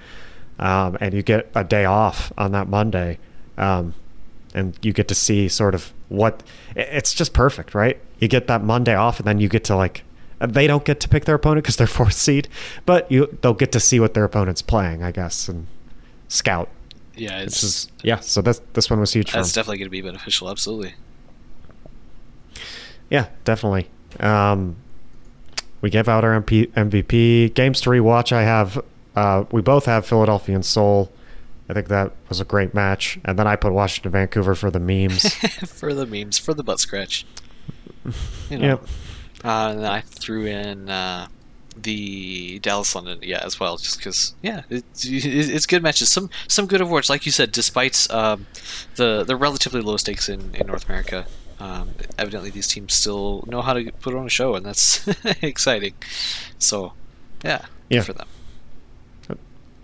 um, 0.58 0.98
and 1.00 1.14
you 1.14 1.22
get 1.22 1.48
a 1.54 1.62
day 1.62 1.84
off 1.84 2.32
on 2.36 2.50
that 2.52 2.66
Monday, 2.66 3.18
um, 3.56 3.94
and 4.52 4.76
you 4.82 4.92
get 4.92 5.06
to 5.08 5.14
see 5.14 5.48
sort 5.48 5.76
of 5.76 5.92
what. 6.08 6.42
It's 6.74 7.14
just 7.14 7.32
perfect, 7.32 7.72
right? 7.72 8.00
You 8.18 8.26
get 8.26 8.48
that 8.48 8.64
Monday 8.64 8.96
off, 8.96 9.20
and 9.20 9.26
then 9.28 9.38
you 9.38 9.48
get 9.48 9.62
to 9.64 9.76
like 9.76 10.02
they 10.40 10.66
don't 10.66 10.84
get 10.84 11.00
to 11.00 11.08
pick 11.08 11.24
their 11.24 11.34
opponent 11.34 11.64
because 11.64 11.76
they're 11.76 11.86
fourth 12.00 12.14
seed, 12.14 12.48
but 12.86 13.10
you 13.10 13.38
they'll 13.42 13.54
get 13.54 13.72
to 13.72 13.80
see 13.80 14.00
what 14.00 14.14
their 14.14 14.24
opponent's 14.24 14.62
playing, 14.62 15.02
I 15.02 15.12
guess, 15.12 15.48
and 15.48 15.66
scout. 16.28 16.68
Yeah, 17.14 17.40
it's 17.40 17.62
is, 17.62 17.88
yeah. 18.02 18.20
So 18.20 18.40
this 18.40 18.60
this 18.72 18.88
one 18.88 19.00
was 19.00 19.12
huge. 19.12 19.32
That's 19.32 19.52
definitely 19.52 19.78
going 19.78 19.86
to 19.86 19.90
be 19.90 20.00
beneficial. 20.00 20.48
Absolutely. 20.48 20.94
Yeah, 23.10 23.26
definitely. 23.44 23.88
Um, 24.20 24.76
we 25.80 25.90
gave 25.90 26.08
out 26.08 26.24
our 26.24 26.40
MP, 26.40 26.68
MVP 26.68 27.54
games 27.54 27.80
to 27.82 27.90
rewatch. 27.90 28.32
I 28.32 28.42
have. 28.42 28.82
Uh, 29.16 29.44
we 29.50 29.60
both 29.60 29.86
have 29.86 30.06
Philadelphia 30.06 30.54
and 30.54 30.64
Seoul. 30.64 31.12
I 31.68 31.72
think 31.72 31.88
that 31.88 32.12
was 32.28 32.40
a 32.40 32.44
great 32.44 32.74
match. 32.74 33.18
And 33.24 33.38
then 33.38 33.46
I 33.46 33.56
put 33.56 33.72
Washington 33.72 34.12
Vancouver 34.12 34.54
for 34.54 34.70
the 34.70 34.80
memes. 34.80 35.34
for 35.66 35.94
the 35.94 36.06
memes, 36.06 36.38
for 36.38 36.54
the 36.54 36.62
butt 36.62 36.80
scratch. 36.80 37.26
You 38.48 38.58
know. 38.58 38.66
Yep. 38.66 38.86
Uh, 39.44 39.68
and 39.70 39.80
then 39.80 39.90
I 39.90 40.00
threw 40.00 40.44
in 40.46 40.88
uh, 40.88 41.28
the 41.76 42.58
Dallas 42.58 42.94
London, 42.94 43.20
yeah, 43.22 43.40
as 43.44 43.58
well, 43.58 43.76
just 43.76 43.98
because, 43.98 44.34
yeah, 44.42 44.62
it's, 44.68 45.04
it's 45.04 45.66
good 45.66 45.82
matches. 45.82 46.10
Some 46.10 46.30
some 46.48 46.66
good 46.66 46.80
awards, 46.80 47.08
like 47.08 47.26
you 47.26 47.32
said, 47.32 47.52
despite 47.52 48.10
um, 48.10 48.46
the 48.96 49.24
the 49.24 49.36
relatively 49.36 49.80
low 49.80 49.96
stakes 49.96 50.28
in, 50.28 50.54
in 50.54 50.66
North 50.66 50.88
America. 50.88 51.26
Um, 51.58 51.90
evidently, 52.18 52.50
these 52.50 52.66
teams 52.66 52.94
still 52.94 53.44
know 53.46 53.60
how 53.60 53.74
to 53.74 53.92
put 54.00 54.14
on 54.14 54.26
a 54.26 54.30
show, 54.30 54.54
and 54.54 54.64
that's 54.64 55.06
exciting. 55.42 55.94
So, 56.58 56.94
yeah, 57.44 57.66
yeah, 57.88 58.02
for 58.02 58.14
them. 58.14 58.26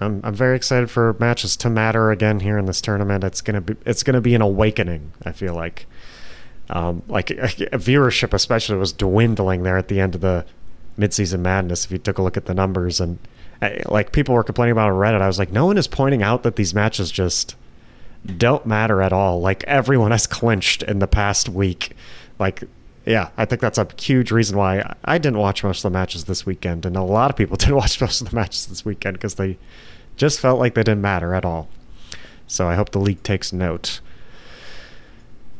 I'm 0.00 0.20
I'm 0.22 0.34
very 0.34 0.56
excited 0.56 0.90
for 0.90 1.16
matches 1.18 1.56
to 1.58 1.70
matter 1.70 2.10
again 2.10 2.40
here 2.40 2.58
in 2.58 2.66
this 2.66 2.80
tournament. 2.80 3.24
It's 3.24 3.40
gonna 3.40 3.60
be 3.60 3.76
it's 3.86 4.02
gonna 4.02 4.20
be 4.20 4.34
an 4.34 4.42
awakening. 4.42 5.12
I 5.24 5.32
feel 5.32 5.54
like 5.54 5.86
um, 6.70 7.02
like 7.08 7.26
viewership 7.28 8.32
especially 8.34 8.76
was 8.76 8.92
dwindling 8.92 9.62
there 9.62 9.76
at 9.76 9.88
the 9.88 10.00
end 10.00 10.14
of 10.14 10.20
the 10.20 10.44
midseason 10.98 11.40
madness 11.40 11.84
if 11.84 11.90
you 11.90 11.98
took 11.98 12.18
a 12.18 12.22
look 12.22 12.36
at 12.36 12.46
the 12.46 12.54
numbers. 12.54 13.00
And 13.00 13.18
eh, 13.62 13.82
like 13.86 14.12
people 14.12 14.34
were 14.34 14.42
complaining 14.42 14.72
about 14.72 14.90
on 14.90 14.96
reddit. 14.96 15.20
I 15.20 15.26
was 15.26 15.38
like 15.38 15.52
no 15.52 15.66
one 15.66 15.78
is 15.78 15.86
pointing 15.86 16.22
out 16.22 16.42
that 16.42 16.56
these 16.56 16.74
matches 16.74 17.10
just 17.10 17.54
don't 18.36 18.66
matter 18.66 19.02
at 19.02 19.12
all. 19.12 19.40
Like 19.40 19.62
everyone 19.64 20.10
has 20.10 20.26
clinched 20.26 20.82
in 20.82 20.98
the 20.98 21.06
past 21.06 21.48
week. 21.48 21.96
Like 22.38 22.64
yeah 23.04 23.28
i 23.36 23.44
think 23.44 23.60
that's 23.60 23.78
a 23.78 23.86
huge 24.00 24.32
reason 24.32 24.58
why 24.58 24.82
i 25.04 25.16
didn't 25.16 25.38
watch 25.38 25.62
most 25.62 25.84
of 25.84 25.92
the 25.92 25.96
matches 25.96 26.24
this 26.24 26.44
weekend. 26.44 26.84
And 26.84 26.96
a 26.96 27.02
lot 27.02 27.30
of 27.30 27.36
people 27.36 27.56
didn't 27.58 27.76
watch 27.76 28.00
most 28.00 28.20
of 28.20 28.30
the 28.30 28.36
matches 28.36 28.66
this 28.66 28.84
weekend 28.84 29.16
because 29.16 29.36
they 29.36 29.58
just 30.16 30.40
felt 30.40 30.58
like 30.58 30.74
they 30.74 30.82
didn't 30.82 31.02
matter 31.02 31.34
at 31.34 31.44
all. 31.44 31.68
So 32.48 32.68
i 32.68 32.74
hope 32.74 32.90
the 32.90 32.98
league 32.98 33.22
takes 33.22 33.52
note 33.52 34.00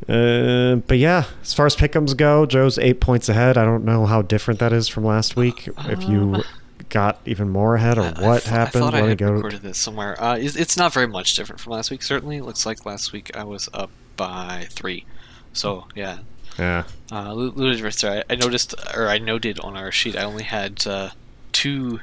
uh, 0.09 0.77
but 0.87 0.99
yeah, 0.99 1.25
as 1.43 1.55
far 1.55 1.67
as 1.67 1.75
pickums 1.75 2.17
go, 2.17 2.47
Joe's 2.47 2.79
eight 2.79 3.01
points 3.01 3.29
ahead. 3.29 3.57
I 3.57 3.65
don't 3.65 3.85
know 3.85 4.07
how 4.07 4.23
different 4.23 4.61
that 4.61 4.73
is 4.73 4.89
from 4.89 5.05
last 5.05 5.37
week. 5.37 5.69
If 5.87 6.03
you 6.09 6.43
got 6.89 7.21
even 7.25 7.49
more 7.49 7.75
ahead, 7.75 7.99
or 7.99 8.03
I, 8.03 8.27
what 8.27 8.47
I 8.47 8.51
happened? 8.51 8.85
I 8.85 8.91
thought 8.91 8.95
I 8.95 9.09
had 9.09 9.19
go... 9.19 9.33
recorded 9.33 9.63
this 9.63 9.79
somewhere. 9.79 10.23
Uh, 10.23 10.37
it's, 10.37 10.57
it's, 10.57 10.77
not 10.77 10.93
very 10.93 11.09
much 11.09 11.35
different 11.35 11.61
from 11.61 11.73
last 11.73 11.91
week. 11.91 12.03
Certainly, 12.03 12.39
it 12.39 12.45
looks 12.45 12.67
like 12.67 12.87
last 12.87 13.13
week 13.13 13.35
I 13.37 13.45
was 13.45 13.69
up 13.73 13.91
by 14.17 14.67
three. 14.71 15.05
So 15.53 15.87
yeah. 15.95 16.19
Yeah. 16.59 16.85
Uh, 17.13 17.51
I, 17.59 18.23
I 18.31 18.35
noticed, 18.35 18.75
or 18.95 19.09
I 19.09 19.19
noted 19.19 19.61
on 19.61 19.77
our 19.77 19.93
sheet, 19.93 20.17
I 20.17 20.25
only 20.25 20.45
had 20.45 20.87
uh, 20.87 21.11
two 21.53 22.01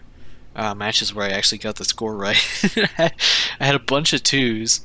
uh, 0.55 0.75
matches 0.75 1.13
where 1.13 1.27
I 1.27 1.31
actually 1.31 1.57
got 1.57 1.77
the 1.77 1.85
score 1.85 2.15
right. 2.15 2.37
I 2.97 3.11
had 3.59 3.75
a 3.75 3.79
bunch 3.79 4.13
of 4.13 4.21
twos, 4.21 4.81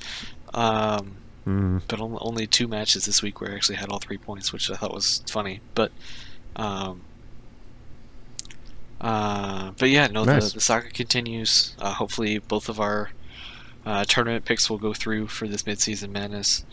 um, 0.55 1.17
Mm. 1.48 1.80
but 1.88 1.98
only 1.98 2.46
two 2.46 2.68
matches 2.68 3.06
this 3.06 3.22
week 3.22 3.40
where 3.40 3.52
I 3.52 3.54
actually 3.54 3.76
had 3.76 3.88
all 3.88 4.00
three 4.00 4.18
points, 4.18 4.52
which 4.52 4.70
I 4.70 4.74
thought 4.74 4.92
was 4.92 5.22
funny. 5.26 5.61
But, 5.74 5.92
um, 6.56 7.00
uh, 9.00 9.70
but 9.78 9.88
yeah, 9.88 10.08
no, 10.08 10.24
Nice. 10.24 10.48
the, 10.50 10.54
the 10.56 10.61
saga 10.61 10.90
continues. 10.90 11.74
Uh, 11.78 11.94
hopefully, 11.94 12.37
both 12.38 12.68
of 12.68 12.78
our 12.78 13.12
uh, 13.87 14.04
tournament 14.04 14.44
picks 14.44 14.68
will 14.68 14.76
go 14.76 14.92
through 14.92 15.28
for 15.28 15.48
this 15.48 15.62
midseason 15.62 16.11
madness. 16.11 16.66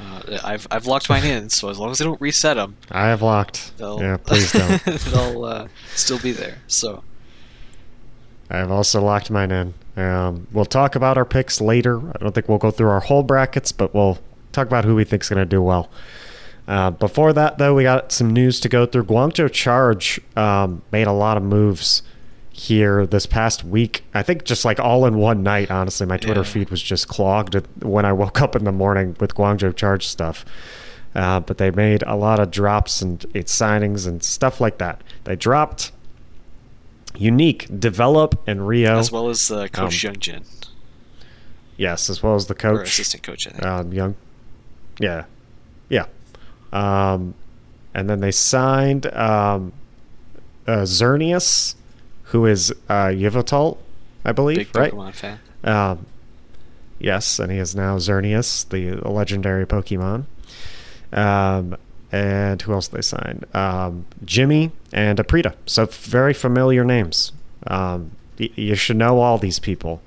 Uh, 0.00 0.38
I've 0.44 0.66
I've 0.70 0.86
locked 0.86 1.10
mine 1.10 1.24
in, 1.24 1.50
so 1.50 1.68
as 1.68 1.78
long 1.78 1.90
as 1.90 1.98
they 1.98 2.04
don't 2.04 2.20
reset 2.20 2.56
them, 2.56 2.76
I 2.90 3.08
have 3.08 3.22
locked. 3.22 3.72
Yeah, 3.78 4.16
please 4.24 4.52
don't. 4.52 4.82
they'll 4.84 5.44
uh, 5.44 5.68
still 5.94 6.20
be 6.20 6.30
there. 6.32 6.58
So 6.68 7.02
I've 8.48 8.70
also 8.70 9.02
locked 9.02 9.30
mine 9.30 9.50
in. 9.50 9.74
Um, 10.00 10.46
we'll 10.52 10.64
talk 10.64 10.94
about 10.94 11.18
our 11.18 11.24
picks 11.24 11.60
later. 11.60 11.98
I 11.98 12.18
don't 12.18 12.32
think 12.34 12.48
we'll 12.48 12.58
go 12.58 12.70
through 12.70 12.88
our 12.88 13.00
whole 13.00 13.22
brackets, 13.22 13.72
but 13.72 13.94
we'll 13.94 14.18
talk 14.52 14.66
about 14.66 14.84
who 14.84 14.94
we 14.94 15.04
think's 15.04 15.28
going 15.28 15.38
to 15.38 15.46
do 15.46 15.60
well. 15.62 15.90
Uh, 16.68 16.90
before 16.90 17.32
that, 17.32 17.58
though, 17.58 17.74
we 17.74 17.82
got 17.82 18.12
some 18.12 18.30
news 18.32 18.60
to 18.60 18.68
go 18.68 18.86
through. 18.86 19.04
Guangzhou 19.04 19.50
Charge 19.52 20.20
um, 20.36 20.82
made 20.92 21.06
a 21.06 21.12
lot 21.12 21.36
of 21.36 21.42
moves 21.42 22.02
here 22.50 23.06
this 23.06 23.26
past 23.26 23.64
week. 23.64 24.04
I 24.14 24.22
think 24.22 24.44
just 24.44 24.64
like 24.64 24.78
all 24.78 25.04
in 25.06 25.16
one 25.18 25.42
night, 25.42 25.70
honestly. 25.70 26.06
My 26.06 26.16
Twitter 26.18 26.40
Yeah. 26.40 26.46
feed 26.46 26.70
was 26.70 26.80
just 26.82 27.08
clogged 27.08 27.54
when 27.82 28.04
I 28.04 28.12
woke 28.12 28.40
up 28.40 28.54
in 28.54 28.64
the 28.64 28.72
morning 28.72 29.16
with 29.18 29.34
Guangzhou 29.34 29.74
Charge 29.74 30.06
stuff. 30.06 30.44
Uh, 31.14 31.40
but 31.40 31.58
they 31.58 31.70
made 31.72 32.04
a 32.06 32.14
lot 32.14 32.38
of 32.38 32.50
drops 32.52 33.02
and 33.02 33.26
it's 33.34 33.56
signings 33.58 34.06
and 34.06 34.22
stuff 34.22 34.60
like 34.60 34.78
that. 34.78 35.02
They 35.24 35.34
dropped 35.34 35.90
Unique, 37.16 37.66
Develop, 37.80 38.40
and 38.46 38.66
Rio. 38.66 38.98
as 38.98 39.10
well 39.12 39.28
as 39.28 39.50
uh, 39.50 39.66
Coach 39.68 40.04
Um, 40.04 40.14
Youngjin 40.14 40.44
Yes, 41.76 42.10
as 42.10 42.22
well 42.22 42.34
as 42.34 42.46
the 42.46 42.52
or 42.54 42.56
coach. 42.56 42.88
assistant 42.88 43.22
coach, 43.22 43.46
I 43.46 43.50
think. 43.50 43.64
Um, 43.66 43.92
young. 43.92 44.14
Yeah. 44.98 45.24
Yeah. 45.88 46.06
Um, 46.72 47.34
and 47.94 48.08
then 48.08 48.20
they 48.20 48.30
signed 48.30 49.06
um, 49.14 49.72
uh, 50.66 50.82
Xerneas, 50.82 51.74
who 52.24 52.44
is 52.46 52.70
uh, 52.88 53.06
Yveltal, 53.06 53.78
I 54.24 54.32
believe, 54.32 54.58
Big 54.58 54.76
right? 54.76 54.92
Pokemon 54.92 55.14
fan. 55.14 55.40
Um, 55.64 56.06
yes, 56.98 57.38
and 57.38 57.50
he 57.50 57.58
is 57.58 57.74
now 57.74 57.96
Xerneas, 57.96 58.68
the 58.68 58.96
legendary 59.08 59.66
Pokemon. 59.66 60.26
Um, 61.12 61.76
and 62.12 62.60
who 62.62 62.72
else 62.72 62.88
they 62.88 63.02
signed? 63.02 63.44
Um, 63.54 64.06
Jimmy 64.24 64.72
and 64.92 65.18
Aprita. 65.18 65.54
So 65.66 65.86
very 65.86 66.34
familiar 66.34 66.84
names. 66.84 67.32
Um, 67.66 68.12
y- 68.38 68.50
you 68.56 68.74
should 68.74 68.96
know 68.96 69.20
all 69.20 69.38
these 69.38 69.58
people 69.58 70.02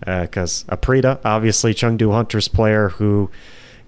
because 0.00 0.64
Aprita, 0.68 1.18
obviously 1.24 1.74
Chengdu 1.74 2.12
Hunters 2.12 2.48
player 2.48 2.90
who 2.90 3.30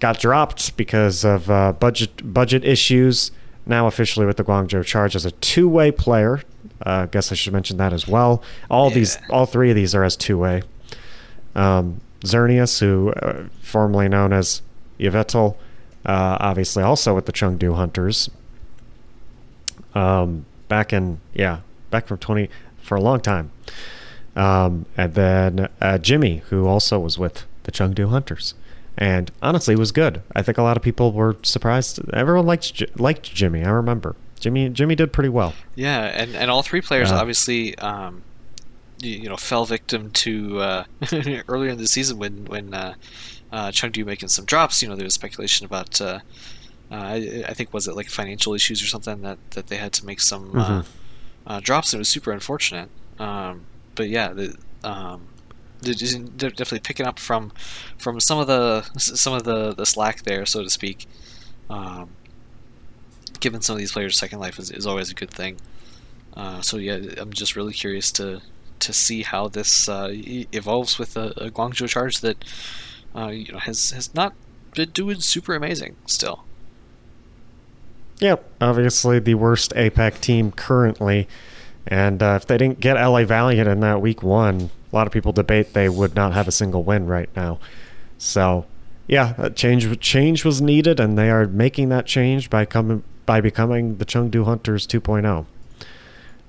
got 0.00 0.18
dropped 0.18 0.76
because 0.76 1.24
of 1.24 1.50
uh, 1.50 1.72
budget 1.72 2.32
budget 2.34 2.64
issues. 2.64 3.30
Now 3.66 3.86
officially 3.86 4.26
with 4.26 4.38
the 4.38 4.44
Guangzhou 4.44 4.84
Charge 4.84 5.14
as 5.14 5.24
a 5.24 5.30
two-way 5.32 5.92
player. 5.92 6.42
Uh, 6.84 7.02
I 7.02 7.06
guess 7.06 7.30
I 7.30 7.34
should 7.34 7.52
mention 7.52 7.76
that 7.76 7.92
as 7.92 8.08
well. 8.08 8.42
All 8.70 8.90
these, 8.90 9.18
all 9.28 9.44
three 9.44 9.68
of 9.70 9.76
these 9.76 9.94
are 9.94 10.02
as 10.02 10.16
two-way. 10.16 10.62
Um, 11.54 12.00
Xerneas, 12.20 12.80
who 12.80 13.10
uh, 13.12 13.44
formerly 13.62 14.08
known 14.08 14.32
as 14.32 14.62
Yveltal, 14.98 15.56
uh, 16.04 16.36
obviously 16.40 16.82
also 16.82 17.14
with 17.14 17.26
the 17.26 17.32
Chengdu 17.32 17.74
Hunters. 17.74 18.30
Um, 19.94 20.46
back 20.68 20.92
in 20.92 21.20
yeah, 21.34 21.60
back 21.90 22.06
from 22.06 22.18
twenty 22.18 22.48
for 22.82 22.96
a 22.96 23.00
long 23.00 23.20
time. 23.20 23.50
Um, 24.36 24.86
and 24.96 25.14
then 25.14 25.68
uh, 25.80 25.98
Jimmy, 25.98 26.38
who 26.48 26.66
also 26.66 26.98
was 26.98 27.18
with 27.18 27.44
the 27.64 27.72
Chengdu 27.72 28.08
Hunters, 28.08 28.54
and 28.96 29.30
honestly 29.42 29.76
was 29.76 29.92
good. 29.92 30.22
I 30.34 30.42
think 30.42 30.58
a 30.58 30.62
lot 30.62 30.76
of 30.76 30.82
people 30.82 31.12
were 31.12 31.36
surprised. 31.42 32.00
Everyone 32.12 32.46
liked 32.46 32.82
liked 32.98 33.34
Jimmy. 33.34 33.64
I 33.64 33.70
remember 33.70 34.16
Jimmy. 34.38 34.68
Jimmy 34.68 34.94
did 34.94 35.12
pretty 35.12 35.28
well. 35.28 35.54
Yeah, 35.74 36.04
and, 36.04 36.34
and 36.34 36.50
all 36.50 36.62
three 36.62 36.80
players 36.80 37.10
Uh, 37.10 37.16
obviously, 37.16 37.76
um, 37.78 38.22
you, 38.98 39.12
you 39.12 39.28
know, 39.28 39.36
fell 39.36 39.64
victim 39.64 40.10
to 40.10 40.60
uh, 40.60 40.84
earlier 41.48 41.70
in 41.70 41.78
the 41.78 41.88
season 41.88 42.18
when 42.18 42.46
when 42.46 42.72
uh, 43.52 43.68
Chengdu 43.70 44.04
making 44.04 44.28
some 44.28 44.44
drops. 44.44 44.82
You 44.82 44.88
know, 44.88 44.96
there 44.96 45.04
was 45.04 45.14
speculation 45.14 45.66
about. 45.66 46.00
Uh, 46.00 46.20
uh, 46.90 46.94
I, 46.94 47.44
I 47.48 47.54
think 47.54 47.72
was 47.72 47.86
it 47.86 47.94
like 47.94 48.08
financial 48.08 48.52
issues 48.52 48.82
or 48.82 48.86
something 48.86 49.22
that, 49.22 49.38
that 49.52 49.68
they 49.68 49.76
had 49.76 49.92
to 49.94 50.04
make 50.06 50.20
some 50.20 50.58
uh, 50.58 50.68
Mhm. 50.82 50.86
uh, 51.46 51.60
drops. 51.60 51.92
And 51.92 51.98
it 51.98 52.02
was 52.02 52.08
super 52.08 52.32
unfortunate. 52.32 52.88
Um, 53.18 53.62
but 53.94 54.08
yeah, 54.08 54.32
the, 54.32 54.56
um, 54.82 55.26
they're 55.82 55.94
they're 55.94 56.50
definitely 56.50 56.80
picking 56.80 57.06
up 57.06 57.18
from 57.18 57.52
from 57.96 58.18
some 58.20 58.38
of 58.38 58.46
the 58.48 58.82
some 58.98 59.34
of 59.34 59.44
the, 59.44 59.72
the 59.74 59.86
slack 59.86 60.22
there, 60.24 60.44
so 60.46 60.62
to 60.64 60.70
speak. 60.70 61.06
Um, 61.68 62.10
giving 63.38 63.60
some 63.60 63.74
of 63.74 63.78
these 63.78 63.92
players 63.92 64.18
second 64.18 64.40
life 64.40 64.58
is, 64.58 64.70
is 64.70 64.86
always 64.86 65.10
a 65.10 65.14
good 65.14 65.30
thing. 65.30 65.58
Uh, 66.36 66.60
so 66.60 66.76
yeah, 66.76 66.98
I'm 67.18 67.32
just 67.32 67.54
really 67.56 67.72
curious 67.72 68.10
to 68.12 68.40
to 68.80 68.92
see 68.92 69.22
how 69.22 69.46
this 69.48 69.88
evolves 69.88 70.98
with 70.98 71.16
a, 71.16 71.28
a 71.36 71.50
Guangzhou 71.50 71.88
charge 71.88 72.20
that 72.20 72.44
uh, 73.14 73.28
you 73.28 73.52
know 73.52 73.58
has 73.58 73.90
has 73.90 74.14
not 74.14 74.34
been 74.74 74.90
doing 74.90 75.20
super 75.20 75.54
amazing 75.54 75.96
still. 76.06 76.44
Yep, 78.20 78.44
obviously 78.60 79.18
the 79.18 79.34
worst 79.34 79.72
APAC 79.74 80.20
team 80.20 80.52
currently. 80.52 81.26
And 81.86 82.22
uh, 82.22 82.38
if 82.40 82.46
they 82.46 82.58
didn't 82.58 82.80
get 82.80 82.94
LA 82.94 83.24
Valiant 83.24 83.68
in 83.68 83.80
that 83.80 84.00
week 84.02 84.22
one, 84.22 84.70
a 84.92 84.96
lot 84.96 85.06
of 85.06 85.12
people 85.12 85.32
debate 85.32 85.72
they 85.72 85.88
would 85.88 86.14
not 86.14 86.34
have 86.34 86.46
a 86.46 86.52
single 86.52 86.82
win 86.82 87.06
right 87.06 87.30
now. 87.34 87.58
So, 88.18 88.66
yeah, 89.06 89.48
change 89.54 89.98
change 90.00 90.44
was 90.44 90.60
needed, 90.60 91.00
and 91.00 91.16
they 91.16 91.30
are 91.30 91.46
making 91.46 91.88
that 91.88 92.06
change 92.06 92.50
by 92.50 92.64
coming 92.66 93.02
by 93.24 93.40
becoming 93.40 93.96
the 93.96 94.04
Chengdu 94.04 94.44
Hunters 94.44 94.86
2.0. 94.86 95.46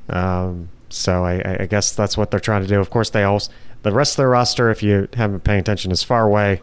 Um, 0.09 0.69
so 0.91 1.23
I, 1.25 1.61
I- 1.63 1.65
guess 1.65 1.93
that's 1.93 2.17
what 2.17 2.31
they're 2.31 2.39
trying 2.39 2.61
to 2.61 2.67
do. 2.67 2.79
Of 2.79 2.89
course, 2.89 3.09
they 3.09 3.23
also 3.23 3.51
the 3.83 3.91
rest 3.91 4.13
of 4.13 4.17
their 4.17 4.29
roster, 4.29 4.69
if 4.69 4.83
you 4.83 5.07
haven't 5.13 5.37
been 5.37 5.39
paying 5.41 5.59
attention, 5.61 5.91
is 5.91 6.03
Farway, 6.03 6.59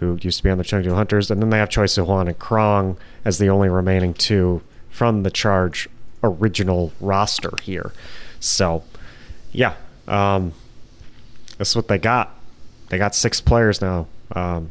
who 0.00 0.18
used 0.22 0.38
to 0.38 0.42
be 0.44 0.50
on 0.50 0.56
the 0.58 0.64
Chengdu 0.64 0.94
Hunters, 0.94 1.30
and 1.30 1.42
then 1.42 1.50
they 1.50 1.58
have 1.58 1.68
Choi 1.68 1.84
Suhwan 1.84 2.28
and 2.28 2.38
Krong 2.38 2.96
as 3.24 3.38
the 3.38 3.48
only 3.48 3.68
remaining 3.68 4.14
two 4.14 4.62
from 4.88 5.22
the 5.22 5.30
Charge 5.30 5.88
original 6.22 6.92
roster 7.00 7.52
here. 7.62 7.92
So, 8.40 8.84
yeah, 9.52 9.74
um, 10.08 10.52
that's 11.58 11.76
what 11.76 11.88
they 11.88 11.98
got. 11.98 12.34
They 12.88 12.98
got 12.98 13.14
six 13.14 13.40
players 13.40 13.80
now, 13.80 14.06
um, 14.34 14.70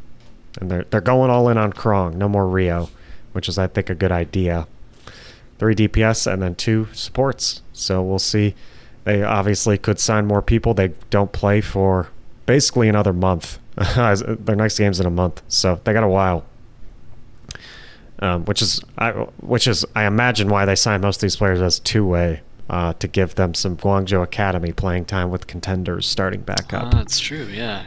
and 0.60 0.70
they're 0.70 0.84
they're 0.90 1.00
going 1.00 1.30
all 1.30 1.48
in 1.48 1.56
on 1.58 1.72
Krong. 1.72 2.14
No 2.14 2.28
more 2.28 2.48
Rio, 2.48 2.88
which 3.32 3.48
is 3.48 3.58
I 3.58 3.66
think 3.68 3.90
a 3.90 3.94
good 3.94 4.12
idea. 4.12 4.66
Three 5.58 5.74
DPS 5.76 6.30
and 6.30 6.42
then 6.42 6.54
two 6.56 6.88
supports. 6.92 7.62
So 7.72 8.02
we'll 8.02 8.18
see. 8.18 8.54
They 9.04 9.22
obviously 9.22 9.78
could 9.78 9.98
sign 9.98 10.26
more 10.26 10.42
people. 10.42 10.74
They 10.74 10.92
don't 11.10 11.32
play 11.32 11.60
for 11.60 12.08
basically 12.46 12.88
another 12.88 13.12
month. 13.12 13.58
Their 13.96 14.56
next 14.56 14.78
game's 14.78 15.00
in 15.00 15.06
a 15.06 15.10
month, 15.10 15.42
so 15.48 15.80
they 15.84 15.92
got 15.92 16.04
a 16.04 16.08
while. 16.08 16.44
Um, 18.18 18.44
which 18.44 18.62
is 18.62 18.80
I, 18.98 19.10
which 19.40 19.66
is 19.66 19.84
I 19.96 20.04
imagine 20.06 20.48
why 20.48 20.64
they 20.64 20.76
signed 20.76 21.02
most 21.02 21.16
of 21.16 21.22
these 21.22 21.34
players 21.36 21.60
as 21.60 21.80
two 21.80 22.06
way 22.06 22.42
uh, 22.70 22.92
to 22.94 23.08
give 23.08 23.34
them 23.34 23.52
some 23.54 23.76
Guangzhou 23.76 24.22
Academy 24.22 24.70
playing 24.72 25.06
time 25.06 25.30
with 25.30 25.48
contenders 25.48 26.06
starting 26.06 26.42
back 26.42 26.72
up. 26.72 26.84
Ah, 26.84 26.90
that's 26.98 27.18
true. 27.18 27.44
Yeah. 27.46 27.86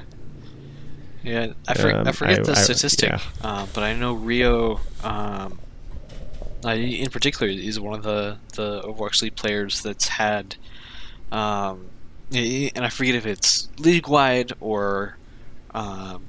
Yeah, 1.24 1.54
I, 1.68 1.74
for, 1.74 1.92
Um, 1.92 2.08
I 2.08 2.12
forget 2.12 2.40
I- 2.40 2.44
the 2.44 2.52
I- 2.52 2.56
statistic, 2.56 3.10
yeah. 3.10 3.20
uh, 3.42 3.66
but 3.74 3.84
I 3.84 3.94
know 3.96 4.14
Rio, 4.14 4.80
um, 5.04 5.58
uh, 6.66 6.70
in 6.70 7.10
particular, 7.10 7.50
is 7.52 7.80
one 7.80 7.94
of 7.98 8.04
the 8.04 8.38
the 8.56 8.82
Overwatch 8.82 9.22
League 9.22 9.36
players 9.36 9.82
that's 9.82 10.08
had, 10.08 10.56
um, 11.32 11.88
and 12.34 12.84
I 12.86 12.90
forget 12.90 13.16
if 13.16 13.26
it's 13.26 13.70
league 13.80 14.08
wide 14.08 14.52
or 14.60 15.18
um, 15.74 16.24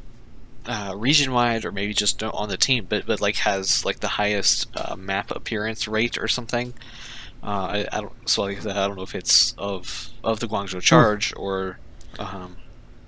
uh, 0.66 0.94
region 0.96 1.32
wide 1.32 1.64
or 1.64 1.72
maybe 1.72 1.94
just 1.94 2.22
on 2.22 2.48
the 2.48 2.56
team, 2.56 2.86
but 2.88 3.06
but 3.06 3.20
like 3.20 3.36
has 3.36 3.84
like 3.84 4.00
the 4.00 4.08
highest 4.08 4.68
uh, 4.76 4.96
map 4.96 5.30
appearance 5.30 5.86
rate 5.88 6.18
or 6.18 6.28
something. 6.28 6.74
Uh, 7.42 7.46
I, 7.46 7.88
I 7.92 8.00
don't 8.00 8.28
so 8.28 8.42
like 8.42 8.64
I 8.66 8.86
don't 8.86 8.96
know 8.96 9.02
if 9.02 9.14
it's 9.14 9.52
of 9.58 10.08
of 10.24 10.40
the 10.40 10.46
Guangzhou 10.48 10.80
Charge 10.82 11.32
or 11.36 11.78
um, 12.18 12.56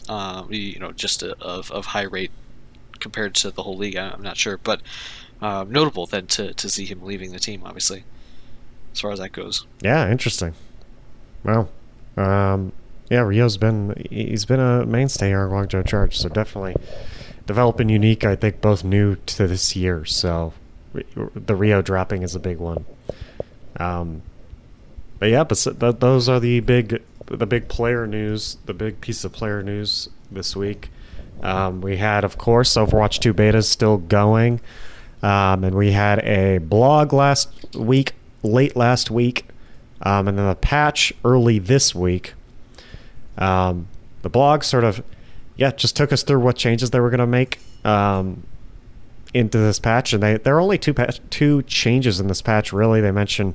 uh, 0.09 0.45
you 0.49 0.79
know 0.79 0.93
just 0.93 1.23
a, 1.23 1.37
of 1.43 1.71
of 1.73 1.87
high 1.87 2.03
rate 2.03 2.31
compared 3.01 3.35
to 3.37 3.51
the 3.51 3.63
whole 3.65 3.77
league. 3.77 3.97
I- 3.97 4.11
I'm 4.11 4.23
not 4.23 4.37
sure, 4.37 4.57
but 4.59 4.81
uh, 5.43 5.65
notable 5.69 6.07
then 6.07 6.27
to 6.29 6.53
to 6.55 6.69
see 6.69 6.85
him 6.85 7.03
leaving 7.03 7.33
the 7.33 7.39
team, 7.41 7.63
obviously, 7.65 8.05
as 8.93 9.01
far 9.01 9.11
as 9.11 9.19
that 9.19 9.33
goes. 9.33 9.67
Yeah, 9.81 10.09
interesting. 10.11 10.55
Well, 11.43 11.69
um, 12.19 12.73
yeah, 13.11 13.21
Rio's 13.21 13.57
been 13.57 14.07
he's 14.11 14.45
been 14.45 14.61
a 14.61 14.85
mainstay 14.85 15.29
here 15.29 15.45
in 15.45 15.51
Guangzhou 15.51 15.87
Charge, 15.87 16.19
so 16.19 16.29
definitely 16.29 16.77
developing 17.47 17.89
unique. 17.89 18.25
I 18.25 18.37
think 18.37 18.61
both 18.61 18.85
new 18.85 19.17
to 19.17 19.47
this 19.47 19.75
year, 19.75 20.05
so 20.05 20.53
the 21.35 21.55
Rio 21.55 21.81
dropping 21.83 22.23
is 22.23 22.35
a 22.35 22.41
big 22.41 22.59
one. 22.59 22.85
Um, 23.79 24.23
but 25.19 25.31
yeah, 25.31 25.45
but 25.45 25.55
th- 25.57 25.97
those 25.99 26.29
are 26.29 26.41
the 26.41 26.61
big 26.61 27.03
the 27.27 27.47
big 27.47 27.69
player 27.69 28.07
news, 28.07 28.59
the 28.67 28.75
big 28.75 29.01
piece 29.01 29.25
of 29.25 29.33
player 29.33 29.63
news 29.63 30.09
this 30.31 30.57
week. 30.57 30.91
Um, 31.43 31.81
we 31.81 31.99
had, 31.99 32.25
of 32.25 32.39
course, 32.39 32.75
Overwatch 32.75 33.21
2 33.21 33.33
beta 33.33 33.63
still 33.63 33.99
going. 33.99 34.61
Um, 35.23 35.65
and 35.65 35.75
we 35.75 35.93
had 35.93 36.21
a 36.21 36.59
blog 36.59 37.13
last 37.13 37.77
week, 37.77 38.13
late 38.43 38.77
last 38.77 39.11
week, 39.11 39.48
um, 40.03 40.29
and 40.29 40.39
then 40.39 40.47
the 40.47 40.55
patch 40.55 41.13
early 41.25 41.59
this 41.59 41.95
week. 41.95 42.35
Um, 43.37 43.89
the 44.23 44.29
blog 44.29 44.65
sort 44.65 44.85
of, 44.85 45.03
yeah, 45.57 45.71
just 45.71 45.97
took 45.97 46.13
us 46.13 46.23
through 46.23 46.41
what 46.41 46.57
changes 46.57 46.91
they 46.91 47.01
were 47.01 47.11
going 47.11 47.19
to 47.21 47.27
make 47.27 47.61
um, 47.85 48.43
into 49.35 49.59
this 49.59 49.79
patch, 49.79 50.13
and 50.13 50.23
they 50.23 50.39
there 50.39 50.57
are 50.57 50.61
only 50.61 50.79
two 50.79 50.95
two 51.31 51.63
changes 51.63 52.21
in 52.21 52.27
this 52.29 52.43
patch. 52.43 52.73
Really, 52.73 53.01
they 53.01 53.13
mentioned 53.13 53.55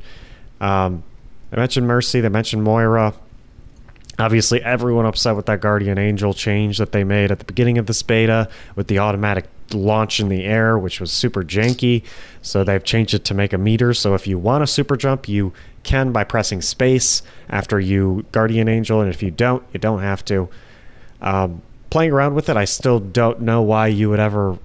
um, 0.62 1.04
they 1.52 1.58
mentioned 1.58 1.88
Mercy, 1.88 2.22
they 2.22 2.30
mentioned 2.30 2.64
Moira. 2.64 3.14
Obviously, 4.20 4.62
everyone 4.62 5.06
upset 5.06 5.36
with 5.36 5.48
that 5.48 5.60
Guardian 5.60 5.98
Angel 5.98 6.34
change 6.34 6.78
that 6.78 6.92
they 6.92 7.04
made 7.04 7.32
at 7.32 7.40
the 7.40 7.46
beginning 7.46 7.78
of 7.78 7.88
this 7.88 8.04
beta 8.04 8.48
with 8.76 8.88
the 8.88 9.00
automatic 9.00 9.46
launch 9.74 10.20
in 10.20 10.30
the 10.30 10.44
air, 10.44 10.78
which 10.78 11.00
was 11.00 11.12
super 11.12 11.44
janky. 11.44 12.04
So 12.42 12.64
they've 12.64 12.84
changed 12.84 13.14
it 13.14 13.26
to 13.26 13.34
make 13.34 13.54
a 13.54 13.58
meter. 13.58 13.94
So 13.94 14.14
if 14.14 14.28
you 14.28 14.38
want 14.38 14.64
a 14.64 14.68
super 14.68 14.98
jump, 14.98 15.28
you 15.28 15.54
can 15.84 16.12
by 16.12 16.24
pressing 16.24 16.62
space 16.62 17.22
after 17.50 17.80
you 17.80 18.26
Guardian 18.32 18.68
Angel, 18.68 19.02
and 19.02 19.10
if 19.10 19.22
you 19.22 19.32
don't, 19.32 19.64
you 19.74 19.80
don't 19.80 20.02
have 20.02 20.24
to. 20.26 20.50
Um, 21.22 21.62
playing 21.90 22.12
around 22.12 22.34
with 22.34 22.50
it, 22.50 22.58
I 22.58 22.66
still 22.66 23.00
don't 23.00 23.42
know 23.42 23.62
why 23.62 23.88
you 23.88 24.10
would 24.10 24.20
ever. 24.20 24.58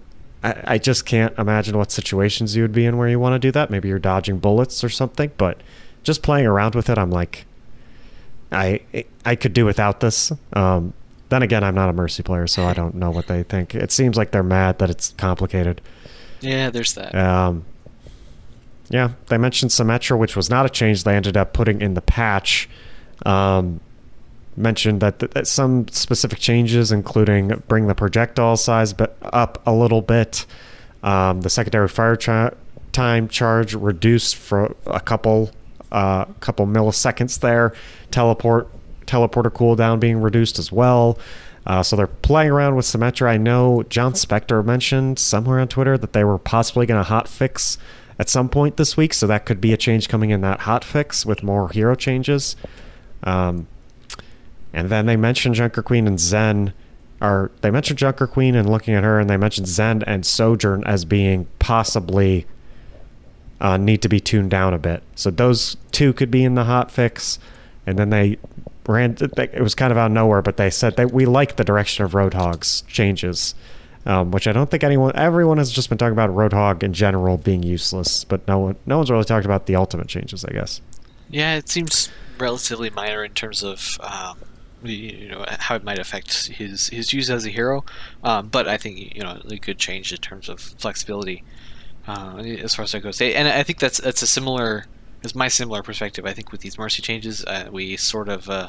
I, 0.42 0.62
I 0.64 0.78
just 0.78 1.04
can't 1.04 1.36
imagine 1.38 1.76
what 1.76 1.90
situations 1.90 2.56
you 2.56 2.62
would 2.62 2.72
be 2.72 2.86
in 2.86 2.96
where 2.96 3.08
you 3.08 3.18
want 3.18 3.34
to 3.34 3.38
do 3.38 3.50
that. 3.52 3.70
Maybe 3.70 3.88
you're 3.88 3.98
dodging 3.98 4.38
bullets 4.38 4.82
or 4.82 4.88
something, 4.88 5.32
but 5.36 5.60
just 6.04 6.22
playing 6.22 6.46
around 6.46 6.74
with 6.74 6.88
it, 6.88 6.98
I'm 6.98 7.10
like, 7.10 7.44
I 8.50 8.80
I 9.24 9.36
could 9.36 9.52
do 9.52 9.64
without 9.64 10.00
this. 10.00 10.32
Um, 10.52 10.94
then 11.28 11.42
again, 11.42 11.62
I'm 11.62 11.74
not 11.74 11.88
a 11.88 11.92
Mercy 11.92 12.22
player, 12.22 12.46
so 12.46 12.64
I 12.64 12.72
don't 12.72 12.94
know 12.94 13.10
what 13.10 13.26
they 13.26 13.42
think. 13.42 13.74
It 13.74 13.92
seems 13.92 14.16
like 14.16 14.30
they're 14.30 14.42
mad 14.42 14.78
that 14.78 14.90
it's 14.90 15.10
complicated. 15.18 15.80
Yeah, 16.40 16.70
there's 16.70 16.94
that. 16.94 17.14
Um, 17.14 17.64
yeah, 18.90 19.10
they 19.26 19.36
mentioned 19.36 19.70
Symmetra, 19.70 20.18
which 20.18 20.36
was 20.36 20.48
not 20.48 20.64
a 20.64 20.68
change 20.68 21.04
they 21.04 21.14
ended 21.14 21.36
up 21.36 21.52
putting 21.52 21.80
in 21.80 21.94
the 21.94 22.00
patch. 22.00 22.68
Um, 23.26 23.80
mentioned 24.56 25.00
that, 25.00 25.18
th- 25.18 25.32
that 25.32 25.46
some 25.46 25.88
specific 25.88 26.38
changes, 26.38 26.90
including 26.90 27.62
bring 27.68 27.86
the 27.86 27.94
projectile 27.94 28.56
size 28.56 28.94
up 29.22 29.62
a 29.66 29.72
little 29.72 30.02
bit, 30.02 30.46
um, 31.02 31.42
the 31.42 31.50
secondary 31.50 31.88
fire 31.88 32.16
cha- 32.16 32.50
time 32.92 33.28
charge 33.28 33.74
reduced 33.74 34.36
for 34.36 34.74
a 34.86 35.00
couple 35.00 35.50
a 35.90 35.94
uh, 35.94 36.24
couple 36.40 36.66
milliseconds 36.66 37.40
there. 37.40 37.72
Teleport 38.10 38.68
teleporter 39.08 39.50
cooldown 39.50 39.98
being 39.98 40.20
reduced 40.20 40.58
as 40.58 40.70
well. 40.70 41.18
Uh, 41.66 41.82
so 41.82 41.96
they're 41.96 42.06
playing 42.06 42.50
around 42.50 42.76
with 42.76 42.86
Symmetra. 42.86 43.28
I 43.28 43.36
know 43.36 43.82
Jon 43.88 44.12
Spector 44.12 44.64
mentioned 44.64 45.18
somewhere 45.18 45.58
on 45.58 45.68
Twitter 45.68 45.98
that 45.98 46.12
they 46.12 46.24
were 46.24 46.38
possibly 46.38 46.86
going 46.86 47.00
to 47.00 47.08
hot 47.08 47.28
fix 47.28 47.76
at 48.18 48.28
some 48.28 48.48
point 48.48 48.76
this 48.76 48.96
week. 48.96 49.12
So 49.12 49.26
that 49.26 49.44
could 49.44 49.60
be 49.60 49.72
a 49.72 49.76
change 49.76 50.08
coming 50.08 50.30
in 50.30 50.40
that 50.40 50.60
hot 50.60 50.82
fix 50.82 51.26
with 51.26 51.42
more 51.42 51.68
hero 51.68 51.94
changes. 51.94 52.56
Um, 53.22 53.66
and 54.72 54.88
then 54.88 55.06
they 55.06 55.16
mentioned 55.16 55.56
Junker 55.56 55.82
Queen 55.82 56.06
and 56.06 56.18
Zen. 56.18 56.72
Are 57.20 57.50
they 57.62 57.70
mentioned 57.70 57.98
Junker 57.98 58.26
Queen 58.26 58.54
and 58.54 58.70
looking 58.70 58.94
at 58.94 59.02
her, 59.02 59.18
and 59.18 59.28
they 59.28 59.36
mentioned 59.36 59.66
Zen 59.66 60.02
and 60.04 60.24
Sojourn 60.24 60.84
as 60.84 61.04
being 61.04 61.48
possibly 61.58 62.46
uh, 63.60 63.76
need 63.76 64.02
to 64.02 64.08
be 64.08 64.20
tuned 64.20 64.50
down 64.50 64.72
a 64.72 64.78
bit. 64.78 65.02
So 65.16 65.30
those 65.30 65.76
two 65.90 66.12
could 66.12 66.30
be 66.30 66.44
in 66.44 66.54
the 66.54 66.64
hot 66.64 66.90
fix, 66.90 67.38
and 67.86 67.98
then 67.98 68.10
they 68.10 68.38
ran. 68.88 69.16
It 69.20 69.62
was 69.62 69.74
kind 69.74 69.92
of 69.92 69.98
out 69.98 70.06
of 70.06 70.12
nowhere, 70.12 70.42
but 70.42 70.56
they 70.56 70.70
said 70.70 70.96
that 70.96 71.12
we 71.12 71.26
like 71.26 71.56
the 71.56 71.64
direction 71.64 72.04
of 72.04 72.12
Roadhog's 72.12 72.82
changes, 72.82 73.54
um, 74.06 74.30
which 74.30 74.48
I 74.48 74.52
don't 74.52 74.70
think 74.70 74.82
anyone, 74.82 75.12
everyone 75.14 75.58
has 75.58 75.70
just 75.70 75.88
been 75.88 75.98
talking 75.98 76.12
about 76.12 76.30
Roadhog 76.30 76.82
in 76.82 76.92
general 76.92 77.36
being 77.36 77.62
useless, 77.62 78.24
but 78.24 78.46
no 78.48 78.58
one, 78.58 78.76
no 78.86 78.96
one's 78.96 79.10
really 79.10 79.24
talked 79.24 79.44
about 79.44 79.66
the 79.66 79.76
ultimate 79.76 80.08
changes. 80.08 80.44
I 80.44 80.52
guess. 80.52 80.80
Yeah, 81.30 81.54
it 81.56 81.68
seems 81.68 82.08
relatively 82.38 82.90
minor 82.90 83.24
in 83.24 83.32
terms 83.32 83.62
of. 83.62 83.98
Um, 84.00 84.38
you 84.80 85.28
know 85.28 85.44
how 85.58 85.74
it 85.74 85.82
might 85.82 85.98
affect 85.98 86.46
his 86.46 86.86
his 86.90 87.12
use 87.12 87.30
as 87.30 87.44
a 87.44 87.50
hero, 87.50 87.84
um, 88.22 88.46
but 88.46 88.68
I 88.68 88.76
think 88.76 89.12
you 89.16 89.22
know 89.22 89.40
a 89.44 89.56
good 89.56 89.76
change 89.76 90.12
in 90.12 90.18
terms 90.18 90.48
of 90.48 90.60
flexibility 90.60 91.42
uh, 92.08 92.38
as 92.38 92.74
far 92.74 92.84
as 92.84 92.92
that 92.92 93.00
goes. 93.00 93.20
And 93.20 93.46
I 93.46 93.62
think 93.62 93.78
that's 93.78 93.98
that's 93.98 94.22
a 94.22 94.26
similar, 94.26 94.86
is 95.22 95.34
my 95.34 95.48
similar 95.48 95.82
perspective. 95.82 96.24
I 96.24 96.32
think 96.32 96.52
with 96.52 96.60
these 96.60 96.78
mercy 96.78 97.02
changes, 97.02 97.44
uh, 97.44 97.68
we 97.72 97.96
sort 97.96 98.28
of 98.28 98.48
uh, 98.48 98.68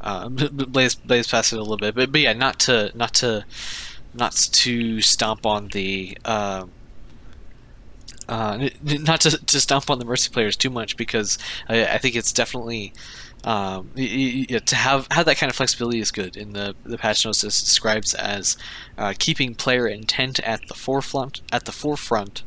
uh, 0.00 0.28
blaze 0.28 0.94
blaze 0.94 1.26
past 1.26 1.52
it 1.52 1.56
a 1.56 1.62
little 1.62 1.76
bit, 1.76 1.94
but, 1.94 2.12
but 2.12 2.20
yeah, 2.20 2.32
not 2.32 2.58
to 2.60 2.92
not 2.94 3.14
to 3.14 3.44
not 4.14 4.32
to 4.32 5.00
stomp 5.00 5.46
on 5.46 5.68
the. 5.68 6.16
Uh, 6.24 6.66
uh, 8.28 8.68
not 8.82 9.22
to, 9.22 9.30
to 9.46 9.58
stomp 9.58 9.88
on 9.88 9.98
the 9.98 10.04
mercy 10.04 10.30
players 10.30 10.54
too 10.54 10.68
much 10.68 10.98
because 10.98 11.38
I, 11.66 11.86
I 11.86 11.98
think 11.98 12.14
it's 12.14 12.30
definitely 12.30 12.92
um, 13.44 13.90
to 13.94 14.76
have 14.76 15.06
have 15.10 15.24
that 15.24 15.38
kind 15.38 15.48
of 15.48 15.56
flexibility 15.56 16.00
is 16.00 16.10
good. 16.10 16.36
In 16.36 16.52
the 16.52 16.74
the 16.84 16.98
patch 16.98 17.24
notes, 17.24 17.40
describes 17.40 18.14
as 18.14 18.58
uh, 18.98 19.14
keeping 19.18 19.54
player 19.54 19.86
intent 19.86 20.40
at 20.40 20.66
the 20.68 20.74
forefront 20.74 21.40
at 21.52 21.64
the 21.64 21.72
forefront 21.72 22.42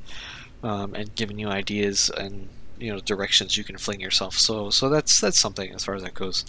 um, 0.61 0.93
and 0.93 1.15
giving 1.15 1.39
you 1.39 1.47
ideas 1.47 2.11
and 2.15 2.49
you 2.81 2.91
know 2.91 2.99
directions 2.99 3.57
you 3.57 3.63
can 3.63 3.77
fling 3.77 4.01
yourself. 4.01 4.35
So 4.37 4.69
so 4.69 4.89
that's 4.89 5.19
that's 5.19 5.39
something 5.39 5.73
as 5.73 5.85
far 5.85 5.95
as 5.95 6.03
that 6.03 6.13
goes. 6.13 6.45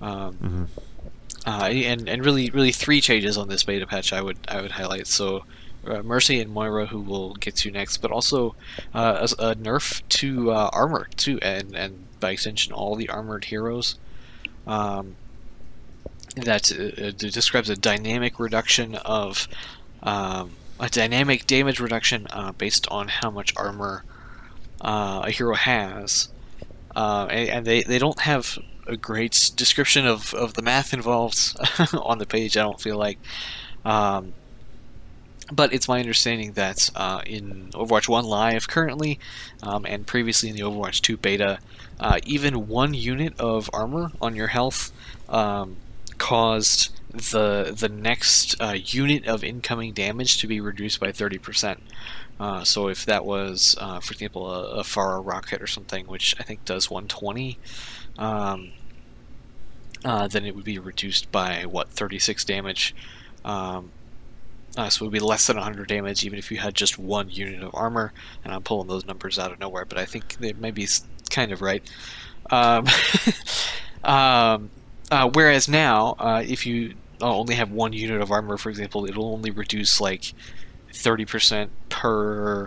Um, 0.00 0.34
mm-hmm. 0.34 0.64
uh, 1.46 1.68
and 1.68 2.08
and 2.08 2.24
really 2.24 2.50
really 2.50 2.72
three 2.72 3.00
changes 3.00 3.36
on 3.36 3.48
this 3.48 3.64
beta 3.64 3.86
patch 3.86 4.12
I 4.12 4.20
would 4.22 4.38
I 4.48 4.60
would 4.60 4.72
highlight. 4.72 5.06
So. 5.06 5.44
Uh, 5.86 6.02
Mercy 6.02 6.40
and 6.40 6.52
Moira, 6.52 6.86
who 6.86 7.00
we'll 7.00 7.34
get 7.34 7.54
to 7.58 7.70
next, 7.70 7.98
but 7.98 8.10
also 8.10 8.56
uh, 8.92 9.26
a, 9.38 9.50
a, 9.50 9.54
nerf 9.54 10.02
to 10.08 10.50
uh, 10.50 10.68
armor 10.72 11.08
too, 11.16 11.38
and 11.40 11.74
and 11.74 12.04
by 12.18 12.32
extension 12.32 12.72
all 12.72 12.94
the 12.96 13.08
armored 13.08 13.46
heroes. 13.46 13.96
Um, 14.66 15.14
that 16.34 16.72
uh, 16.72 17.12
describes 17.12 17.70
a 17.70 17.76
dynamic 17.76 18.38
reduction 18.38 18.96
of 18.96 19.48
um, 20.02 20.50
a 20.80 20.88
dynamic 20.88 21.46
damage 21.46 21.80
reduction 21.80 22.26
uh, 22.30 22.52
based 22.52 22.86
on 22.90 23.08
how 23.08 23.30
much 23.30 23.52
armor 23.56 24.04
uh, 24.80 25.22
a 25.24 25.30
hero 25.30 25.54
has. 25.54 26.28
Uh, 26.94 27.26
and, 27.30 27.48
and, 27.48 27.66
they, 27.66 27.82
they 27.82 27.98
don't 27.98 28.20
have 28.20 28.58
a 28.86 28.96
great 28.96 29.50
description 29.54 30.06
of, 30.06 30.34
of 30.34 30.54
the 30.54 30.62
math 30.62 30.92
involved 30.92 31.56
on 31.92 32.18
the 32.18 32.26
page, 32.26 32.56
I 32.56 32.62
don't 32.62 32.80
feel 32.80 32.96
like. 32.96 33.18
Um, 33.84 34.32
but 35.50 35.72
it's 35.72 35.88
my 35.88 36.00
understanding 36.00 36.52
that 36.52 36.90
uh, 36.94 37.22
in 37.26 37.70
Overwatch 37.72 38.08
1 38.08 38.24
Live 38.24 38.68
currently, 38.68 39.18
um, 39.62 39.86
and 39.86 40.06
previously 40.06 40.48
in 40.48 40.56
the 40.56 40.62
Overwatch 40.62 41.00
2 41.00 41.16
beta, 41.16 41.58
uh, 42.00 42.18
even 42.24 42.68
one 42.68 42.94
unit 42.94 43.38
of 43.40 43.70
armor 43.72 44.12
on 44.20 44.36
your 44.36 44.48
health 44.48 44.92
um, 45.28 45.76
caused 46.28 46.90
the 47.10 47.74
the 47.74 47.88
next 47.88 48.54
uh, 48.60 48.76
unit 48.76 49.26
of 49.26 49.42
incoming 49.42 49.94
damage 49.94 50.36
to 50.36 50.46
be 50.46 50.60
reduced 50.60 51.00
by 51.00 51.08
30%. 51.08 51.78
Uh, 52.38 52.62
so 52.64 52.88
if 52.88 53.06
that 53.06 53.24
was, 53.24 53.74
uh, 53.80 53.98
for 53.98 54.12
example, 54.12 54.46
a, 54.46 54.82
a 54.82 55.20
rocket 55.20 55.62
or 55.62 55.66
something, 55.66 56.06
which 56.06 56.34
I 56.38 56.42
think 56.42 56.66
does 56.66 56.90
120, 56.90 57.58
um, 58.18 58.72
uh, 60.04 60.28
then 60.28 60.44
it 60.44 60.54
would 60.54 60.66
be 60.66 60.78
reduced 60.78 61.32
by 61.32 61.64
what 61.64 61.88
36 61.88 62.44
damage. 62.44 62.94
Um, 63.42 63.90
uh, 64.76 64.90
so 64.90 65.04
it 65.04 65.08
would 65.08 65.14
be 65.14 65.20
less 65.20 65.46
than 65.46 65.56
100 65.56 65.88
damage 65.88 66.26
even 66.26 66.38
if 66.38 66.50
you 66.50 66.58
had 66.58 66.74
just 66.74 66.98
one 66.98 67.30
unit 67.30 67.62
of 67.62 67.74
armor. 67.74 68.12
And 68.44 68.52
I'm 68.52 68.62
pulling 68.62 68.88
those 68.88 69.06
numbers 69.06 69.38
out 69.38 69.50
of 69.50 69.60
nowhere, 69.60 69.86
but 69.86 69.96
I 69.96 70.04
think 70.04 70.34
they 70.34 70.52
may 70.52 70.72
be 70.72 70.86
kind 71.30 71.52
of 71.52 71.62
right. 71.62 71.82
Um, 72.50 72.84
um, 74.04 74.70
uh, 75.10 75.30
whereas 75.32 75.68
now, 75.68 76.16
uh, 76.18 76.42
if 76.46 76.66
you 76.66 76.94
only 77.20 77.54
have 77.54 77.70
one 77.70 77.92
unit 77.92 78.20
of 78.20 78.30
armor, 78.30 78.56
for 78.56 78.70
example, 78.70 79.06
it'll 79.06 79.32
only 79.32 79.50
reduce 79.50 80.00
like 80.00 80.32
30% 80.92 81.68
per 81.88 82.66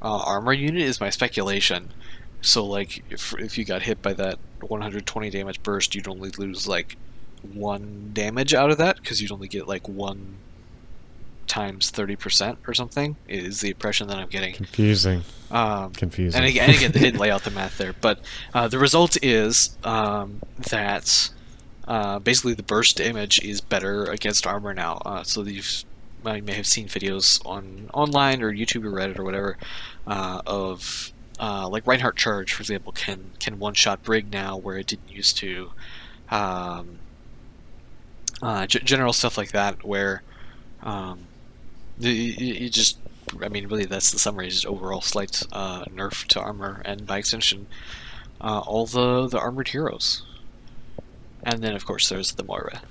uh, 0.00 0.18
armor 0.18 0.52
unit, 0.52 0.82
is 0.82 1.00
my 1.00 1.10
speculation. 1.10 1.92
So, 2.40 2.64
like, 2.64 3.04
if, 3.10 3.34
if 3.38 3.56
you 3.56 3.64
got 3.64 3.82
hit 3.82 4.02
by 4.02 4.12
that 4.14 4.38
120 4.60 5.30
damage 5.30 5.62
burst, 5.62 5.94
you'd 5.94 6.08
only 6.08 6.30
lose 6.30 6.66
like 6.66 6.96
one 7.42 8.10
damage 8.12 8.54
out 8.54 8.70
of 8.70 8.78
that 8.78 8.96
because 8.96 9.20
you'd 9.20 9.32
only 9.32 9.48
get 9.48 9.66
like 9.66 9.88
one 9.88 10.36
times 11.46 11.90
30% 11.90 12.56
or 12.66 12.72
something 12.72 13.16
is 13.28 13.60
the 13.60 13.70
impression 13.70 14.08
that 14.08 14.16
I'm 14.16 14.28
getting. 14.28 14.54
Confusing. 14.54 15.22
Um, 15.50 15.92
Confusing. 15.92 16.38
And 16.38 16.48
again, 16.48 16.68
and 16.68 16.76
again, 16.76 16.92
they 16.92 17.00
didn't 17.00 17.20
lay 17.20 17.30
out 17.32 17.44
the 17.44 17.50
math 17.50 17.78
there. 17.78 17.92
But 17.92 18.20
uh, 18.54 18.68
the 18.68 18.78
result 18.78 19.16
is 19.22 19.76
um, 19.84 20.40
that 20.70 21.30
uh, 21.86 22.18
basically 22.20 22.54
the 22.54 22.62
burst 22.62 22.96
damage 22.98 23.40
is 23.42 23.60
better 23.60 24.04
against 24.04 24.46
armor 24.46 24.74
now. 24.74 25.00
Uh, 25.04 25.22
so 25.22 25.42
you've 25.42 25.84
well, 26.22 26.36
you 26.36 26.42
may 26.42 26.54
have 26.54 26.66
seen 26.66 26.86
videos 26.88 27.44
on 27.46 27.90
online 27.92 28.42
or 28.42 28.52
YouTube 28.52 28.84
or 28.84 28.92
Reddit 28.92 29.18
or 29.18 29.24
whatever 29.24 29.56
uh, 30.06 30.40
of 30.46 31.12
uh, 31.40 31.68
like 31.68 31.86
Reinhardt 31.86 32.16
Charge, 32.16 32.52
for 32.52 32.62
example, 32.62 32.92
can 32.92 33.32
can 33.40 33.58
one 33.58 33.74
shot 33.74 34.02
Brig 34.02 34.30
now 34.32 34.56
where 34.56 34.78
it 34.78 34.86
didn't 34.86 35.10
used 35.10 35.36
to. 35.38 35.72
um, 36.30 36.98
uh, 38.42 38.66
general 38.66 39.12
stuff 39.12 39.38
like 39.38 39.52
that, 39.52 39.84
where 39.84 40.22
um, 40.82 41.26
you, 41.98 42.10
you 42.10 42.68
just, 42.70 42.98
I 43.40 43.48
mean, 43.48 43.68
really, 43.68 43.84
that's 43.84 44.10
the 44.10 44.18
summary. 44.18 44.48
Just 44.48 44.66
overall 44.66 45.00
slight 45.00 45.32
nerf 45.52 46.26
to 46.28 46.40
armor, 46.40 46.82
and 46.84 47.06
by 47.06 47.18
extension, 47.18 47.66
all 48.40 48.86
the 48.86 49.28
the 49.28 49.38
armored 49.38 49.68
heroes. 49.68 50.22
And 51.42 51.62
then, 51.62 51.74
of 51.74 51.84
course, 51.84 52.08
there's 52.08 52.32
the 52.32 52.44
Moira. 52.44 52.82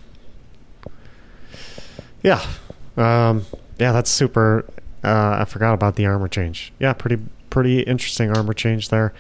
Yeah, 2.24 2.46
um, 2.98 3.46
yeah, 3.80 3.92
that's 3.92 4.12
super. 4.12 4.66
Uh, 5.04 5.38
I 5.40 5.46
forgot 5.46 5.74
about 5.74 5.96
the 5.96 6.06
armor 6.06 6.28
change. 6.28 6.72
Yeah, 6.80 6.94
pretty 6.94 7.18
pretty 7.50 7.82
interesting 7.82 8.36
armor 8.36 8.54
change 8.54 8.90
there. 8.90 9.14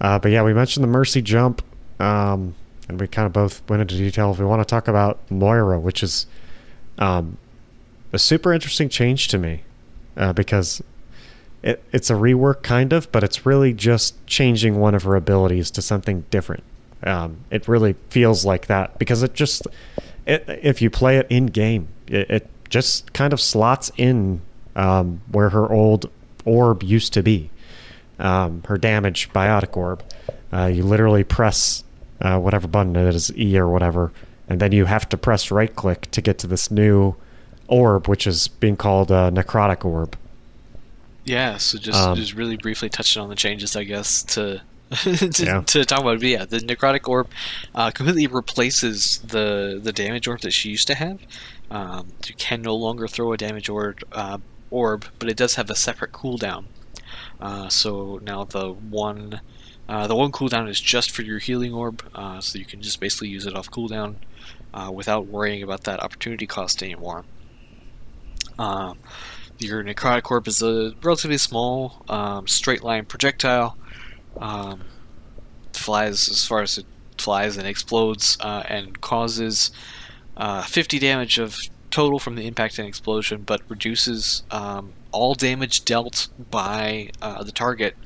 Uh, 0.00 0.18
but 0.18 0.30
yeah, 0.30 0.42
we 0.42 0.52
mentioned 0.52 0.84
the 0.84 0.88
Mercy 0.88 1.22
jump, 1.22 1.62
um, 2.00 2.54
and 2.88 3.00
we 3.00 3.06
kind 3.06 3.26
of 3.26 3.32
both 3.32 3.62
went 3.68 3.82
into 3.82 3.96
detail. 3.96 4.30
If 4.30 4.38
we 4.38 4.44
want 4.44 4.60
to 4.60 4.66
talk 4.66 4.88
about 4.88 5.18
Moira, 5.30 5.80
which 5.80 6.02
is 6.02 6.26
um, 6.98 7.38
a 8.12 8.18
super 8.18 8.52
interesting 8.52 8.88
change 8.88 9.28
to 9.28 9.38
me, 9.38 9.62
uh, 10.16 10.32
because 10.32 10.82
it, 11.62 11.82
it's 11.92 12.10
a 12.10 12.14
rework 12.14 12.62
kind 12.62 12.92
of, 12.92 13.10
but 13.10 13.24
it's 13.24 13.46
really 13.46 13.72
just 13.72 14.24
changing 14.26 14.78
one 14.78 14.94
of 14.94 15.02
her 15.04 15.16
abilities 15.16 15.70
to 15.72 15.82
something 15.82 16.24
different. 16.30 16.62
Um, 17.02 17.38
it 17.50 17.68
really 17.68 17.94
feels 18.10 18.44
like 18.44 18.66
that 18.66 18.98
because 18.98 19.22
it 19.22 19.34
just, 19.34 19.66
it, 20.26 20.44
if 20.48 20.82
you 20.82 20.90
play 20.90 21.18
it 21.18 21.26
in 21.30 21.46
game, 21.46 21.88
it, 22.06 22.30
it 22.30 22.50
just 22.68 23.12
kind 23.12 23.32
of 23.32 23.40
slots 23.40 23.90
in 23.96 24.40
um, 24.74 25.20
where 25.30 25.50
her 25.50 25.70
old 25.72 26.10
orb 26.44 26.82
used 26.82 27.12
to 27.12 27.22
be. 27.22 27.50
Um, 28.18 28.62
her 28.66 28.76
damage 28.76 29.30
biotic 29.30 29.76
orb. 29.76 30.02
Uh, 30.52 30.66
you 30.66 30.82
literally 30.82 31.22
press 31.22 31.84
uh, 32.20 32.38
whatever 32.38 32.66
button 32.66 32.96
it 32.96 33.14
is, 33.14 33.30
E 33.36 33.56
or 33.56 33.68
whatever, 33.68 34.10
and 34.48 34.60
then 34.60 34.72
you 34.72 34.86
have 34.86 35.08
to 35.10 35.16
press 35.16 35.52
right 35.52 35.76
click 35.76 36.10
to 36.10 36.20
get 36.20 36.36
to 36.38 36.48
this 36.48 36.68
new 36.68 37.14
orb, 37.68 38.08
which 38.08 38.26
is 38.26 38.48
being 38.48 38.76
called 38.76 39.12
a 39.12 39.30
necrotic 39.30 39.84
orb. 39.84 40.16
Yeah, 41.24 41.58
so 41.58 41.78
just 41.78 41.96
Um, 41.96 42.16
just 42.16 42.34
really 42.34 42.56
briefly 42.56 42.88
touching 42.88 43.22
on 43.22 43.28
the 43.28 43.36
changes, 43.36 43.76
I 43.76 43.84
guess, 43.84 44.22
to 44.34 44.62
to, 45.02 45.30
Yeah. 45.44 45.60
to 45.62 45.84
talk 45.84 46.00
about. 46.00 46.20
But 46.20 46.28
yeah, 46.28 46.44
the 46.44 46.58
necrotic 46.58 47.06
orb 47.08 47.28
uh, 47.74 47.90
completely 47.90 48.26
replaces 48.26 49.18
the 49.18 49.78
the 49.82 49.92
damage 49.92 50.26
orb 50.26 50.40
that 50.40 50.52
she 50.52 50.70
used 50.70 50.86
to 50.88 50.94
have. 50.94 51.20
Um, 51.70 52.08
you 52.26 52.34
can 52.34 52.62
no 52.62 52.74
longer 52.74 53.06
throw 53.06 53.32
a 53.32 53.36
damage 53.36 53.68
orb, 53.68 54.02
uh, 54.12 54.38
orb, 54.70 55.04
but 55.18 55.28
it 55.28 55.36
does 55.36 55.56
have 55.56 55.68
a 55.68 55.74
separate 55.74 56.12
cooldown. 56.12 56.64
Uh, 57.40 57.68
so 57.68 58.18
now 58.22 58.44
the 58.44 58.70
one 58.72 59.40
uh, 59.88 60.06
the 60.06 60.16
one 60.16 60.32
cooldown 60.32 60.68
is 60.68 60.80
just 60.80 61.10
for 61.10 61.22
your 61.22 61.38
healing 61.38 61.74
orb, 61.74 62.02
uh, 62.14 62.40
so 62.40 62.58
you 62.58 62.64
can 62.64 62.80
just 62.80 63.00
basically 63.00 63.28
use 63.28 63.44
it 63.46 63.54
off 63.54 63.70
cooldown 63.70 64.16
uh, 64.72 64.90
without 64.92 65.26
worrying 65.26 65.62
about 65.62 65.84
that 65.84 66.02
opportunity 66.02 66.46
cost 66.46 66.82
anymore. 66.82 67.24
Your 69.60 69.82
necrotic 69.82 70.30
orb 70.30 70.46
is 70.46 70.62
a 70.62 70.94
relatively 71.02 71.38
small, 71.38 72.04
um, 72.08 72.46
straight 72.46 72.84
line 72.84 73.04
projectile. 73.06 73.76
Um, 74.38 74.84
flies 75.72 76.28
as 76.28 76.44
far 76.46 76.62
as 76.62 76.78
it 76.78 76.86
flies 77.16 77.56
and 77.56 77.66
explodes, 77.66 78.36
uh, 78.40 78.62
and 78.68 79.00
causes 79.00 79.70
uh, 80.36 80.62
50 80.62 80.98
damage 80.98 81.38
of 81.38 81.58
total 81.90 82.18
from 82.18 82.36
the 82.36 82.46
impact 82.46 82.78
and 82.78 82.86
explosion, 82.86 83.42
but 83.42 83.60
reduces 83.68 84.42
um, 84.50 84.92
all 85.10 85.34
damage 85.34 85.84
dealt 85.84 86.28
by 86.50 87.10
uh, 87.22 87.42
the 87.42 87.52
target, 87.52 87.96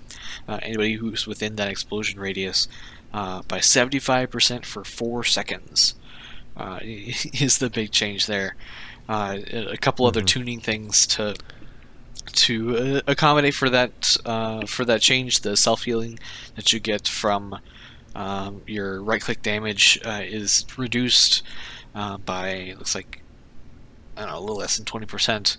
uh, 0.49 0.59
anybody 0.63 0.95
who's 0.95 1.27
within 1.27 1.57
that 1.57 1.69
explosion 1.69 2.19
radius, 2.21 2.69
uh, 3.13 3.43
by 3.43 3.59
75% 3.59 4.65
for 4.65 4.85
four 4.85 5.25
seconds. 5.25 5.95
Uh, 6.57 6.79
is 6.83 7.59
the 7.59 7.71
big 7.71 7.91
change 7.91 8.27
there. 8.27 8.57
Uh, 9.09 9.39
a 9.51 9.77
couple 9.77 10.07
other 10.07 10.23
Mhm. 10.23 10.27
tuning 10.27 10.61
things 10.61 11.07
to 11.07 11.35
to 12.33 12.77
uh, 12.77 13.01
accommodate 13.07 13.55
for 13.55 13.71
that 13.71 14.17
uh, 14.25 14.67
for 14.67 14.85
that 14.85 15.01
change. 15.01 15.41
The 15.41 15.57
self 15.57 15.85
healing 15.85 16.19
that 16.57 16.73
you 16.73 16.81
get 16.81 17.09
from 17.09 17.59
um, 18.15 18.63
your 18.67 19.03
right 19.03 19.21
click 19.21 19.43
damage 19.43 20.01
uh, 20.05 20.23
is 20.23 20.67
reduced 20.77 21.43
uh, 21.95 22.19
by 22.19 22.75
looks 22.79 22.95
like 22.95 23.23
I 24.17 24.23
don't 24.23 24.31
know 24.31 24.39
a 24.39 24.41
little 24.41 24.57
less 24.57 24.77
than 24.77 24.87
twenty 24.87 25.07
percent. 25.07 25.57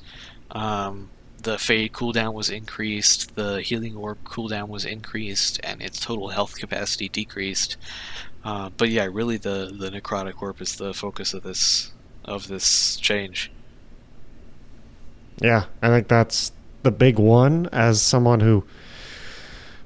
Um, 0.51 1.09
the 1.41 1.57
fade 1.57 1.91
cooldown 1.91 2.33
was 2.33 2.49
increased, 2.49 3.35
the 3.35 3.61
healing 3.61 3.97
orb 3.97 4.23
cooldown 4.23 4.69
was 4.69 4.85
increased, 4.85 5.59
and 5.63 5.81
its 5.81 5.99
total 5.99 6.29
health 6.29 6.57
capacity 6.57 7.09
decreased. 7.09 7.75
Uh, 8.43 8.69
but 8.77 8.89
yeah, 8.89 9.07
really 9.11 9.37
the 9.37 9.73
the 9.77 9.89
necrotic 9.89 10.41
orb 10.41 10.61
is 10.61 10.75
the 10.75 10.93
focus 10.93 11.33
of 11.33 11.43
this 11.43 11.91
of 12.25 12.47
this 12.47 12.95
change. 12.97 13.51
Yeah, 15.41 15.65
I 15.81 15.89
think 15.89 16.07
that's 16.07 16.51
the 16.83 16.91
big 16.91 17.19
one. 17.19 17.67
As 17.71 18.01
someone 18.01 18.39
who 18.39 18.63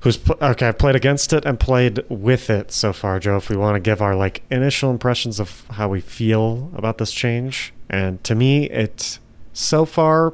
who's 0.01 0.19
okay, 0.29 0.67
I've 0.67 0.77
played 0.77 0.95
against 0.95 1.33
it 1.33 1.45
and 1.45 1.59
played 1.59 2.03
with 2.09 2.49
it 2.49 2.71
so 2.71 2.93
far, 2.93 3.19
Joe. 3.19 3.37
If 3.37 3.49
we 3.49 3.57
want 3.57 3.75
to 3.75 3.79
give 3.79 4.01
our 4.01 4.15
like 4.15 4.43
initial 4.51 4.91
impressions 4.91 5.39
of 5.39 5.65
how 5.71 5.89
we 5.89 6.01
feel 6.01 6.71
about 6.75 6.97
this 6.97 7.11
change, 7.11 7.73
and 7.89 8.23
to 8.23 8.35
me, 8.35 8.69
it 8.69 9.19
so 9.53 9.85
far 9.85 10.33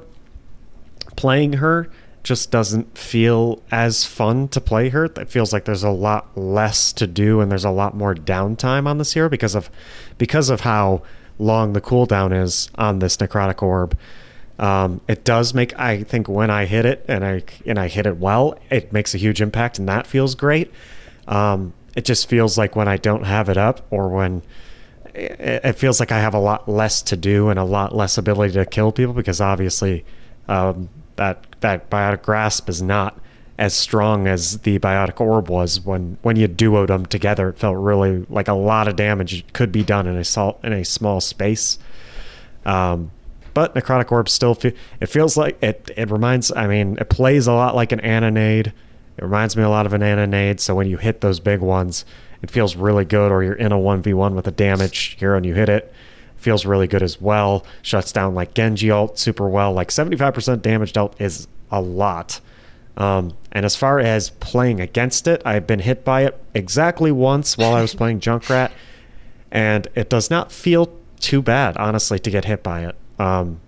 playing 1.15 1.53
her 1.53 1.89
just 2.23 2.51
doesn't 2.51 2.97
feel 2.97 3.61
as 3.69 4.05
fun 4.05 4.47
to 4.47 4.61
play 4.61 4.89
her. 4.89 5.05
It 5.05 5.29
feels 5.29 5.51
like 5.51 5.65
there's 5.65 5.83
a 5.83 5.89
lot 5.89 6.37
less 6.37 6.93
to 6.93 7.05
do 7.05 7.41
and 7.41 7.51
there's 7.51 7.65
a 7.65 7.69
lot 7.69 7.95
more 7.95 8.15
downtime 8.15 8.87
on 8.87 8.97
this 8.97 9.13
hero 9.13 9.27
because 9.27 9.55
of 9.55 9.69
because 10.17 10.49
of 10.49 10.61
how 10.61 11.03
long 11.37 11.73
the 11.73 11.81
cooldown 11.81 12.33
is 12.35 12.69
on 12.75 12.99
this 12.99 13.17
necrotic 13.17 13.61
orb. 13.61 13.97
Um, 14.59 15.01
it 15.07 15.23
does 15.23 15.53
make 15.53 15.77
I 15.79 16.03
think 16.03 16.29
when 16.29 16.49
I 16.49 16.65
hit 16.65 16.85
it 16.85 17.05
and 17.07 17.25
I 17.25 17.43
and 17.65 17.79
I 17.79 17.87
hit 17.87 18.05
it 18.05 18.17
well, 18.17 18.57
it 18.69 18.93
makes 18.93 19.15
a 19.15 19.17
huge 19.17 19.41
impact 19.41 19.79
and 19.79 19.89
that 19.89 20.05
feels 20.05 20.35
great. 20.35 20.71
Um, 21.27 21.73
it 21.95 22.05
just 22.05 22.27
feels 22.27 22.57
like 22.57 22.75
when 22.75 22.87
I 22.87 22.97
don't 22.97 23.23
have 23.23 23.49
it 23.49 23.57
up 23.57 23.85
or 23.89 24.09
when 24.09 24.43
it, 25.15 25.73
feels 25.73 25.99
like 25.99 26.11
I 26.11 26.19
have 26.19 26.33
a 26.33 26.39
lot 26.39 26.67
less 26.67 27.01
to 27.03 27.17
do 27.17 27.49
and 27.49 27.59
a 27.59 27.63
lot 27.63 27.95
less 27.95 28.17
ability 28.17 28.53
to 28.53 28.65
kill 28.65 28.91
people 28.91 29.13
because 29.13 29.39
obviously 29.39 30.05
um, 30.47 30.89
that 31.15 31.45
that 31.61 31.89
biotic 31.89 32.23
grasp 32.23 32.67
is 32.69 32.81
not 32.81 33.19
as 33.57 33.75
strong 33.75 34.27
as 34.27 34.59
the 34.59 34.79
biotic 34.79 35.21
orb 35.21 35.49
was 35.49 35.79
when 35.79 36.17
when 36.21 36.35
you 36.35 36.47
duoed 36.47 36.87
them 36.87 37.05
together. 37.05 37.49
It 37.49 37.57
felt 37.57 37.77
really 37.77 38.25
like 38.29 38.47
a 38.47 38.53
lot 38.53 38.87
of 38.87 38.95
damage 38.95 39.45
could 39.53 39.71
be 39.71 39.83
done 39.83 40.07
in 40.07 40.17
a 40.17 40.23
sol- 40.23 40.59
in 40.63 40.73
a 40.73 40.83
small 40.83 41.21
space. 41.21 41.77
Um, 42.65 43.11
but 43.53 43.75
necrotic 43.75 44.11
orb 44.11 44.29
still 44.29 44.55
fe- 44.55 44.75
it 44.99 45.07
feels 45.07 45.37
like 45.37 45.61
it. 45.61 45.91
It 45.95 46.11
reminds. 46.11 46.51
I 46.51 46.67
mean, 46.67 46.97
it 46.99 47.09
plays 47.09 47.47
a 47.47 47.53
lot 47.53 47.75
like 47.75 47.91
an 47.91 47.99
Ana 48.01 48.31
nade. 48.31 48.73
It 49.17 49.23
reminds 49.23 49.55
me 49.55 49.63
a 49.63 49.69
lot 49.69 49.85
of 49.85 49.93
an 49.93 50.01
Ana 50.01 50.27
nade. 50.27 50.59
So 50.59 50.75
when 50.75 50.87
you 50.87 50.97
hit 50.97 51.21
those 51.21 51.39
big 51.39 51.59
ones, 51.59 52.05
it 52.41 52.49
feels 52.49 52.75
really 52.75 53.05
good. 53.05 53.31
Or 53.31 53.43
you're 53.43 53.53
in 53.53 53.71
a 53.71 53.79
one 53.79 54.01
v 54.01 54.13
one 54.13 54.35
with 54.35 54.47
a 54.47 54.51
damage 54.51 55.17
hero 55.19 55.37
and 55.37 55.45
you 55.45 55.53
hit 55.53 55.69
it, 55.69 55.93
feels 56.35 56.65
really 56.65 56.87
good 56.87 57.03
as 57.03 57.21
well. 57.21 57.65
Shuts 57.81 58.11
down 58.11 58.35
like 58.35 58.53
Genji 58.53 58.91
ult 58.91 59.19
super 59.19 59.47
well. 59.47 59.73
Like 59.73 59.89
75% 59.89 60.61
damage 60.61 60.93
dealt 60.93 61.19
is 61.21 61.47
a 61.71 61.81
lot. 61.81 62.39
Um, 62.95 63.35
and 63.51 63.65
as 63.65 63.75
far 63.75 63.99
as 63.99 64.29
playing 64.29 64.79
against 64.79 65.27
it, 65.27 65.41
I've 65.45 65.65
been 65.65 65.79
hit 65.79 66.05
by 66.05 66.25
it 66.25 66.39
exactly 66.53 67.11
once 67.11 67.57
while 67.57 67.73
I 67.73 67.81
was 67.81 67.95
playing 67.95 68.19
Junkrat, 68.19 68.71
and 69.51 69.87
it 69.95 70.09
does 70.09 70.29
not 70.29 70.51
feel 70.51 70.93
too 71.19 71.41
bad, 71.41 71.77
honestly, 71.77 72.19
to 72.19 72.29
get 72.29 72.45
hit 72.45 72.61
by 72.61 72.85
it. 72.85 72.95
Um, 73.19 73.59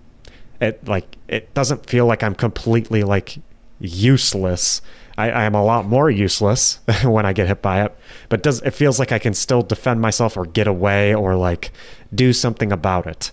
it 0.60 0.86
like 0.86 1.16
it 1.28 1.52
doesn't 1.54 1.86
feel 1.86 2.06
like 2.06 2.22
I'm 2.22 2.34
completely 2.34 3.02
like 3.02 3.38
useless. 3.78 4.80
I, 5.18 5.30
I 5.30 5.44
am 5.44 5.54
a 5.54 5.64
lot 5.64 5.86
more 5.86 6.10
useless 6.10 6.80
when 7.04 7.26
I 7.26 7.32
get 7.32 7.46
hit 7.46 7.62
by 7.62 7.84
it, 7.84 7.96
but 8.28 8.42
does 8.42 8.60
it 8.62 8.72
feels 8.72 8.98
like 8.98 9.12
I 9.12 9.18
can 9.18 9.34
still 9.34 9.62
defend 9.62 10.00
myself 10.00 10.36
or 10.36 10.44
get 10.44 10.66
away 10.66 11.14
or 11.14 11.36
like 11.36 11.72
do 12.14 12.32
something 12.32 12.72
about 12.72 13.06
it. 13.06 13.32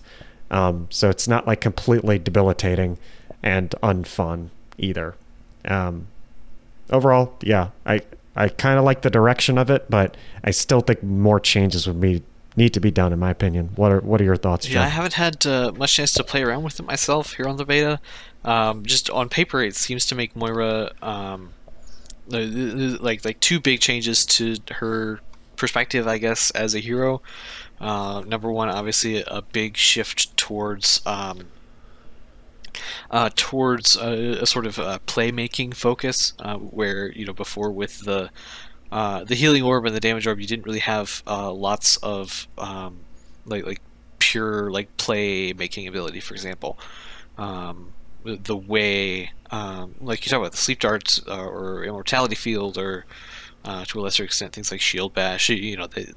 Um, 0.50 0.86
so 0.90 1.10
it's 1.10 1.26
not 1.26 1.46
like 1.46 1.60
completely 1.60 2.18
debilitating 2.18 2.98
and 3.42 3.70
unfun 3.82 4.50
either. 4.78 5.14
Um, 5.64 6.08
overall, 6.90 7.34
yeah, 7.42 7.70
I 7.86 8.02
I 8.36 8.48
kind 8.48 8.78
of 8.78 8.84
like 8.84 9.02
the 9.02 9.10
direction 9.10 9.58
of 9.58 9.70
it, 9.70 9.88
but 9.88 10.16
I 10.42 10.50
still 10.50 10.80
think 10.80 11.02
more 11.02 11.40
changes 11.40 11.86
would 11.86 12.00
be 12.00 12.22
need 12.56 12.72
to 12.74 12.80
be 12.80 12.90
done, 12.90 13.12
in 13.12 13.18
my 13.18 13.30
opinion. 13.30 13.70
What 13.76 13.90
are 13.92 14.00
what 14.00 14.20
are 14.20 14.24
your 14.24 14.36
thoughts, 14.36 14.68
Yeah, 14.68 14.82
I 14.84 14.88
haven't 14.88 15.14
had 15.14 15.44
uh, 15.46 15.72
much 15.76 15.94
chance 15.94 16.12
to 16.14 16.24
play 16.24 16.42
around 16.42 16.62
with 16.62 16.78
it 16.80 16.86
myself 16.86 17.34
here 17.34 17.46
on 17.46 17.56
the 17.56 17.64
beta. 17.64 18.00
Um, 18.44 18.84
just 18.84 19.08
on 19.10 19.28
paper, 19.28 19.62
it 19.62 19.74
seems 19.74 20.04
to 20.06 20.14
make 20.14 20.36
Moira 20.36 20.92
um, 21.02 21.50
the- 22.28 22.46
the- 22.46 22.98
like 23.02 23.24
like 23.24 23.40
two 23.40 23.60
big 23.60 23.80
changes 23.80 24.24
to 24.26 24.56
her 24.72 25.20
perspective, 25.56 26.06
I 26.06 26.18
guess, 26.18 26.50
as 26.52 26.74
a 26.74 26.80
hero. 26.80 27.22
Uh, 27.80 28.22
number 28.26 28.50
one, 28.52 28.68
obviously, 28.68 29.22
a 29.26 29.42
big 29.42 29.76
shift 29.76 30.36
towards 30.36 31.00
um, 31.06 31.46
uh, 33.10 33.30
towards 33.34 33.96
a, 33.96 34.42
a 34.42 34.46
sort 34.46 34.66
of 34.66 34.78
uh, 34.78 34.98
playmaking 35.06 35.74
focus, 35.74 36.32
uh, 36.38 36.56
where 36.56 37.10
you 37.12 37.24
know 37.26 37.32
before 37.32 37.70
with 37.72 38.00
the 38.00 38.30
uh, 38.94 39.24
the 39.24 39.34
healing 39.34 39.64
orb 39.64 39.84
and 39.84 39.94
the 39.94 39.98
damage 39.98 40.24
orb, 40.24 40.38
you 40.38 40.46
didn't 40.46 40.64
really 40.64 40.78
have 40.78 41.24
uh, 41.26 41.50
lots 41.50 41.96
of 41.96 42.46
um, 42.56 43.00
like 43.44 43.66
like 43.66 43.80
pure 44.20 44.70
like 44.70 44.96
play 44.98 45.52
making 45.52 45.88
ability, 45.88 46.20
for 46.20 46.32
example. 46.32 46.78
Um, 47.36 47.92
the 48.22 48.56
way, 48.56 49.32
um, 49.50 49.96
like 50.00 50.24
you 50.24 50.30
talk 50.30 50.38
about 50.38 50.52
the 50.52 50.58
sleep 50.58 50.78
darts 50.78 51.20
uh, 51.26 51.44
or 51.44 51.82
immortality 51.82 52.36
field, 52.36 52.78
or 52.78 53.04
uh, 53.64 53.84
to 53.86 53.98
a 53.98 54.00
lesser 54.00 54.22
extent 54.22 54.52
things 54.52 54.70
like 54.70 54.80
shield 54.80 55.12
bash, 55.12 55.48
you 55.48 55.76
know, 55.76 55.88
they, 55.88 56.12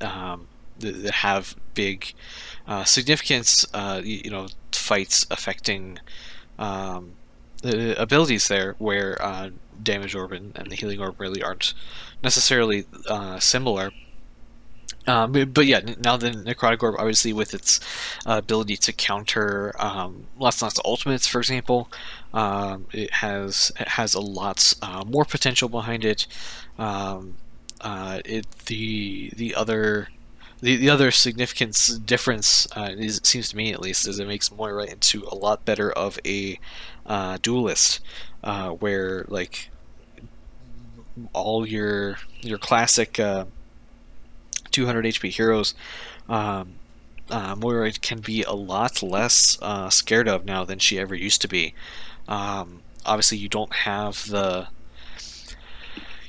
um, 0.00 0.48
that 0.78 1.10
have 1.16 1.54
big 1.74 2.14
uh, 2.66 2.84
significance, 2.84 3.66
uh, 3.74 4.00
you 4.02 4.30
know, 4.30 4.48
fights 4.72 5.26
affecting 5.30 5.98
um, 6.58 7.12
the 7.60 8.00
abilities 8.00 8.48
there, 8.48 8.74
where 8.78 9.22
damage 9.82 10.14
orb 10.14 10.32
and, 10.32 10.56
and, 10.56 10.70
the 10.70 10.76
healing 10.76 11.00
orb 11.00 11.20
really 11.20 11.42
aren't 11.42 11.74
necessarily 12.22 12.86
uh, 13.08 13.38
similar. 13.38 13.92
Um, 15.06 15.32
but 15.32 15.66
yeah, 15.66 15.80
now 16.02 16.16
the 16.16 16.30
Necrotic 16.30 16.82
Orb, 16.82 16.96
obviously, 16.98 17.32
with 17.32 17.54
its 17.54 17.78
uh, 18.26 18.38
ability 18.38 18.76
to 18.78 18.92
counter 18.92 19.72
um, 19.78 20.26
lots 20.36 20.60
and 20.60 20.66
lots 20.66 20.78
of 20.78 20.84
ultimates, 20.84 21.28
for 21.28 21.38
example, 21.38 21.88
um, 22.34 22.86
it 22.92 23.12
has 23.14 23.70
it 23.78 23.88
has 23.88 24.14
a 24.14 24.20
lot 24.20 24.74
uh, 24.82 25.04
more 25.06 25.24
potential 25.24 25.68
behind 25.68 26.04
it. 26.04 26.26
Um, 26.76 27.36
uh, 27.80 28.20
it 28.24 28.50
the 28.66 29.30
the 29.36 29.54
other 29.54 30.08
the, 30.60 30.76
the 30.76 30.90
other 30.90 31.10
significant 31.10 32.00
difference 32.04 32.66
uh, 32.76 32.90
is, 32.96 33.18
it 33.18 33.26
seems 33.26 33.50
to 33.50 33.56
me 33.56 33.72
at 33.72 33.80
least 33.80 34.08
is 34.08 34.18
it 34.18 34.26
makes 34.26 34.50
Moira 34.50 34.84
into 34.84 35.24
a 35.30 35.34
lot 35.34 35.64
better 35.64 35.92
of 35.92 36.18
a 36.26 36.58
uh, 37.06 37.38
duelist, 37.42 38.00
uh, 38.44 38.70
where 38.70 39.24
like 39.28 39.70
all 41.32 41.66
your 41.66 42.18
your 42.40 42.58
classic 42.58 43.14
200 43.14 43.46
HP 44.76 45.30
heroes, 45.30 45.74
um, 46.28 46.74
uh, 47.30 47.56
Moira 47.56 47.90
can 47.92 48.20
be 48.20 48.42
a 48.42 48.52
lot 48.52 49.02
less 49.02 49.58
uh, 49.62 49.90
scared 49.90 50.28
of 50.28 50.44
now 50.44 50.64
than 50.64 50.78
she 50.78 50.98
ever 50.98 51.14
used 51.14 51.40
to 51.42 51.48
be. 51.48 51.74
Um, 52.28 52.82
obviously, 53.04 53.38
you 53.38 53.48
don't 53.48 53.72
have 53.72 54.28
the 54.28 54.68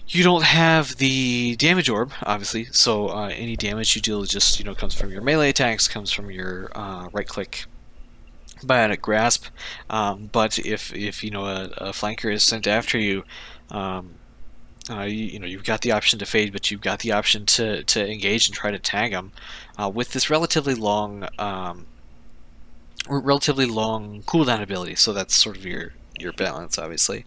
you 0.07 0.23
don't 0.23 0.43
have 0.43 0.97
the 0.97 1.55
damage 1.57 1.89
orb, 1.89 2.13
obviously. 2.23 2.65
So 2.65 3.09
uh, 3.09 3.28
any 3.28 3.55
damage 3.55 3.95
you 3.95 4.01
deal 4.01 4.23
just 4.23 4.59
you 4.59 4.65
know 4.65 4.73
comes 4.73 4.93
from 4.93 5.11
your 5.11 5.21
melee 5.21 5.49
attacks, 5.49 5.88
comes 5.88 6.11
from 6.11 6.32
your 6.32 6.71
uh, 6.75 7.09
right 7.11 7.28
click 7.28 7.65
biotic 8.64 9.01
grasp. 9.01 9.47
Um, 9.89 10.30
but 10.32 10.60
if 10.60 10.93
if 10.95 11.24
you 11.24 11.32
know 11.32 11.45
a, 11.45 11.66
a, 11.78 11.89
flanker 11.91 12.32
is 12.32 12.43
sent 12.43 12.68
after 12.68 12.97
you, 12.97 13.24
um, 13.70 14.16
uh, 14.89 15.01
you, 15.01 15.26
you, 15.26 15.39
know, 15.39 15.47
you've 15.47 15.64
got 15.64 15.82
the 15.82 15.91
option 15.91 16.20
to 16.20 16.26
fade, 16.26 16.53
but 16.53 16.72
you've 16.72 16.82
got 16.82 16.99
the 16.99 17.12
option 17.12 17.45
to, 17.45 17.84
to 17.84 18.10
engage 18.10 18.47
and 18.47 18.55
try 18.55 18.72
to 18.72 18.80
tag 18.80 19.12
them. 19.12 19.32
Uh, 19.78 19.89
with 19.89 20.14
this 20.14 20.30
relatively 20.30 20.74
long, 20.74 21.28
um, 21.38 21.86
relatively 23.10 23.66
long 23.66 24.24
cooldown 24.24 24.62
ability, 24.62 24.95
so 24.95 25.14
that's 25.14 25.36
sort 25.36 25.58
of 25.58 25.66
your 25.66 25.93
your 26.20 26.34
balance, 26.34 26.78
obviously. 26.78 27.26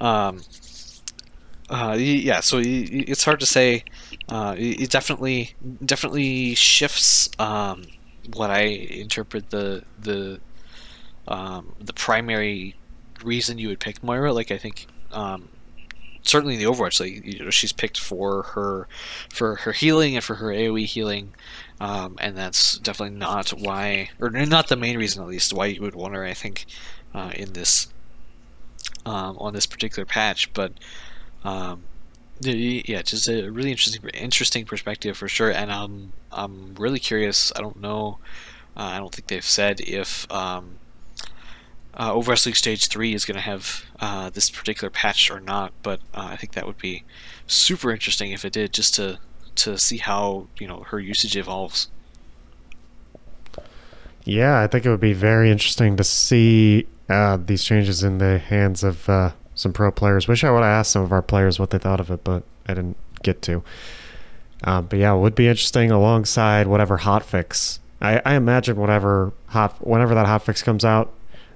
Um, 0.00 0.42
uh, 1.68 1.96
yeah, 1.98 2.40
so 2.40 2.60
it's 2.62 3.24
hard 3.24 3.40
to 3.40 3.46
say. 3.46 3.84
Uh, 4.28 4.54
it 4.58 4.90
definitely 4.90 5.54
definitely 5.84 6.54
shifts 6.54 7.28
um, 7.38 7.84
what 8.34 8.50
I 8.50 8.62
interpret 8.62 9.50
the 9.50 9.84
the 10.00 10.40
um, 11.28 11.74
the 11.80 11.92
primary 11.92 12.76
reason 13.22 13.58
you 13.58 13.68
would 13.68 13.80
pick 13.80 14.02
Moira. 14.02 14.32
Like 14.32 14.50
I 14.50 14.58
think 14.58 14.86
um, 15.12 15.48
certainly 16.22 16.54
in 16.54 16.60
the 16.60 16.66
Overwatch, 16.66 17.00
like 17.00 17.24
you 17.24 17.44
know, 17.44 17.50
she's 17.50 17.72
picked 17.72 17.98
for 17.98 18.42
her 18.42 18.88
for 19.30 19.56
her 19.56 19.72
healing 19.72 20.14
and 20.16 20.24
for 20.24 20.36
her 20.36 20.48
AOE 20.48 20.84
healing, 20.86 21.34
um, 21.80 22.16
and 22.20 22.36
that's 22.36 22.78
definitely 22.78 23.16
not 23.16 23.50
why, 23.50 24.10
or 24.20 24.30
not 24.30 24.68
the 24.68 24.76
main 24.76 24.98
reason 24.98 25.22
at 25.22 25.28
least 25.28 25.52
why 25.52 25.66
you 25.66 25.80
would 25.80 25.94
want 25.94 26.14
her. 26.14 26.24
I 26.24 26.34
think 26.34 26.66
uh, 27.14 27.32
in 27.34 27.52
this 27.52 27.88
um, 29.04 29.36
on 29.38 29.54
this 29.54 29.66
particular 29.66 30.04
patch, 30.04 30.52
but 30.52 30.72
um, 31.44 31.84
yeah, 32.40 33.02
just 33.02 33.28
a 33.28 33.48
really 33.50 33.70
interesting 33.70 34.08
interesting 34.10 34.64
perspective 34.64 35.16
for 35.16 35.28
sure. 35.28 35.50
And 35.50 35.72
I'm 35.72 36.12
I'm 36.32 36.74
really 36.74 36.98
curious. 36.98 37.52
I 37.56 37.60
don't 37.60 37.80
know. 37.80 38.18
Uh, 38.76 38.90
I 38.94 38.98
don't 38.98 39.14
think 39.14 39.28
they've 39.28 39.44
said 39.44 39.80
if 39.80 40.30
um, 40.30 40.76
uh, 41.96 42.14
League 42.16 42.56
Stage 42.56 42.88
3 42.88 43.14
is 43.14 43.24
going 43.24 43.36
to 43.36 43.40
have 43.40 43.84
uh, 44.00 44.30
this 44.30 44.50
particular 44.50 44.90
patch 44.90 45.30
or 45.30 45.40
not, 45.40 45.72
but 45.82 46.00
uh, 46.14 46.28
I 46.30 46.36
think 46.36 46.52
that 46.52 46.66
would 46.66 46.78
be 46.78 47.04
super 47.46 47.90
interesting 47.90 48.32
if 48.32 48.44
it 48.44 48.52
did, 48.52 48.72
just 48.72 48.94
to 48.96 49.18
to 49.56 49.78
see 49.78 49.96
how 49.96 50.48
you 50.58 50.68
know 50.68 50.80
her 50.88 51.00
usage 51.00 51.36
evolves. 51.36 51.88
Yeah, 54.24 54.60
I 54.60 54.66
think 54.66 54.84
it 54.84 54.90
would 54.90 55.00
be 55.00 55.12
very 55.12 55.50
interesting 55.50 55.96
to 55.96 56.04
see 56.04 56.86
uh, 57.08 57.38
these 57.42 57.64
changes 57.64 58.02
in 58.02 58.18
the 58.18 58.38
hands 58.38 58.82
of 58.82 59.08
uh, 59.08 59.32
some 59.54 59.72
pro 59.72 59.90
players. 59.90 60.28
Wish 60.28 60.44
I 60.44 60.50
would 60.50 60.58
have 60.58 60.66
asked 60.66 60.90
some 60.90 61.02
of 61.02 61.12
our 61.12 61.22
players 61.22 61.58
what 61.58 61.70
they 61.70 61.78
thought 61.78 62.00
of 62.00 62.10
it, 62.10 62.24
but 62.24 62.42
I 62.66 62.74
didn't 62.74 62.96
get 63.22 63.40
to. 63.42 63.62
Um, 64.64 64.86
but 64.86 64.98
yeah, 64.98 65.14
it 65.14 65.18
would 65.18 65.34
be 65.34 65.48
interesting 65.48 65.90
alongside 65.90 66.66
whatever 66.66 66.98
hotfix. 66.98 67.78
I, 68.00 68.20
I 68.24 68.34
imagine 68.34 68.76
whatever 68.76 69.32
hot 69.46 69.86
whenever 69.86 70.14
that 70.14 70.26
hotfix 70.26 70.62
comes 70.62 70.84
out, 70.84 71.12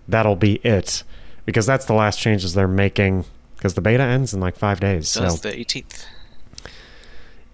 that'll 0.09 0.37
be 0.37 0.57
it 0.57 1.03
because 1.47 1.67
that's 1.67 1.85
the 1.87 1.95
last 1.95 2.19
changes 2.19 2.55
they're 2.55 2.69
making 2.69 3.25
because 3.57 3.75
the 3.75 3.81
beta 3.81 4.03
ends 4.03 4.33
in 4.33 4.41
like 4.41 4.57
five 4.57 4.81
days. 4.81 5.13
That's 5.15 5.41
so. 5.41 5.49
the 5.49 5.55
18th. 5.55 6.07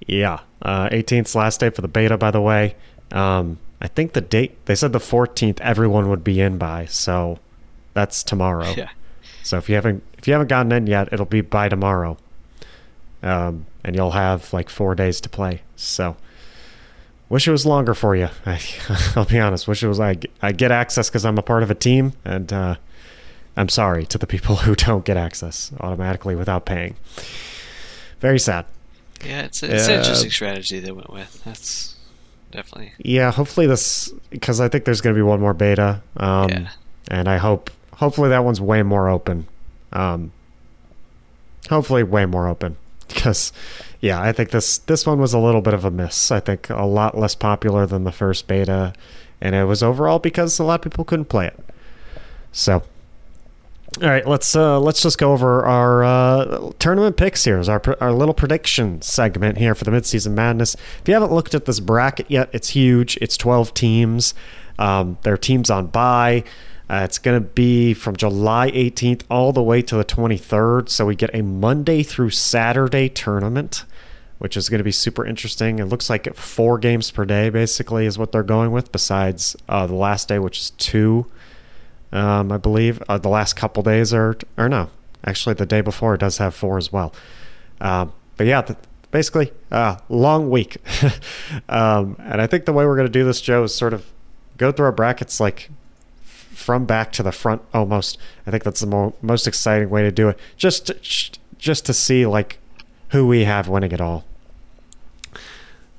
Yeah, 0.06 0.40
uh, 0.62 0.88
18th 0.90 1.34
last 1.34 1.60
day 1.60 1.70
for 1.70 1.82
the 1.82 1.88
beta. 1.88 2.16
By 2.16 2.30
the 2.30 2.40
way, 2.40 2.76
um, 3.10 3.58
I 3.80 3.88
think 3.88 4.12
the 4.12 4.20
date 4.20 4.64
they 4.66 4.74
said 4.74 4.92
the 4.92 4.98
14th 4.98 5.60
everyone 5.60 6.08
would 6.08 6.22
be 6.22 6.40
in 6.40 6.58
by, 6.58 6.86
so 6.86 7.38
that's 7.94 8.22
tomorrow. 8.22 8.72
Yeah. 8.76 8.90
So 9.42 9.58
if 9.58 9.68
you 9.68 9.74
haven't 9.74 10.02
if 10.18 10.26
you 10.26 10.32
haven't 10.32 10.48
gotten 10.48 10.72
in 10.72 10.86
yet, 10.86 11.12
it'll 11.12 11.26
be 11.26 11.40
by 11.40 11.68
tomorrow, 11.68 12.16
um, 13.22 13.66
and 13.82 13.96
you'll 13.96 14.12
have 14.12 14.52
like 14.52 14.68
four 14.68 14.94
days 14.94 15.20
to 15.22 15.28
play. 15.28 15.62
So 15.74 16.16
Wish 17.28 17.48
it 17.48 17.50
was 17.50 17.66
longer 17.66 17.94
for 17.94 18.14
you. 18.14 18.28
I, 18.46 18.60
will 19.16 19.24
be 19.24 19.38
honest. 19.38 19.66
Wish 19.66 19.82
it 19.82 19.88
was. 19.88 19.98
I, 19.98 20.16
I 20.40 20.52
get 20.52 20.70
access 20.70 21.08
because 21.08 21.24
I'm 21.24 21.38
a 21.38 21.42
part 21.42 21.62
of 21.62 21.70
a 21.70 21.74
team, 21.74 22.12
and 22.24 22.52
uh, 22.52 22.76
I'm 23.56 23.68
sorry 23.68 24.06
to 24.06 24.18
the 24.18 24.26
people 24.26 24.56
who 24.66 24.74
don't 24.74 25.04
get 25.04 25.16
access 25.16 25.72
automatically 25.80 26.36
without 26.36 26.66
paying. 26.66 26.96
Very 28.20 28.38
sad. 28.38 28.66
Yeah, 29.24 29.42
it's, 29.42 29.62
a, 29.62 29.74
it's 29.74 29.88
uh, 29.88 29.92
an 29.92 29.98
interesting 29.98 30.30
strategy 30.30 30.78
they 30.78 30.92
went 30.92 31.12
with. 31.12 31.42
That's 31.44 31.96
definitely. 32.52 32.92
Yeah, 32.98 33.32
hopefully 33.32 33.66
this 33.66 34.12
because 34.30 34.60
I 34.60 34.68
think 34.68 34.84
there's 34.84 35.00
going 35.00 35.14
to 35.14 35.18
be 35.18 35.22
one 35.22 35.40
more 35.40 35.54
beta. 35.54 36.02
Um, 36.16 36.48
yeah. 36.50 36.68
And 37.08 37.28
I 37.28 37.38
hope 37.38 37.70
hopefully 37.94 38.28
that 38.28 38.44
one's 38.44 38.60
way 38.60 38.82
more 38.82 39.08
open. 39.08 39.46
Um, 39.92 40.32
hopefully 41.68 42.02
way 42.02 42.26
more 42.26 42.46
open 42.46 42.76
because 43.26 43.52
yeah, 44.00 44.22
I 44.22 44.30
think 44.30 44.50
this 44.50 44.78
this 44.78 45.04
one 45.04 45.18
was 45.18 45.34
a 45.34 45.38
little 45.38 45.60
bit 45.60 45.74
of 45.74 45.84
a 45.84 45.90
miss. 45.90 46.30
I 46.30 46.38
think 46.38 46.70
a 46.70 46.84
lot 46.84 47.18
less 47.18 47.34
popular 47.34 47.84
than 47.84 48.04
the 48.04 48.12
first 48.12 48.46
beta, 48.46 48.92
and 49.40 49.56
it 49.56 49.64
was 49.64 49.82
overall 49.82 50.20
because 50.20 50.60
a 50.60 50.64
lot 50.64 50.74
of 50.76 50.82
people 50.82 51.04
couldn't 51.04 51.24
play 51.24 51.48
it. 51.48 51.58
So, 52.52 52.84
all 54.00 54.08
right, 54.08 54.24
let's 54.24 54.54
uh, 54.54 54.78
let's 54.78 55.02
just 55.02 55.18
go 55.18 55.32
over 55.32 55.64
our 55.64 56.04
uh, 56.04 56.70
tournament 56.78 57.16
picks 57.16 57.44
here. 57.44 57.58
Is 57.58 57.68
our 57.68 57.82
our 58.00 58.12
little 58.12 58.34
prediction 58.34 59.02
segment 59.02 59.58
here 59.58 59.74
for 59.74 59.82
the 59.82 59.90
midseason 59.90 60.32
madness. 60.32 60.74
If 60.74 61.08
you 61.08 61.14
haven't 61.14 61.32
looked 61.32 61.52
at 61.52 61.64
this 61.64 61.80
bracket 61.80 62.30
yet, 62.30 62.48
it's 62.52 62.68
huge. 62.68 63.18
It's 63.20 63.36
twelve 63.36 63.74
teams. 63.74 64.34
Um, 64.78 65.18
there 65.22 65.34
are 65.34 65.38
teams 65.38 65.68
on 65.68 65.88
bye. 65.88 66.44
Uh, 66.88 67.02
it's 67.04 67.18
going 67.18 67.40
to 67.40 67.48
be 67.48 67.94
from 67.94 68.16
July 68.16 68.70
18th 68.70 69.22
all 69.28 69.52
the 69.52 69.62
way 69.62 69.82
to 69.82 69.96
the 69.96 70.04
23rd. 70.04 70.88
So 70.88 71.06
we 71.06 71.16
get 71.16 71.34
a 71.34 71.42
Monday 71.42 72.02
through 72.04 72.30
Saturday 72.30 73.08
tournament, 73.08 73.84
which 74.38 74.56
is 74.56 74.68
going 74.68 74.78
to 74.78 74.84
be 74.84 74.92
super 74.92 75.26
interesting. 75.26 75.80
It 75.80 75.86
looks 75.86 76.08
like 76.08 76.32
four 76.36 76.78
games 76.78 77.10
per 77.10 77.24
day, 77.24 77.50
basically, 77.50 78.06
is 78.06 78.18
what 78.18 78.30
they're 78.30 78.44
going 78.44 78.70
with, 78.70 78.92
besides 78.92 79.56
uh, 79.68 79.86
the 79.86 79.94
last 79.94 80.28
day, 80.28 80.38
which 80.38 80.60
is 80.60 80.70
two, 80.70 81.26
um, 82.12 82.52
I 82.52 82.56
believe. 82.58 83.02
Uh, 83.08 83.18
the 83.18 83.28
last 83.28 83.54
couple 83.54 83.82
days 83.82 84.14
are, 84.14 84.36
or 84.56 84.68
no, 84.68 84.90
actually, 85.24 85.54
the 85.54 85.66
day 85.66 85.80
before 85.80 86.14
it 86.14 86.18
does 86.18 86.38
have 86.38 86.54
four 86.54 86.78
as 86.78 86.92
well. 86.92 87.12
Um, 87.80 88.12
but 88.36 88.46
yeah, 88.46 88.62
the, 88.62 88.76
basically, 89.10 89.52
uh, 89.72 89.96
long 90.08 90.50
week. 90.50 90.76
um, 91.68 92.14
and 92.20 92.40
I 92.40 92.46
think 92.46 92.64
the 92.64 92.72
way 92.72 92.86
we're 92.86 92.96
going 92.96 93.08
to 93.08 93.12
do 93.12 93.24
this, 93.24 93.40
Joe, 93.40 93.64
is 93.64 93.74
sort 93.74 93.92
of 93.92 94.06
go 94.56 94.70
through 94.70 94.86
our 94.86 94.92
brackets 94.92 95.40
like 95.40 95.68
from 96.56 96.84
back 96.86 97.12
to 97.12 97.22
the 97.22 97.32
front 97.32 97.62
almost. 97.72 98.18
I 98.46 98.50
think 98.50 98.64
that's 98.64 98.80
the 98.80 98.86
mo- 98.86 99.14
most 99.22 99.46
exciting 99.46 99.90
way 99.90 100.02
to 100.02 100.10
do 100.10 100.28
it. 100.28 100.38
Just 100.56 100.86
to, 100.86 100.96
just 101.58 101.86
to 101.86 101.92
see 101.92 102.26
like 102.26 102.58
who 103.10 103.26
we 103.26 103.44
have 103.44 103.68
winning 103.68 103.92
it 103.92 104.00
all. 104.00 104.24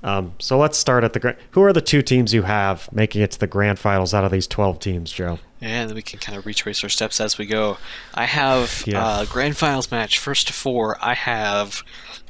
Um, 0.03 0.33
so 0.39 0.57
let's 0.57 0.77
start 0.77 1.03
at 1.03 1.13
the 1.13 1.19
grand. 1.19 1.37
Who 1.51 1.63
are 1.63 1.73
the 1.73 1.81
two 1.81 2.01
teams 2.01 2.33
you 2.33 2.43
have 2.43 2.91
making 2.93 3.21
it 3.21 3.31
to 3.31 3.39
the 3.39 3.47
grand 3.47 3.79
finals 3.79 4.13
out 4.13 4.23
of 4.23 4.31
these 4.31 4.47
twelve 4.47 4.79
teams, 4.79 5.11
Joe? 5.11 5.39
And 5.59 5.89
then 5.89 5.95
we 5.95 6.03
can 6.03 6.19
kind 6.19 6.37
of 6.37 6.45
retrace 6.45 6.83
our 6.83 6.89
steps 6.89 7.19
as 7.19 7.37
we 7.37 7.45
go. 7.47 7.77
I 8.13 8.25
have 8.25 8.83
yeah. 8.85 9.03
uh, 9.03 9.25
grand 9.25 9.57
finals 9.57 9.91
match 9.91 10.19
first 10.19 10.47
to 10.47 10.53
four. 10.53 10.97
I 11.01 11.15
have 11.15 11.83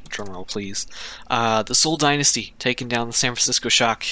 drumroll 0.08 0.48
please. 0.48 0.86
Uh, 1.28 1.62
the 1.62 1.74
Seoul 1.74 1.98
Dynasty 1.98 2.54
taking 2.58 2.88
down 2.88 3.06
the 3.06 3.12
San 3.12 3.32
Francisco 3.32 3.68
Shock. 3.68 4.04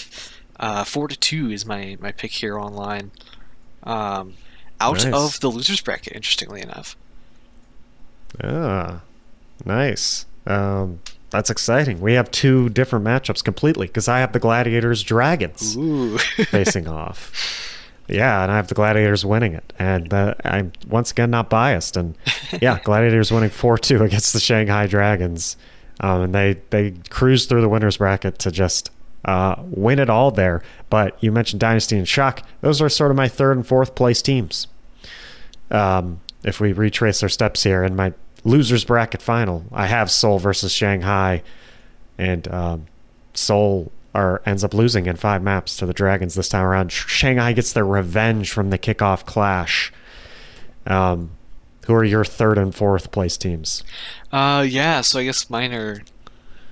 Uh, 0.61 0.85
four 0.85 1.09
to 1.09 1.19
two 1.19 1.51
is 1.51 1.67
my 1.67 1.97
my 2.01 2.13
pick 2.13 2.33
here 2.33 2.59
online. 2.59 3.11
Um, 3.87 4.35
out 4.81 5.05
Nice. 5.05 5.15
of 5.15 5.41
the 5.41 5.49
losers 5.51 5.81
bracket, 5.81 6.13
interestingly 6.15 6.61
enough. 6.61 6.97
Ah, 8.43 9.01
nice. 9.65 10.27
Um, 10.47 11.01
that's 11.31 11.51
exciting. 11.51 12.01
We 12.01 12.15
have 12.15 12.31
two 12.31 12.69
different 12.69 13.05
matchups 13.05 13.43
completely 13.43 13.87
because 13.87 14.09
I 14.09 14.21
have 14.21 14.33
the 14.33 14.39
Gladiators 14.39 15.03
Dragons 15.03 15.75
facing 16.51 16.89
off. 16.89 17.33
Yeah, 18.09 18.43
and 18.43 18.53
I 18.53 18.57
have 18.57 18.69
the 18.69 18.75
Gladiators 18.77 19.25
winning 19.25 19.55
it, 19.55 19.73
and 19.81 20.13
uh, 20.15 20.35
I'm 20.45 20.73
once 20.89 21.11
again 21.11 21.31
not 21.31 21.51
biased. 21.51 21.97
And 21.97 22.17
yeah, 22.63 22.79
Gladiators 22.85 23.33
winning 23.33 23.51
four 23.51 23.79
two 23.79 24.03
against 24.05 24.33
the 24.33 24.39
Shanghai 24.41 24.87
Dragons, 24.87 25.57
um, 26.01 26.23
and 26.23 26.35
they 26.35 26.59
they 26.71 26.93
cruise 27.11 27.47
through 27.47 27.63
the 27.63 27.69
winners 27.69 27.97
bracket 27.97 28.39
to 28.41 28.53
just 28.53 28.91
uh, 29.27 29.57
win 29.65 29.99
it 29.99 30.09
all 30.09 30.31
there. 30.31 30.63
But 30.89 31.23
you 31.23 31.31
mentioned 31.31 31.61
Dynasty 31.61 31.99
and 31.99 32.09
Shock; 32.09 32.47
those 32.63 32.81
are 32.81 32.89
sort 32.89 33.11
of 33.11 33.17
my 33.17 33.29
third 33.29 33.57
and 33.57 33.67
fourth 33.67 33.95
place 33.95 34.23
teams. 34.23 34.69
Um, 35.71 36.21
if 36.45 36.61
we 36.61 36.73
retrace 36.73 37.23
our 37.23 37.29
steps 37.29 37.65
here 37.65 37.83
in 37.83 37.97
my 37.97 38.15
losers 38.45 38.85
bracket 38.85 39.21
final, 39.21 39.65
I 39.73 39.87
have 39.87 40.11
Seoul 40.11 40.39
versus 40.39 40.73
Shanghai, 40.73 41.43
and 42.17 42.47
um, 42.49 42.87
Seoul 43.35 43.91
are 44.15 44.41
ends 44.47 44.65
up 44.65 44.73
losing 44.73 45.07
in 45.07 45.17
five 45.17 45.43
maps 45.43 45.77
to 45.77 45.87
the 45.87 45.93
Dragons 45.93 46.37
this 46.37 46.49
time 46.49 46.65
around. 46.65 46.91
Shanghai 46.91 47.53
gets 47.53 47.73
their 47.73 47.85
revenge 47.85 48.51
from 48.51 48.71
the 48.71 48.79
kickoff 48.79 49.27
clash. 49.27 49.93
Um, 50.87 51.33
who 51.87 51.95
are 51.95 52.05
your 52.05 52.25
third 52.25 52.59
and 52.59 52.75
fourth 52.75 53.11
place 53.11 53.37
teams? 53.37 53.85
Uh, 54.33 54.65
yeah. 54.67 55.03
So 55.03 55.19
I 55.19 55.25
guess 55.25 55.51
mine 55.51 55.75
are 55.75 56.03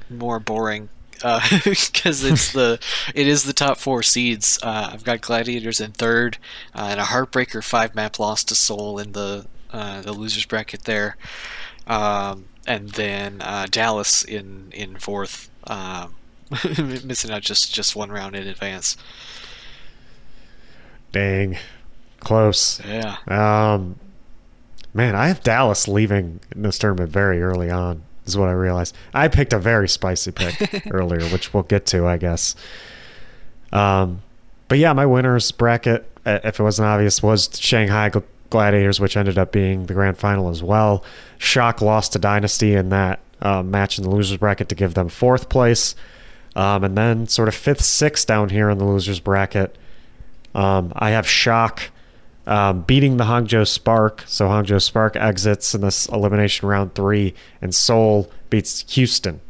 more 0.08 0.40
boring 0.40 0.88
because 1.64 2.22
it's 2.22 2.52
the 2.52 2.78
it 3.14 3.26
is 3.26 3.44
the 3.44 3.52
top 3.52 3.78
four 3.78 4.02
seeds. 4.02 4.58
Uh, 4.62 4.90
I've 4.92 5.04
got 5.04 5.22
Gladiators 5.22 5.80
in 5.80 5.92
third, 5.92 6.36
uh, 6.74 6.88
and 6.90 7.00
a 7.00 7.04
heartbreaker 7.04 7.64
five 7.64 7.94
map 7.94 8.18
loss 8.18 8.44
to 8.44 8.54
Seoul 8.54 8.98
in 8.98 9.12
the 9.12 9.46
uh, 9.70 10.02
the 10.02 10.12
losers 10.12 10.44
bracket 10.44 10.82
there, 10.82 11.16
um, 11.86 12.44
and 12.66 12.90
then 12.90 13.40
uh, 13.40 13.66
Dallas 13.70 14.22
in 14.22 14.70
in 14.72 14.96
fourth, 14.96 15.48
um, 15.66 16.14
missing 16.78 17.30
out 17.30 17.42
just 17.42 17.72
just 17.72 17.96
one 17.96 18.10
round 18.10 18.36
in 18.36 18.46
advance. 18.46 18.96
Dang, 21.10 21.56
close. 22.20 22.80
Yeah. 22.84 23.16
Um, 23.28 23.96
man, 24.92 25.14
I 25.14 25.28
have 25.28 25.42
Dallas 25.42 25.88
leaving 25.88 26.40
in 26.54 26.62
this 26.62 26.78
tournament 26.78 27.10
very 27.10 27.40
early 27.40 27.70
on. 27.70 28.02
Is 28.26 28.38
what 28.38 28.48
I 28.48 28.52
realized. 28.52 28.96
I 29.12 29.28
picked 29.28 29.52
a 29.52 29.58
very 29.58 29.88
spicy 29.88 30.32
pick 30.32 30.86
earlier, 30.90 31.28
which 31.28 31.52
we'll 31.52 31.62
get 31.64 31.84
to, 31.86 32.06
I 32.06 32.16
guess. 32.16 32.56
Um, 33.72 34.22
but 34.68 34.78
yeah, 34.78 34.92
my 34.94 35.04
winners 35.04 35.50
bracket, 35.52 36.10
uh, 36.24 36.38
if 36.42 36.58
it 36.58 36.62
wasn't 36.62 36.86
obvious, 36.86 37.22
was 37.22 37.50
Shanghai 37.60 38.10
Gladiators, 38.48 38.98
which 38.98 39.16
ended 39.16 39.36
up 39.36 39.52
being 39.52 39.86
the 39.86 39.94
grand 39.94 40.16
final 40.16 40.48
as 40.48 40.62
well. 40.62 41.04
Shock 41.38 41.82
lost 41.82 42.12
to 42.12 42.18
Dynasty 42.18 42.74
in 42.74 42.88
that 42.90 43.20
uh, 43.42 43.62
match 43.62 43.98
in 43.98 44.04
the 44.04 44.10
losers 44.10 44.38
bracket 44.38 44.68
to 44.70 44.74
give 44.74 44.94
them 44.94 45.08
fourth 45.08 45.48
place, 45.48 45.94
um, 46.56 46.82
and 46.84 46.96
then 46.96 47.26
sort 47.26 47.48
of 47.48 47.54
fifth, 47.54 47.82
sixth 47.82 48.26
down 48.26 48.48
here 48.48 48.70
in 48.70 48.78
the 48.78 48.84
losers 48.84 49.20
bracket. 49.20 49.76
Um, 50.54 50.92
I 50.96 51.10
have 51.10 51.28
Shock 51.28 51.90
um, 52.46 52.82
beating 52.82 53.16
the 53.16 53.24
Hangzhou 53.24 53.66
Spark. 53.66 54.24
So 54.26 54.48
Hangzhou 54.48 54.82
Spark 54.82 55.16
exits 55.16 55.74
in 55.74 55.80
this 55.80 56.06
elimination 56.06 56.68
round 56.68 56.94
three, 56.94 57.34
and 57.60 57.74
Seoul 57.74 58.30
beats 58.50 58.92
Houston. 58.94 59.40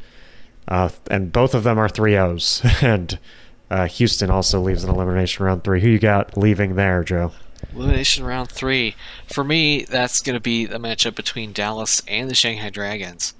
Uh, 0.66 0.88
and 1.10 1.30
both 1.30 1.54
of 1.54 1.62
them 1.62 1.78
are 1.78 1.88
3 1.88 2.16
O's. 2.16 2.62
and 2.82 3.18
uh, 3.70 3.86
Houston 3.86 4.30
also 4.30 4.60
leaves 4.60 4.84
in 4.84 4.90
elimination 4.90 5.44
round 5.44 5.64
three. 5.64 5.80
Who 5.80 5.88
you 5.88 5.98
got 5.98 6.36
leaving 6.36 6.76
there, 6.76 7.02
Joe? 7.02 7.32
Elimination 7.74 8.24
round 8.24 8.50
three. 8.50 8.94
For 9.26 9.42
me, 9.42 9.84
that's 9.84 10.20
going 10.20 10.34
to 10.34 10.40
be 10.40 10.66
the 10.66 10.78
matchup 10.78 11.14
between 11.14 11.52
Dallas 11.52 12.02
and 12.06 12.30
the 12.30 12.34
Shanghai 12.34 12.70
Dragons, 12.70 13.34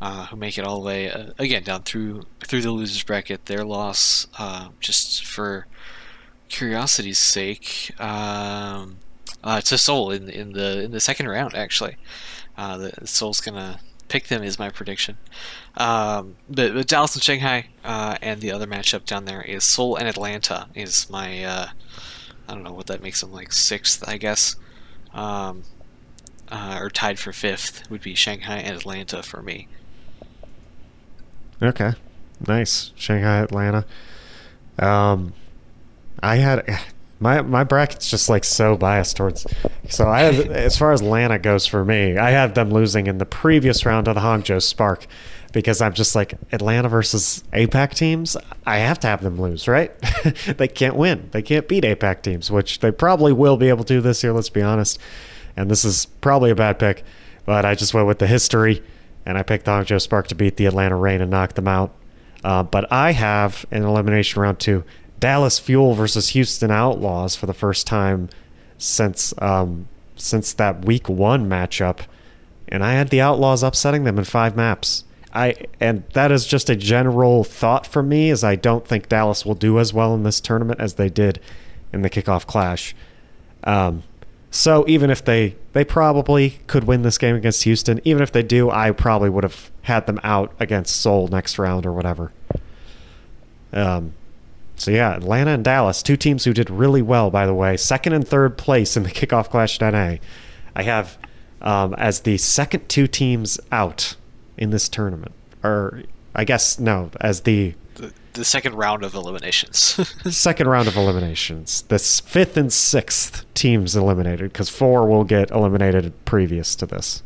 uh, 0.00 0.26
who 0.26 0.36
make 0.36 0.58
it 0.58 0.64
all 0.64 0.80
the 0.80 0.86
way 0.86 1.10
uh, 1.10 1.30
again 1.38 1.62
down 1.62 1.84
through 1.84 2.24
through 2.40 2.62
the 2.62 2.72
losers 2.72 3.02
bracket. 3.02 3.46
Their 3.46 3.64
loss, 3.64 4.26
uh, 4.38 4.70
just 4.80 5.24
for 5.24 5.66
curiosity's 6.48 7.18
sake, 7.18 7.92
um, 8.00 8.98
uh, 9.42 9.60
to 9.62 9.78
Seoul 9.78 10.10
in 10.10 10.28
in 10.28 10.52
the 10.52 10.82
in 10.82 10.90
the 10.90 11.00
second 11.00 11.28
round. 11.28 11.54
Actually, 11.54 11.96
uh, 12.56 12.76
the 12.76 13.06
Seoul's 13.06 13.40
gonna 13.40 13.80
pick 14.08 14.28
them 14.28 14.42
is 14.42 14.58
my 14.58 14.70
prediction. 14.70 15.16
Um, 15.76 16.36
but, 16.48 16.74
but 16.74 16.86
Dallas 16.88 17.14
and 17.14 17.22
Shanghai, 17.22 17.68
uh, 17.84 18.16
and 18.20 18.40
the 18.40 18.50
other 18.50 18.66
matchup 18.66 19.04
down 19.04 19.26
there 19.26 19.42
is 19.42 19.64
Seoul 19.64 19.96
and 19.96 20.08
Atlanta 20.08 20.68
is 20.74 21.08
my. 21.10 21.44
Uh, 21.44 21.68
I 22.48 22.54
don't 22.54 22.62
know 22.62 22.72
what 22.72 22.86
that 22.86 23.02
makes 23.02 23.20
them 23.20 23.32
like 23.32 23.52
sixth, 23.52 24.02
I 24.08 24.16
guess. 24.16 24.56
Um, 25.12 25.64
uh, 26.50 26.78
or 26.80 26.88
tied 26.88 27.18
for 27.18 27.32
fifth 27.32 27.90
would 27.90 28.00
be 28.00 28.14
Shanghai 28.14 28.56
and 28.56 28.74
Atlanta 28.74 29.22
for 29.22 29.42
me. 29.42 29.68
Okay, 31.60 31.92
nice. 32.46 32.92
Shanghai, 32.96 33.40
Atlanta. 33.40 33.84
Um, 34.78 35.34
I 36.22 36.36
had 36.36 36.80
my 37.20 37.42
my 37.42 37.64
bracket's 37.64 38.10
just 38.10 38.28
like 38.28 38.44
so 38.44 38.76
biased 38.76 39.16
towards. 39.16 39.46
So 39.88 40.08
I 40.08 40.20
have, 40.20 40.50
as 40.50 40.76
far 40.76 40.92
as 40.92 41.00
Atlanta 41.00 41.38
goes 41.38 41.66
for 41.66 41.84
me, 41.84 42.16
I 42.16 42.30
have 42.30 42.54
them 42.54 42.70
losing 42.70 43.06
in 43.06 43.18
the 43.18 43.26
previous 43.26 43.84
round 43.84 44.08
of 44.08 44.14
the 44.14 44.20
Hangzhou 44.20 44.62
Spark 44.62 45.06
because 45.52 45.80
I'm 45.80 45.94
just 45.94 46.14
like 46.14 46.34
Atlanta 46.52 46.88
versus 46.88 47.42
APAC 47.52 47.94
teams. 47.94 48.36
I 48.66 48.78
have 48.78 49.00
to 49.00 49.06
have 49.06 49.22
them 49.22 49.40
lose, 49.40 49.66
right? 49.66 49.92
they 50.58 50.68
can't 50.68 50.94
win. 50.96 51.28
They 51.32 51.42
can't 51.42 51.66
beat 51.66 51.84
APAC 51.84 52.22
teams, 52.22 52.50
which 52.50 52.80
they 52.80 52.90
probably 52.90 53.32
will 53.32 53.56
be 53.56 53.68
able 53.68 53.84
to 53.84 54.00
this 54.00 54.22
year. 54.22 54.32
Let's 54.32 54.50
be 54.50 54.62
honest. 54.62 54.98
And 55.56 55.70
this 55.70 55.84
is 55.84 56.06
probably 56.06 56.50
a 56.50 56.54
bad 56.54 56.78
pick, 56.78 57.02
but 57.44 57.64
I 57.64 57.74
just 57.74 57.94
went 57.94 58.06
with 58.06 58.18
the 58.18 58.26
history, 58.26 58.82
and 59.26 59.36
I 59.36 59.42
picked 59.42 59.64
the 59.64 59.72
Hangzhou 59.72 60.00
Spark 60.00 60.28
to 60.28 60.34
beat 60.34 60.56
the 60.56 60.66
Atlanta 60.66 60.96
Reign 60.96 61.20
and 61.20 61.30
knock 61.30 61.54
them 61.54 61.66
out. 61.66 61.94
Uh, 62.44 62.62
but 62.62 62.90
I 62.92 63.12
have 63.12 63.66
in 63.72 63.82
elimination 63.82 64.40
round 64.40 64.60
two 64.60 64.84
Dallas 65.20 65.58
Fuel 65.58 65.94
versus 65.94 66.30
Houston 66.30 66.70
Outlaws 66.70 67.34
for 67.34 67.46
the 67.46 67.54
first 67.54 67.86
time 67.86 68.28
since 68.78 69.34
um, 69.38 69.88
since 70.16 70.52
that 70.54 70.84
week 70.84 71.08
one 71.08 71.48
matchup, 71.48 72.00
and 72.68 72.84
I 72.84 72.92
had 72.92 73.10
the 73.10 73.20
Outlaws 73.20 73.62
upsetting 73.62 74.04
them 74.04 74.18
in 74.18 74.24
five 74.24 74.56
maps. 74.56 75.04
I 75.32 75.66
and 75.80 76.04
that 76.14 76.32
is 76.32 76.46
just 76.46 76.70
a 76.70 76.76
general 76.76 77.44
thought 77.44 77.86
from 77.86 78.08
me, 78.08 78.30
as 78.30 78.42
I 78.44 78.56
don't 78.56 78.86
think 78.86 79.08
Dallas 79.08 79.44
will 79.44 79.54
do 79.54 79.78
as 79.78 79.92
well 79.92 80.14
in 80.14 80.22
this 80.22 80.40
tournament 80.40 80.80
as 80.80 80.94
they 80.94 81.08
did 81.08 81.40
in 81.92 82.02
the 82.02 82.10
kickoff 82.10 82.46
clash. 82.46 82.94
Um, 83.64 84.02
so 84.50 84.84
even 84.88 85.10
if 85.10 85.24
they 85.24 85.56
they 85.72 85.84
probably 85.84 86.60
could 86.66 86.84
win 86.84 87.02
this 87.02 87.18
game 87.18 87.36
against 87.36 87.64
Houston, 87.64 88.00
even 88.04 88.22
if 88.22 88.32
they 88.32 88.42
do, 88.42 88.70
I 88.70 88.90
probably 88.92 89.28
would 89.28 89.44
have 89.44 89.70
had 89.82 90.06
them 90.06 90.20
out 90.22 90.54
against 90.58 90.96
Seoul 90.96 91.28
next 91.28 91.58
round 91.58 91.84
or 91.84 91.92
whatever. 91.92 92.32
Um, 93.72 94.14
so 94.78 94.92
yeah, 94.92 95.14
Atlanta 95.14 95.50
and 95.50 95.64
Dallas, 95.64 96.02
two 96.02 96.16
teams 96.16 96.44
who 96.44 96.54
did 96.54 96.70
really 96.70 97.02
well, 97.02 97.30
by 97.30 97.46
the 97.46 97.54
way, 97.54 97.76
second 97.76 98.12
and 98.12 98.26
third 98.26 98.56
place 98.56 98.96
in 98.96 99.02
the 99.02 99.10
kickoff 99.10 99.50
clash 99.50 99.80
NA. 99.80 100.16
I 100.74 100.82
have 100.82 101.18
um, 101.60 101.94
as 101.94 102.20
the 102.20 102.38
second 102.38 102.88
two 102.88 103.06
teams 103.06 103.58
out 103.72 104.16
in 104.56 104.70
this 104.70 104.88
tournament, 104.88 105.32
or 105.64 106.04
I 106.34 106.44
guess 106.44 106.78
no, 106.78 107.10
as 107.20 107.40
the 107.40 107.74
The, 107.96 108.12
the 108.34 108.44
second 108.44 108.76
round 108.76 109.02
of 109.02 109.14
eliminations. 109.14 109.78
second 110.30 110.68
round 110.68 110.86
of 110.86 110.96
eliminations. 110.96 111.82
The 111.82 111.98
fifth 111.98 112.56
and 112.56 112.72
sixth 112.72 113.44
teams 113.54 113.96
eliminated 113.96 114.52
because 114.52 114.68
four 114.68 115.08
will 115.08 115.24
get 115.24 115.50
eliminated 115.50 116.12
previous 116.24 116.76
to 116.76 116.86
this. 116.86 117.22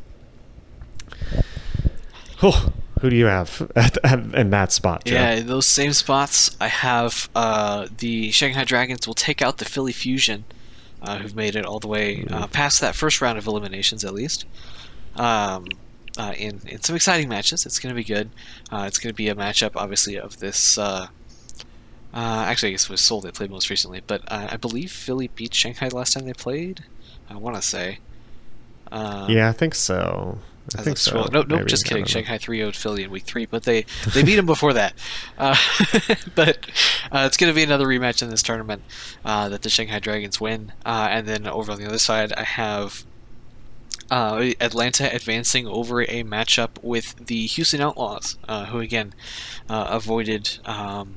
Oh, 2.43 2.73
who 3.03 3.11
do 3.11 3.17
you 3.17 3.27
have 3.27 3.71
at, 3.77 3.99
at, 4.05 4.21
in 4.35 4.51
that 4.51 4.71
spot? 4.71 5.05
Joe? 5.05 5.15
yeah, 5.15 5.33
in 5.33 5.49
those 5.49 5.67
same 5.67 5.93
spots, 5.93 6.57
I 6.61 6.69
have 6.69 7.29
uh, 7.35 7.89
the 7.99 8.31
Shanghai 8.31 8.63
Dragons 8.63 9.07
will 9.09 9.15
take 9.15 9.43
out 9.43 9.59
the 9.59 9.65
Philly 9.65 9.93
Fusion, 9.93 10.45
uh, 11.03 11.19
who've 11.19 11.35
made 11.35 11.57
it 11.57 11.67
all 11.67 11.81
the 11.81 11.89
way 11.89 12.25
uh, 12.31 12.47
past 12.47 12.81
that 12.81 12.95
first 12.95 13.21
round 13.21 13.39
of 13.39 13.47
eliminations 13.49 14.05
at 14.05 14.15
least. 14.15 14.47
Um, 15.17 15.67
uh, 16.17 16.33
in 16.39 16.61
in 16.67 16.81
some 16.81 16.95
exciting 16.95 17.29
matches, 17.29 17.67
it's 17.67 17.81
going 17.81 17.93
to 17.93 17.97
be 17.97 18.05
good. 18.05 18.31
Uh, 18.71 18.85
it's 18.87 18.99
going 18.99 19.13
to 19.13 19.17
be 19.17 19.29
a 19.29 19.35
matchup, 19.35 19.73
obviously, 19.75 20.17
of 20.17 20.39
this. 20.39 20.79
Uh, 20.79 21.09
uh, 22.15 22.45
actually, 22.47 22.69
I 22.69 22.73
guess 22.73 22.85
it 22.85 22.91
was 22.91 23.01
Seoul 23.01 23.21
they 23.21 23.33
played 23.33 23.51
most 23.51 23.69
recently, 23.69 24.01
but 24.07 24.23
uh, 24.29 24.47
I 24.51 24.57
believe 24.59 24.93
Philly 24.93 25.29
beat 25.35 25.55
Shanghai 25.55 25.89
last 25.89 26.13
time 26.13 26.25
they 26.25 26.35
played. 26.35 26.85
I 27.29 27.37
want 27.37 27.57
to 27.57 27.63
say. 27.63 27.99
Um, 28.93 29.29
yeah, 29.29 29.49
I 29.49 29.53
think 29.53 29.75
so. 29.75 30.39
I 30.75 30.79
as 30.79 30.85
think 30.85 30.99
so. 30.99 31.11
scroll- 31.11 31.25
No, 31.29 31.41
nope, 31.41 31.49
Maybe, 31.49 31.65
just 31.65 31.85
kidding. 31.85 32.05
Shanghai 32.05 32.39
3 32.39 32.61
0'd 32.61 32.77
Philly 32.77 33.03
in 33.03 33.11
week 33.11 33.25
three, 33.25 33.47
but 33.47 33.65
they, 33.65 33.85
they 34.15 34.23
beat 34.23 34.39
him 34.39 34.47
before 34.47 34.73
that. 34.73 34.95
Uh, 35.37 35.57
but 36.35 36.59
uh, 37.11 37.25
it's 37.27 37.37
going 37.37 37.51
to 37.51 37.55
be 37.55 37.63
another 37.63 37.87
rematch 37.87 38.23
in 38.23 38.31
this 38.31 38.43
tournament 38.43 38.83
uh, 39.25 39.49
that 39.49 39.63
the 39.63 39.69
Shanghai 39.69 39.99
Dragons 39.99 40.41
win. 40.41 40.73
Uh, 40.87 41.09
and 41.11 41.27
then 41.27 41.47
over 41.47 41.73
on 41.73 41.79
the 41.79 41.87
other 41.87 41.99
side, 41.99 42.33
I 42.35 42.45
have 42.45 43.05
uh, 44.11 44.53
Atlanta 44.61 45.13
advancing 45.15 45.67
over 45.67 46.03
a 46.03 46.23
matchup 46.23 46.71
with 46.83 47.17
the 47.27 47.47
Houston 47.47 47.81
Outlaws, 47.81 48.37
uh, 48.47 48.67
who 48.67 48.79
again 48.79 49.15
uh, 49.69 49.87
avoided 49.91 50.59
um, 50.65 51.17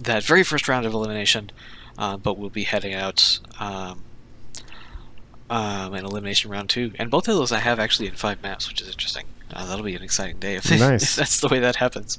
that 0.00 0.24
very 0.24 0.42
first 0.42 0.68
round 0.68 0.84
of 0.84 0.92
elimination, 0.92 1.50
uh, 1.96 2.16
but 2.16 2.36
will 2.36 2.50
be 2.50 2.64
heading 2.64 2.92
out 2.92 3.38
um, 3.60 4.02
um, 5.50 5.94
in 5.94 6.04
elimination 6.04 6.50
round 6.50 6.68
two. 6.70 6.92
And 6.98 7.10
both 7.10 7.28
of 7.28 7.36
those 7.36 7.52
I 7.52 7.58
have 7.58 7.78
actually 7.78 8.08
in 8.08 8.14
five 8.14 8.42
maps, 8.42 8.68
which 8.68 8.80
is 8.80 8.88
interesting. 8.88 9.24
Uh, 9.52 9.66
that'll 9.66 9.84
be 9.84 9.94
an 9.94 10.02
exciting 10.02 10.38
day 10.38 10.54
if, 10.56 10.70
Nice. 10.78 11.02
if 11.02 11.16
that's 11.16 11.40
the 11.40 11.48
way 11.48 11.60
that 11.60 11.76
happens. 11.76 12.18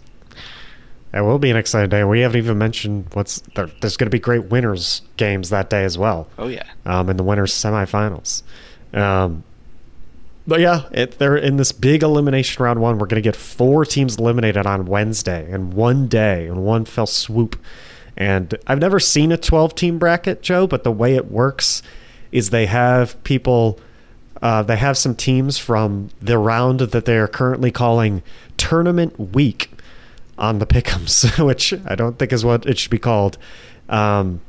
It 1.14 1.22
will 1.22 1.40
be 1.40 1.50
an 1.50 1.56
exciting 1.58 1.90
day. 1.90 2.04
We 2.04 2.20
haven't 2.22 2.38
even 2.38 2.58
mentioned 2.58 3.08
what's 3.14 3.42
there, 3.56 3.70
there's 3.80 3.96
going 3.96 4.08
to 4.08 4.12
be 4.12 4.20
great 4.20 4.46
winners 4.46 5.02
games 5.18 5.50
that 5.50 5.70
day 5.70 5.84
as 5.86 5.98
well. 5.98 6.28
Oh 6.38 6.48
yeah. 6.48 6.64
um, 6.86 7.10
in 7.10 7.16
the 7.18 7.24
winners 7.24 7.54
semifinals. 7.54 8.44
Um, 8.94 9.44
but 10.48 10.60
yeah, 10.60 10.84
it, 10.92 11.18
they're 11.18 11.38
in 11.38 11.58
this 11.58 11.72
big 11.72 12.04
elimination 12.04 12.64
round 12.64 12.80
one. 12.82 13.00
We're 13.00 13.08
going 13.08 13.22
to 13.22 13.28
get 13.28 13.36
four 13.36 13.86
teams 13.86 14.18
eliminated 14.18 14.68
on 14.68 14.86
Wednesday 14.86 15.50
in 15.50 15.72
one 15.72 16.08
day 16.08 16.48
in 16.48 16.64
one 16.64 16.86
fell 16.86 17.08
swoop. 17.08 17.60
And 18.18 18.54
I've 18.68 18.80
never 18.80 19.00
seen 19.00 19.32
a 19.32 19.38
12 19.38 19.74
team 19.76 19.98
bracket, 19.98 20.42
Joe, 20.42 20.68
but 20.68 20.84
the 20.84 20.92
way 20.92 21.16
it 21.16 21.32
works 21.32 21.82
is 22.36 22.50
they 22.50 22.66
have 22.66 23.22
people, 23.24 23.80
uh, 24.42 24.62
they 24.62 24.76
have 24.76 24.98
some 24.98 25.16
teams 25.16 25.58
from 25.58 26.10
the 26.22 26.38
round 26.38 26.82
that 26.82 27.06
they 27.06 27.18
are 27.18 27.30
currently 27.30 27.72
calling 27.72 28.22
Tournament 28.58 29.18
Week 29.34 29.72
on 30.38 30.60
the 30.60 30.66
pick'ems, 30.66 31.44
which 31.46 31.74
I 31.86 31.96
don't 31.96 32.20
think 32.20 32.34
is 32.34 32.44
what 32.44 32.66
it 32.66 32.78
should 32.78 32.92
be 32.92 33.00
called. 33.00 33.38
Um, 33.88 34.42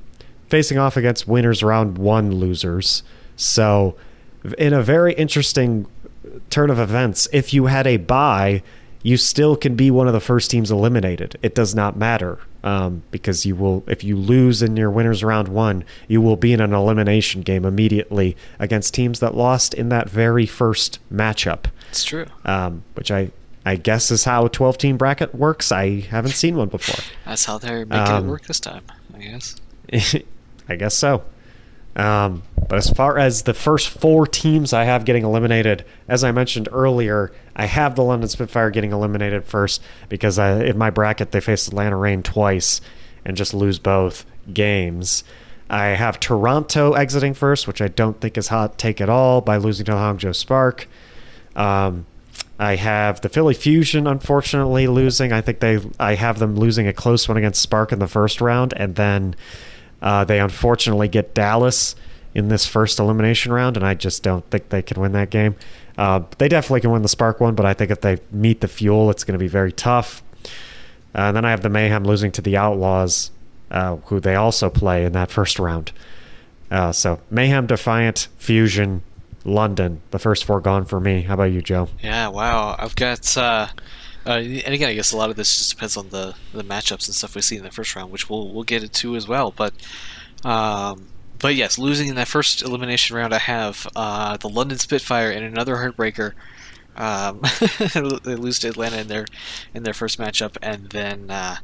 facing 0.49 0.79
off 0.79 0.97
against 0.97 1.29
winners 1.29 1.63
round 1.63 1.97
one 1.97 2.33
losers. 2.33 3.05
So, 3.37 3.97
in 4.59 4.73
a 4.73 4.83
very 4.83 5.15
interesting 5.15 5.87
turn 6.51 6.71
of 6.71 6.81
events, 6.81 7.29
if 7.33 7.55
you 7.55 7.67
had 7.67 7.87
a 7.87 7.99
bye, 7.99 8.65
you 9.07 9.17
still 9.17 9.55
can 9.55 9.77
be 9.77 9.89
one 9.89 10.09
of 10.09 10.13
the 10.13 10.21
first 10.21 10.51
teams 10.51 10.69
eliminated. 10.69 11.39
It 11.41 11.55
does 11.55 11.77
not 11.77 11.97
matter 11.97 12.41
um, 12.65 13.05
because 13.13 13.47
you 13.47 13.55
will, 13.55 13.85
if 13.87 14.03
you 14.03 14.17
lose 14.17 14.63
in 14.63 14.77
your 14.77 14.91
winners 14.91 15.23
round 15.23 15.47
one, 15.47 15.85
you 16.09 16.21
will 16.21 16.35
be 16.35 16.53
in 16.53 16.61
an 16.61 16.73
elimination 16.73 17.43
game 17.43 17.65
immediately 17.65 18.37
against 18.59 18.95
teams 18.95 19.21
that 19.21 19.37
lost 19.37 19.75
in 19.75 19.91
that 19.91 20.11
very 20.11 20.45
first 20.45 20.99
matchup. 21.09 21.67
It's 21.91 22.03
true. 22.03 22.27
Um, 22.45 22.83
which 22.95 23.13
I, 23.13 23.31
I 23.65 23.77
guess 23.77 24.11
is 24.11 24.25
how 24.25 24.47
a 24.47 24.51
12 24.51 24.77
team 24.77 24.97
bracket 24.97 25.33
works. 25.33 25.71
I 25.71 26.01
haven't 26.01 26.33
seen 26.33 26.57
one 26.57 26.69
before. 26.69 27.05
That's 27.25 27.45
how 27.45 27.59
they're 27.59 27.87
making 27.87 28.13
Um, 28.13 28.27
it 28.27 28.29
work 28.29 28.47
this 28.47 28.59
time, 28.59 28.83
I 29.15 29.19
guess. 29.21 29.55
I 30.69 30.75
guess 30.75 30.97
so. 30.97 31.23
Um, 31.95 32.43
but 32.69 32.77
as 32.77 32.91
far 32.91 33.19
as 33.19 33.43
the 33.43 33.55
first 33.55 33.89
four 33.89 34.27
teams 34.27 34.73
I 34.73 34.83
have 34.83 35.05
getting 35.05 35.25
eliminated, 35.25 35.85
as 36.09 36.25
I 36.25 36.33
mentioned 36.33 36.69
earlier, 36.73 37.33
I 37.57 37.65
have 37.65 37.97
the 37.97 38.05
London 38.05 38.29
Spitfire 38.29 38.71
getting 38.71 38.93
eliminated 38.93 39.45
first 39.45 39.83
because 40.11 40.39
I, 40.39 40.63
in 40.63 40.77
my 40.77 40.91
bracket 40.91 41.33
they 41.33 41.41
faced 41.41 41.69
Atlanta 41.69 41.97
Reign 41.97 42.23
twice 42.23 42.83
and 43.25 43.37
just 43.37 43.55
lose 43.55 43.79
both 43.79 44.27
games. 44.53 45.25
I 45.69 45.87
have 45.87 46.21
Toronto 46.21 46.93
exiting 46.93 47.35
first, 47.35 47.67
which 47.67 47.81
I 47.81 47.89
don't 47.89 48.21
think 48.21 48.39
is 48.39 48.49
hot 48.49 48.79
take 48.79 49.01
at 49.01 49.09
all 49.09 49.41
by 49.41 49.57
losing 49.57 49.87
to 49.87 49.93
Hangzhou 49.93 50.37
Spark. 50.37 50.87
Um, 51.57 52.07
I 52.59 52.77
have 52.77 53.21
the 53.23 53.29
Philly 53.29 53.55
Fusion, 53.55 54.07
unfortunately, 54.07 54.87
losing. 54.87 55.33
I 55.33 55.41
think 55.41 55.61
they, 55.61 55.81
I 55.99 56.15
have 56.15 56.39
them 56.39 56.57
losing 56.57 56.87
a 56.87 56.93
close 56.93 57.27
one 57.27 57.37
against 57.37 57.61
Spark 57.61 57.91
in 57.91 57.99
the 57.99 58.07
first 58.07 58.41
round, 58.41 58.75
and 58.77 58.95
then 58.95 59.35
uh, 60.01 60.25
they 60.25 60.41
unfortunately 60.41 61.09
get 61.09 61.35
Dallas 61.35 61.97
in 62.35 62.49
this 62.49 62.67
first 62.67 62.99
elimination 62.99 63.53
round, 63.53 63.77
and 63.77 63.85
I 63.85 63.95
just 63.95 64.23
don't 64.23 64.49
think 64.51 64.69
they 64.69 64.83
can 64.83 65.01
win 65.01 65.13
that 65.13 65.31
game. 65.31 65.57
Uh, 65.99 66.21
they 66.39 66.49
definitely 66.49 66.81
can 66.81 66.91
win 66.91 67.03
the 67.03 67.09
Spark 67.09 67.41
one, 67.41 67.55
but 67.55 67.65
I 67.65 67.75
think 67.75 67.91
if 67.91 68.01
they 68.03 68.19
meet 68.31 68.61
the 68.61 68.69
Fuel, 68.69 69.11
it's 69.11 69.25
going 69.25 69.39
to 69.39 69.43
be 69.43 69.49
very 69.49 69.73
tough. 69.73 70.23
Uh, 71.15 71.29
and 71.29 71.37
then 71.37 71.45
I 71.45 71.51
have 71.51 71.63
the 71.63 71.71
Mayhem 71.71 72.05
losing 72.05 72.31
to 72.33 72.43
the 72.43 72.57
Outlaws, 72.57 73.31
uh, 73.71 73.97
who 73.97 74.21
they 74.21 74.35
also 74.35 74.69
play 74.69 75.05
in 75.05 75.13
that 75.13 75.31
first 75.31 75.59
round. 75.59 75.93
Uh, 76.71 76.93
so 76.93 77.21
Mayhem, 77.31 77.67
Defiant, 77.67 78.29
Fusion, 78.37 79.03
London, 79.45 80.03
the 80.11 80.19
first 80.19 80.45
four 80.45 80.61
gone 80.61 80.85
for 80.85 81.01
me. 81.01 81.23
How 81.23 81.35
about 81.35 81.53
you, 81.53 81.63
Joe? 81.63 81.89
Yeah, 82.03 82.29
wow. 82.29 82.77
I've 82.79 82.97
got, 82.97 83.37
uh, 83.37 83.69
uh, 84.27 84.31
and 84.31 84.75
again, 84.75 84.91
I 84.91 84.95
guess 84.95 85.13
a 85.13 85.17
lot 85.17 85.31
of 85.31 85.37
this 85.37 85.57
just 85.57 85.71
depends 85.71 85.97
on 85.97 86.11
the, 86.11 86.35
the 86.53 86.65
matchups 86.65 87.07
and 87.07 87.15
stuff 87.15 87.35
we 87.35 87.41
see 87.41 87.57
in 87.57 87.63
the 87.63 87.71
first 87.71 87.95
round, 87.95 88.11
which 88.11 88.29
we'll 88.29 88.53
we'll 88.53 88.65
get 88.65 88.83
into 88.83 89.17
as 89.17 89.27
well. 89.29 89.55
But, 89.57 89.73
um, 90.45 91.07
but 91.39 91.55
yes, 91.55 91.79
losing 91.79 92.09
in 92.09 92.15
that 92.17 92.29
first 92.29 92.63
elimination 92.63 93.17
round, 93.17 93.35
I 93.35 93.39
have 93.39 93.87
uh, 93.97 94.37
the 94.37 94.49
London 94.49 94.79
Spitfire 94.79 95.31
and 95.31 95.45
another 95.45 95.77
heartbreaker. 95.77 96.33
Um, 96.97 97.43
they 98.25 98.37
lose 98.37 98.59
to 98.61 98.69
Atlanta 98.69 98.99
in 98.99 99.09
their 99.09 99.27
in 99.75 99.83
their 99.83 99.93
first 99.93 100.19
matchup, 100.19 100.57
and 100.63 100.89
then 100.91 101.31
uh, 101.31 101.57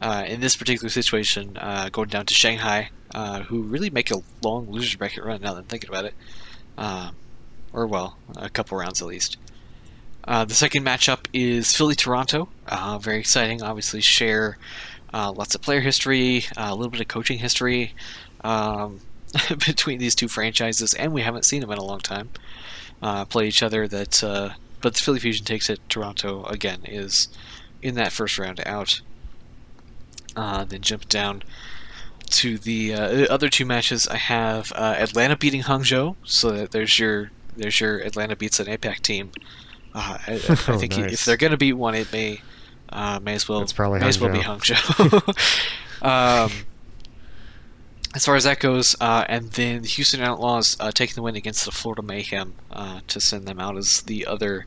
uh, 0.00 0.24
in 0.26 0.40
this 0.40 0.56
particular 0.56 0.88
situation, 0.88 1.56
uh, 1.58 1.88
going 1.90 2.08
down 2.08 2.26
to 2.26 2.34
Shanghai, 2.34 2.90
uh, 3.14 3.42
who 3.42 3.62
really 3.62 3.90
make 3.90 4.10
a 4.10 4.22
long 4.42 4.70
loser 4.70 4.98
bracket 4.98 5.24
run. 5.24 5.40
Now 5.40 5.54
that 5.54 5.60
I'm 5.60 5.66
thinking 5.66 5.90
about 5.90 6.06
it, 6.06 6.14
um, 6.76 7.14
or 7.72 7.86
well, 7.86 8.16
a 8.36 8.50
couple 8.50 8.76
rounds 8.78 9.00
at 9.00 9.08
least. 9.08 9.36
Uh, 10.24 10.44
the 10.44 10.54
second 10.54 10.84
matchup 10.84 11.26
is 11.32 11.72
Philly 11.72 11.94
Toronto. 11.94 12.48
Very 13.00 13.20
exciting. 13.20 13.62
Obviously, 13.62 14.00
share 14.00 14.58
lots 15.12 15.54
of 15.54 15.62
player 15.62 15.80
history, 15.80 16.46
a 16.56 16.74
little 16.74 16.90
bit 16.90 17.00
of 17.00 17.06
coaching 17.06 17.38
history 17.38 17.94
um, 18.46 19.00
between 19.66 19.98
these 19.98 20.14
two 20.14 20.28
franchises, 20.28 20.94
and 20.94 21.12
we 21.12 21.22
haven't 21.22 21.44
seen 21.44 21.60
them 21.60 21.70
in 21.70 21.78
a 21.78 21.84
long 21.84 22.00
time 22.00 22.30
uh, 23.02 23.24
play 23.24 23.48
each 23.48 23.62
other. 23.62 23.86
That, 23.88 24.22
uh, 24.22 24.50
but 24.80 24.94
the 24.94 25.00
Philly 25.00 25.18
Fusion 25.20 25.44
takes 25.44 25.68
it. 25.68 25.80
Toronto 25.88 26.44
again 26.44 26.80
is 26.84 27.28
in 27.82 27.94
that 27.96 28.12
first 28.12 28.38
round 28.38 28.60
out. 28.66 29.00
Uh, 30.34 30.64
then 30.64 30.82
jump 30.82 31.08
down 31.08 31.42
to 32.28 32.58
the 32.58 32.92
uh, 32.94 33.26
other 33.32 33.48
two 33.48 33.64
matches. 33.64 34.06
I 34.06 34.16
have 34.16 34.70
uh, 34.74 34.94
Atlanta 34.98 35.36
beating 35.36 35.62
Hangzhou, 35.62 36.16
so 36.24 36.50
that 36.52 36.70
there's 36.72 36.98
your 36.98 37.30
there's 37.56 37.80
your 37.80 37.98
Atlanta 38.00 38.36
beats 38.36 38.60
an 38.60 38.66
APAC 38.66 39.00
team. 39.00 39.30
Uh, 39.94 40.18
I, 40.26 40.32
I 40.34 40.40
Oh, 40.68 40.78
think 40.78 40.96
nice. 40.98 41.12
if 41.14 41.24
they're 41.24 41.38
going 41.38 41.52
to 41.52 41.56
beat 41.56 41.72
one, 41.72 41.94
it 41.94 42.12
may 42.12 42.42
uh, 42.90 43.18
may 43.22 43.34
as 43.34 43.48
well 43.48 43.62
It's 43.62 43.72
probably 43.72 44.00
may 44.00 44.08
as 44.08 44.20
well 44.20 44.30
be 44.32 44.40
Hangzhou. 44.40 46.02
um, 46.06 46.50
as 48.16 48.24
far 48.24 48.34
as 48.34 48.44
that 48.44 48.58
goes, 48.60 48.96
uh, 48.98 49.26
and 49.28 49.50
then 49.52 49.82
the 49.82 49.88
Houston 49.88 50.22
Outlaws 50.22 50.74
uh, 50.80 50.90
taking 50.90 51.16
the 51.16 51.22
win 51.22 51.36
against 51.36 51.66
the 51.66 51.70
Florida 51.70 52.00
Mayhem 52.00 52.54
uh, 52.72 53.00
to 53.08 53.20
send 53.20 53.46
them 53.46 53.60
out 53.60 53.76
as 53.76 54.00
the 54.00 54.24
other 54.24 54.64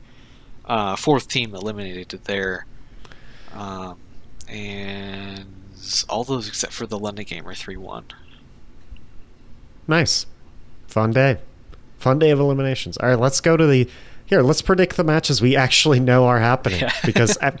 uh, 0.66 0.94
fourth 0.94 1.26
team 1.26 1.52
eliminated 1.52 2.08
there. 2.26 2.64
Um, 3.52 3.98
and 4.48 5.46
all 6.08 6.22
those 6.22 6.46
except 6.46 6.72
for 6.72 6.86
the 6.86 6.96
London 6.96 7.24
game 7.24 7.48
are 7.48 7.54
three 7.54 7.76
one. 7.76 8.04
Nice. 9.88 10.26
Fun 10.86 11.10
day. 11.10 11.38
Fun 11.98 12.20
day 12.20 12.30
of 12.30 12.38
eliminations. 12.38 12.96
All 12.98 13.08
right, 13.08 13.18
let's 13.18 13.40
go 13.40 13.56
to 13.56 13.66
the 13.66 13.88
here. 14.26 14.42
Let's 14.42 14.62
predict 14.62 14.96
the 14.96 15.02
matches 15.02 15.42
we 15.42 15.56
actually 15.56 15.98
know 15.98 16.26
are 16.26 16.38
happening 16.38 16.82
Yeah. 16.82 16.92
because 17.04 17.36
I, 17.42 17.54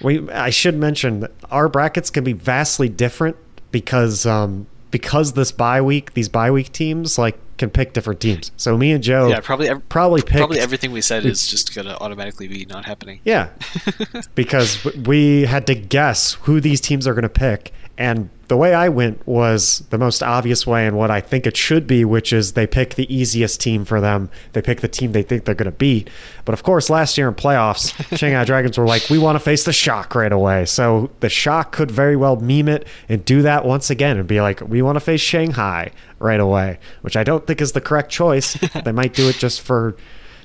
we 0.00 0.30
I 0.30 0.50
should 0.50 0.76
mention 0.76 1.20
that 1.20 1.32
our 1.50 1.68
brackets 1.68 2.10
can 2.10 2.22
be 2.22 2.34
vastly 2.34 2.88
different 2.88 3.36
because 3.72 4.26
um 4.26 4.68
because 4.94 5.32
this 5.32 5.50
bye 5.50 5.82
week 5.82 6.14
these 6.14 6.28
bye 6.28 6.52
week 6.52 6.70
teams 6.70 7.18
like 7.18 7.36
can 7.58 7.68
pick 7.68 7.92
different 7.92 8.20
teams. 8.20 8.52
So 8.56 8.78
me 8.78 8.92
and 8.92 9.02
Joe 9.02 9.26
yeah, 9.26 9.40
probably 9.40 9.68
ev- 9.68 9.88
probably 9.88 10.22
picked 10.22 10.36
probably 10.38 10.60
everything 10.60 10.92
we 10.92 11.00
said 11.00 11.26
is 11.26 11.48
just 11.48 11.74
gonna 11.74 11.96
automatically 12.00 12.46
be 12.46 12.64
not 12.66 12.84
happening. 12.84 13.18
Yeah, 13.24 13.48
because 14.36 14.84
we 14.84 15.46
had 15.46 15.66
to 15.66 15.74
guess 15.74 16.34
who 16.42 16.60
these 16.60 16.80
teams 16.80 17.08
are 17.08 17.14
going 17.14 17.24
to 17.24 17.28
pick, 17.28 17.72
and 17.96 18.30
the 18.48 18.56
way 18.56 18.74
I 18.74 18.88
went 18.88 19.26
was 19.26 19.84
the 19.90 19.98
most 19.98 20.22
obvious 20.22 20.66
way 20.66 20.86
and 20.86 20.96
what 20.96 21.10
I 21.10 21.20
think 21.20 21.46
it 21.46 21.56
should 21.56 21.86
be, 21.86 22.04
which 22.04 22.32
is 22.32 22.52
they 22.52 22.66
pick 22.66 22.94
the 22.94 23.12
easiest 23.14 23.60
team 23.60 23.84
for 23.84 24.00
them. 24.00 24.28
They 24.52 24.60
pick 24.60 24.80
the 24.80 24.88
team 24.88 25.12
they 25.12 25.22
think 25.22 25.44
they're 25.44 25.54
going 25.54 25.70
to 25.70 25.72
beat. 25.72 26.10
But 26.44 26.52
of 26.52 26.62
course, 26.62 26.90
last 26.90 27.16
year 27.16 27.28
in 27.28 27.34
playoffs, 27.34 27.94
Shanghai 28.18 28.44
Dragons 28.44 28.76
were 28.76 28.86
like, 28.86 29.08
we 29.08 29.18
want 29.18 29.36
to 29.36 29.40
face 29.40 29.64
the 29.64 29.72
Shock 29.72 30.14
right 30.14 30.32
away. 30.32 30.66
So 30.66 31.10
the 31.20 31.28
Shock 31.28 31.72
could 31.72 31.90
very 31.90 32.16
well 32.16 32.36
meme 32.36 32.68
it 32.68 32.86
and 33.08 33.24
do 33.24 33.42
that 33.42 33.64
once 33.64 33.90
again 33.90 34.18
and 34.18 34.28
be 34.28 34.40
like, 34.40 34.60
we 34.60 34.82
want 34.82 34.96
to 34.96 35.00
face 35.00 35.20
Shanghai 35.20 35.90
right 36.18 36.40
away, 36.40 36.78
which 37.00 37.16
I 37.16 37.24
don't 37.24 37.46
think 37.46 37.60
is 37.60 37.72
the 37.72 37.80
correct 37.80 38.10
choice. 38.10 38.54
they 38.84 38.92
might 38.92 39.14
do 39.14 39.28
it 39.28 39.36
just 39.36 39.62
for 39.62 39.96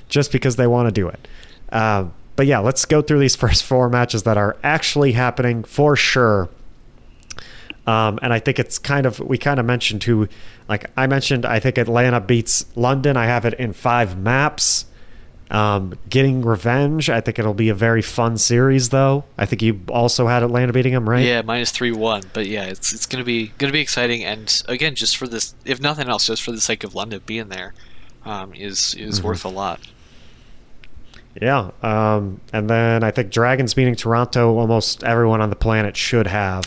just 0.08 0.32
because 0.32 0.56
they 0.56 0.66
want 0.66 0.88
to 0.88 0.92
do 0.92 1.08
it. 1.08 1.28
Uh, 1.70 2.06
but 2.36 2.46
yeah, 2.46 2.58
let's 2.58 2.84
go 2.86 3.02
through 3.02 3.20
these 3.20 3.36
first 3.44 3.64
four 3.64 3.88
matches 3.88 4.22
that 4.22 4.38
are 4.38 4.56
actually 4.62 5.12
happening 5.12 5.64
for 5.64 5.96
sure. 5.96 6.48
Um, 7.90 8.18
and 8.22 8.32
I 8.32 8.38
think 8.38 8.58
it's 8.58 8.78
kind 8.78 9.06
of 9.06 9.18
we 9.20 9.36
kind 9.38 9.58
of 9.58 9.66
mentioned 9.66 10.04
who, 10.04 10.28
like 10.68 10.90
I 10.96 11.06
mentioned, 11.06 11.44
I 11.44 11.58
think 11.60 11.78
Atlanta 11.78 12.20
beats 12.20 12.64
London. 12.76 13.16
I 13.16 13.26
have 13.26 13.44
it 13.44 13.54
in 13.54 13.72
five 13.72 14.16
maps. 14.18 14.84
Um, 15.50 15.94
getting 16.08 16.42
revenge. 16.42 17.10
I 17.10 17.20
think 17.20 17.40
it'll 17.40 17.54
be 17.54 17.70
a 17.70 17.74
very 17.74 18.02
fun 18.02 18.38
series, 18.38 18.90
though. 18.90 19.24
I 19.36 19.46
think 19.46 19.62
you 19.62 19.80
also 19.88 20.28
had 20.28 20.44
Atlanta 20.44 20.72
beating 20.72 20.92
them, 20.92 21.08
right? 21.08 21.24
Yeah, 21.26 21.42
minus 21.42 21.72
three 21.72 21.90
one. 21.90 22.22
But 22.32 22.46
yeah, 22.46 22.66
it's 22.66 22.92
it's 22.92 23.04
gonna 23.06 23.24
be 23.24 23.48
gonna 23.58 23.72
be 23.72 23.80
exciting, 23.80 24.24
and 24.24 24.62
again, 24.68 24.94
just 24.94 25.16
for 25.16 25.26
this, 25.26 25.56
if 25.64 25.80
nothing 25.80 26.08
else, 26.08 26.26
just 26.26 26.42
for 26.44 26.52
the 26.52 26.60
sake 26.60 26.84
of 26.84 26.94
London 26.94 27.20
being 27.26 27.48
there, 27.48 27.74
um, 28.24 28.54
is 28.54 28.94
is 28.94 29.18
Mm-hmm. 29.18 29.26
worth 29.26 29.44
a 29.44 29.48
lot. 29.48 29.80
Yeah, 31.40 31.70
um, 31.82 32.40
and 32.52 32.68
then 32.68 33.04
I 33.04 33.10
think 33.10 33.30
Dragons 33.30 33.74
beating 33.74 33.94
Toronto. 33.94 34.58
Almost 34.58 35.04
everyone 35.04 35.40
on 35.40 35.50
the 35.50 35.56
planet 35.56 35.96
should 35.96 36.26
have. 36.26 36.64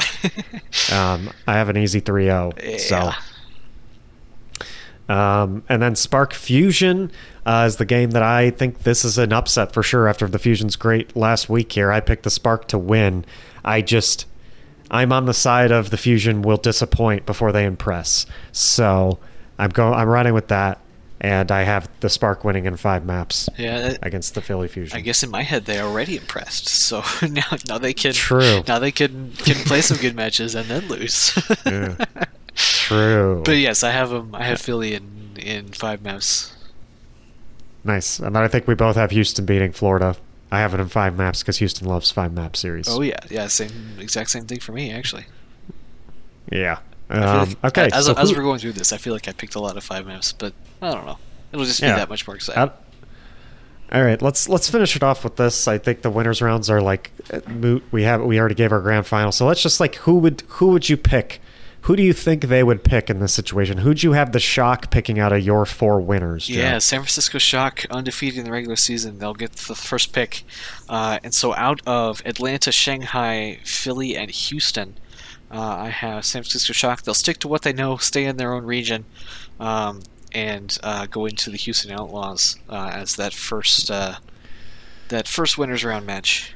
um, 0.92 1.30
I 1.48 1.54
have 1.54 1.70
an 1.70 1.78
easy 1.78 2.00
3-0. 2.00 2.64
Yeah. 2.64 2.78
So, 2.78 5.14
um, 5.14 5.64
and 5.68 5.82
then 5.82 5.96
Spark 5.96 6.34
Fusion 6.34 7.12
uh, 7.46 7.66
is 7.68 7.76
the 7.76 7.86
game 7.86 8.12
that 8.12 8.24
I 8.24 8.52
think 8.52 8.84
this 8.84 9.04
is 9.04 9.18
an 9.18 9.34
upset 9.34 9.74
for 9.74 9.84
sure. 9.84 10.08
After 10.08 10.28
the 10.28 10.40
Fusion's 10.40 10.78
great 10.78 11.16
last 11.16 11.50
week 11.50 11.74
here, 11.74 11.92
I 11.92 12.00
picked 12.00 12.24
the 12.24 12.30
Spark 12.30 12.68
to 12.70 12.78
win. 12.78 13.26
I 13.66 13.82
just 13.82 14.26
I'm 14.94 15.12
on 15.12 15.26
the 15.26 15.34
side 15.34 15.72
of 15.72 15.90
the 15.90 15.98
Fusion 15.98 16.42
will 16.42 16.58
disappoint 16.58 17.26
before 17.26 17.52
they 17.52 17.66
impress. 17.66 18.26
So 18.52 19.20
I'm 19.58 19.72
going. 19.72 19.94
I'm 19.94 20.08
running 20.08 20.34
with 20.34 20.50
that, 20.50 20.80
and 21.24 21.52
I 21.52 21.64
have 21.64 21.88
the 22.02 22.10
Spark 22.10 22.44
winning 22.44 22.66
in 22.66 22.76
five 22.78 23.06
maps 23.06 23.48
Yeah, 23.58 23.80
that- 23.82 24.00
against 24.06 24.36
the 24.36 24.42
Philly 24.42 24.68
Fusion. 24.68 24.98
I 24.98 25.02
guess 25.02 25.24
in 25.24 25.32
my 25.32 25.42
head 25.44 25.66
they're 25.66 25.84
already 25.86 26.18
impressed. 26.18 26.68
So 26.84 27.02
now 27.28 27.44
now 27.68 27.78
they 27.78 27.94
can 27.94 28.14
True. 28.14 28.62
now 28.68 28.78
they 28.80 28.92
can 28.92 29.32
can 29.38 29.56
play 29.66 29.82
some 29.82 29.98
good 29.98 30.16
matches 30.22 30.54
and 30.54 30.68
then 30.68 30.88
lose. 30.90 31.34
Yeah. 31.66 31.96
True. 32.56 33.42
But 33.46 33.58
yes, 33.58 33.84
I 33.84 33.92
have 33.92 34.10
them. 34.12 34.36
I 34.36 34.44
have 34.44 34.60
Philly 34.62 34.94
in 34.94 35.32
in 35.40 35.70
five 35.70 36.02
maps. 36.04 36.54
nice. 37.84 38.20
And 38.20 38.36
then 38.36 38.44
I 38.44 38.48
think 38.48 38.68
we 38.68 38.76
both 38.76 38.96
have 38.96 39.12
Houston 39.12 39.46
beating 39.46 39.72
Florida. 39.72 40.16
I 40.52 40.60
have 40.60 40.74
it 40.76 40.80
in 40.80 40.88
five 40.88 41.18
maps 41.18 41.42
because 41.42 41.58
Houston 41.58 41.88
loves 41.88 42.12
five 42.12 42.32
map 42.34 42.56
series. 42.56 42.88
Oh 42.88 43.02
yeah, 43.02 43.18
yeah, 43.32 43.48
same 43.48 43.72
exact 44.00 44.30
same 44.30 44.46
thing 44.46 44.60
for 44.60 44.72
me 44.74 44.92
actually. 44.92 45.26
yeah. 46.52 46.80
Um, 47.10 47.50
like- 47.64 47.66
okay. 47.78 47.90
As, 47.94 48.06
so 48.06 48.14
as 48.14 48.30
who- 48.30 48.38
we're 48.38 48.44
going 48.44 48.60
through 48.60 48.74
this, 48.74 48.92
I 48.94 48.98
feel 48.98 49.14
like 49.14 49.28
I 49.28 49.32
picked 49.32 49.56
a 49.56 49.60
lot 49.60 49.78
of 49.78 49.84
five 49.84 50.06
maps, 50.06 50.32
but 50.32 50.54
I 50.84 50.94
don't 50.94 51.06
know. 51.06 51.18
It'll 51.52 51.66
just 51.66 51.82
be 51.82 51.88
Yeah. 51.88 51.96
that 51.98 52.10
much 52.10 52.28
more 52.28 52.36
exciting. 52.36 52.62
Uh, 52.62 52.70
all 53.92 54.04
right, 54.04 54.22
let's 54.22 54.50
let's 54.50 54.70
finish 54.70 54.96
it 54.96 55.04
off 55.04 55.24
with 55.24 55.36
this. 55.36 55.68
I 55.68 55.78
think 55.78 56.02
the 56.02 56.10
winners 56.10 56.42
rounds 56.42 56.70
are 56.70 56.82
like 56.82 57.12
moot. 57.48 57.84
We 57.92 58.04
have 58.04 58.22
we 58.24 58.40
already 58.40 58.56
gave 58.56 58.72
our 58.72 58.82
grand 58.82 59.06
final, 59.06 59.32
so 59.32 59.46
let's 59.46 59.62
just 59.62 59.80
like 59.80 59.96
who 59.98 60.16
would 60.16 60.44
who 60.48 60.70
would 60.70 60.90
you 60.90 60.98
pick? 60.98 61.40
Who 61.82 61.98
do 61.98 62.02
you 62.02 62.14
think 62.14 62.46
they 62.46 62.64
would 62.64 62.86
pick 62.86 63.10
in 63.10 63.20
this 63.20 63.34
situation? 63.34 63.80
Who'd 63.80 64.04
you 64.04 64.14
have 64.14 64.32
the 64.32 64.40
shock 64.40 64.90
picking 64.90 65.20
out 65.20 65.34
of 65.34 65.42
your 65.44 65.66
four 65.66 66.00
winners? 66.00 66.48
Joe? 66.48 66.58
Yeah, 66.60 66.78
San 66.80 67.02
Francisco 67.02 67.38
Shock 67.40 67.86
undefeated 67.92 68.40
in 68.40 68.46
the 68.46 68.52
regular 68.54 68.78
season. 68.78 69.20
They'll 69.20 69.34
get 69.34 69.52
the 69.52 69.76
first 69.76 70.14
pick, 70.14 70.44
uh, 70.88 71.20
and 71.26 71.34
so 71.36 71.54
out 71.56 71.82
of 71.86 72.22
Atlanta, 72.26 72.72
Shanghai, 72.72 73.60
Philly, 73.66 74.16
and 74.16 74.32
Houston, 74.32 74.96
uh, 75.52 75.60
I 75.60 75.90
have 75.90 76.24
San 76.24 76.44
Francisco 76.44 76.72
Shock. 76.72 77.02
They'll 77.02 77.14
stick 77.14 77.38
to 77.40 77.50
what 77.50 77.64
they 77.64 77.74
know, 77.74 77.98
stay 77.98 78.24
in 78.24 78.38
their 78.38 78.54
own 78.54 78.64
region, 78.64 79.04
um, 79.60 80.00
and 80.34 80.78
uh, 80.84 81.06
go 81.06 81.26
into 81.26 81.50
the 81.50 81.58
Houston 81.58 81.92
Outlaws 81.92 82.58
uh, 82.70 82.92
as 82.94 83.16
that 83.16 83.34
first 83.34 83.90
uh, 83.92 84.16
that 85.10 85.28
first 85.28 85.58
winners 85.58 85.84
round 85.84 86.06
match. 86.06 86.54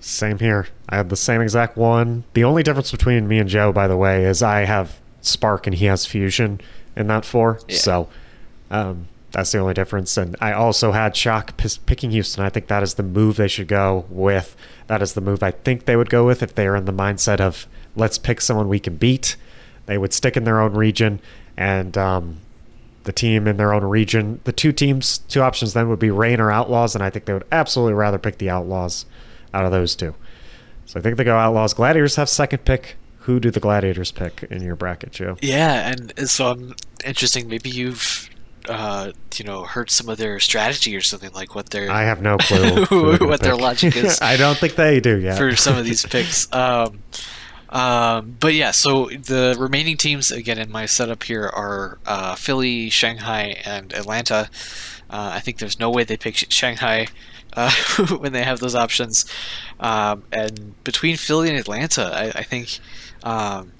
Same 0.00 0.38
here. 0.38 0.68
I 0.88 0.96
have 0.96 1.08
the 1.08 1.16
same 1.16 1.40
exact 1.40 1.76
one. 1.76 2.24
The 2.34 2.44
only 2.44 2.62
difference 2.62 2.90
between 2.90 3.26
me 3.26 3.38
and 3.38 3.48
Joe, 3.48 3.72
by 3.72 3.88
the 3.88 3.96
way, 3.96 4.24
is 4.24 4.42
I 4.42 4.60
have 4.60 5.00
Spark 5.20 5.66
and 5.66 5.74
he 5.74 5.86
has 5.86 6.06
Fusion 6.06 6.60
in 6.94 7.08
that 7.08 7.24
four. 7.24 7.60
Yeah. 7.68 7.76
So 7.76 8.08
um, 8.70 9.08
that's 9.32 9.52
the 9.52 9.58
only 9.58 9.74
difference. 9.74 10.16
And 10.16 10.36
I 10.40 10.52
also 10.52 10.92
had 10.92 11.16
Shock 11.16 11.56
p- 11.56 11.68
picking 11.86 12.10
Houston. 12.12 12.44
I 12.44 12.48
think 12.48 12.68
that 12.68 12.82
is 12.82 12.94
the 12.94 13.02
move 13.02 13.36
they 13.36 13.48
should 13.48 13.68
go 13.68 14.06
with. 14.08 14.56
That 14.86 15.02
is 15.02 15.14
the 15.14 15.20
move 15.20 15.42
I 15.42 15.50
think 15.50 15.84
they 15.84 15.96
would 15.96 16.10
go 16.10 16.24
with 16.24 16.42
if 16.42 16.54
they 16.54 16.66
are 16.66 16.76
in 16.76 16.84
the 16.84 16.92
mindset 16.92 17.40
of 17.40 17.66
let's 17.96 18.18
pick 18.18 18.40
someone 18.40 18.68
we 18.68 18.80
can 18.80 18.96
beat. 18.96 19.36
They 19.86 19.98
would 19.98 20.12
stick 20.12 20.36
in 20.36 20.44
their 20.44 20.60
own 20.60 20.74
region 20.74 21.20
and 21.56 21.98
um, 21.98 22.38
the 23.08 23.12
team 23.12 23.48
in 23.48 23.56
their 23.56 23.72
own 23.72 23.82
region. 23.84 24.40
The 24.44 24.52
two 24.52 24.70
teams, 24.70 25.18
two 25.18 25.40
options 25.40 25.72
then 25.72 25.88
would 25.88 25.98
be 25.98 26.10
Reign 26.10 26.40
or 26.40 26.52
Outlaws, 26.52 26.94
and 26.94 27.02
I 27.02 27.08
think 27.08 27.24
they 27.24 27.32
would 27.32 27.46
absolutely 27.50 27.94
rather 27.94 28.18
pick 28.18 28.36
the 28.36 28.50
Outlaws 28.50 29.06
out 29.54 29.64
of 29.64 29.72
those 29.72 29.96
two. 29.96 30.14
So 30.84 31.00
I 31.00 31.02
think 31.02 31.16
they 31.16 31.24
go 31.24 31.36
Outlaws. 31.36 31.72
Gladiators 31.72 32.16
have 32.16 32.28
second 32.28 32.66
pick. 32.66 32.96
Who 33.20 33.40
do 33.40 33.50
the 33.50 33.60
Gladiators 33.60 34.12
pick 34.12 34.42
in 34.44 34.62
your 34.62 34.76
bracket, 34.76 35.12
Joe? 35.12 35.38
Yeah, 35.40 35.90
and 35.90 36.28
so 36.28 36.50
I'm 36.50 36.74
interesting. 37.04 37.48
Maybe 37.48 37.70
you've 37.70 38.28
uh, 38.68 39.12
you 39.36 39.44
know 39.44 39.64
heard 39.64 39.90
some 39.90 40.08
of 40.08 40.18
their 40.18 40.38
strategy 40.40 40.94
or 40.94 41.00
something 41.00 41.32
like 41.32 41.54
what 41.54 41.70
their 41.70 41.90
I 41.90 42.02
have 42.02 42.20
no 42.20 42.36
clue 42.36 42.84
who 42.84 43.08
they're 43.10 43.18
gonna 43.18 43.30
what 43.30 43.40
their 43.40 43.56
logic 43.56 43.96
is. 43.96 44.20
I 44.22 44.36
don't 44.36 44.56
think 44.58 44.76
they 44.76 45.00
do 45.00 45.18
yet. 45.18 45.38
for 45.38 45.56
some 45.56 45.76
of 45.78 45.84
these 45.84 46.04
picks. 46.10 46.52
Um, 46.52 47.02
um, 47.70 48.36
but 48.40 48.54
yeah, 48.54 48.70
so 48.70 49.06
the 49.08 49.56
remaining 49.58 49.96
teams 49.96 50.30
again 50.30 50.58
in 50.58 50.70
my 50.70 50.86
setup 50.86 51.22
here 51.24 51.44
are 51.44 51.98
uh, 52.06 52.34
Philly, 52.34 52.90
Shanghai, 52.90 53.60
and 53.64 53.92
Atlanta. 53.92 54.48
Uh, 55.10 55.32
I 55.34 55.40
think 55.40 55.58
there's 55.58 55.78
no 55.78 55.90
way 55.90 56.04
they 56.04 56.16
pick 56.16 56.36
Shanghai 56.36 57.08
uh, 57.54 57.70
when 58.18 58.32
they 58.32 58.42
have 58.42 58.60
those 58.60 58.74
options. 58.74 59.24
Um, 59.80 60.24
and 60.32 60.82
between 60.84 61.16
Philly 61.16 61.48
and 61.50 61.58
Atlanta, 61.58 62.10
I, 62.14 62.40
I 62.40 62.42
think. 62.42 62.78
Um, 63.22 63.72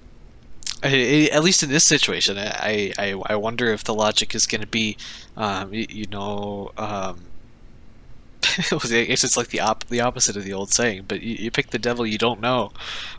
I- 0.82 1.28
at 1.32 1.42
least 1.42 1.62
in 1.62 1.70
this 1.70 1.84
situation, 1.84 2.38
I, 2.38 2.92
I, 2.98 3.20
I 3.26 3.36
wonder 3.36 3.66
if 3.72 3.82
the 3.84 3.94
logic 3.94 4.34
is 4.34 4.46
going 4.46 4.60
to 4.60 4.66
be, 4.66 4.96
um, 5.36 5.74
you, 5.74 5.86
you 5.88 6.06
know, 6.06 6.70
it's 8.82 9.36
like 9.36 9.48
the 9.48 9.60
op- 9.60 9.86
the 9.86 10.00
opposite 10.00 10.36
of 10.36 10.44
the 10.44 10.52
old 10.52 10.72
saying. 10.72 11.04
But 11.08 11.22
you, 11.22 11.36
you 11.36 11.50
pick 11.50 11.70
the 11.70 11.78
devil 11.78 12.06
you 12.06 12.18
don't 12.18 12.40
know, 12.40 12.72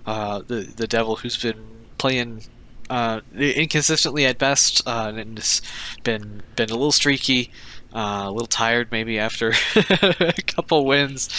uh, 0.06 0.42
the 0.46 0.62
the 0.62 0.88
devil 0.88 1.18
who's 1.18 1.38
been 1.38 1.64
playing 1.98 2.44
uh, 2.90 3.22
inconsistently 3.36 4.26
at 4.26 4.38
best, 4.38 4.82
uh, 4.88 5.12
and 5.16 5.38
has 5.38 5.62
been 6.04 6.44
been 6.56 6.70
a 6.70 6.74
little 6.74 6.92
streaky, 6.92 7.52
uh, 7.94 8.26
a 8.26 8.32
little 8.32 8.48
tired 8.48 8.92
maybe 8.92 9.18
after 9.18 9.54
a 9.76 10.34
couple 10.46 10.86
wins, 10.86 11.30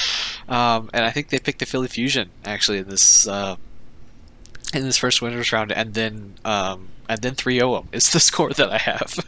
um, 0.48 0.90
and 0.94 1.04
I 1.04 1.10
think 1.10 1.28
they 1.28 1.38
picked 1.38 1.58
the 1.58 1.66
Philly 1.66 1.88
Fusion 1.88 2.30
actually 2.44 2.78
in 2.78 2.88
this 2.88 3.26
uh, 3.28 3.56
in 4.72 4.82
this 4.84 4.96
first 4.96 5.20
winners 5.20 5.52
round, 5.52 5.72
and 5.72 5.94
then 5.94 6.34
um, 6.44 6.88
and 7.10 7.22
then 7.22 7.34
3-0 7.34 7.80
them 7.80 7.88
is 7.92 8.10
the 8.10 8.20
score 8.20 8.50
that 8.50 8.70
I 8.70 8.78
have. 8.78 9.18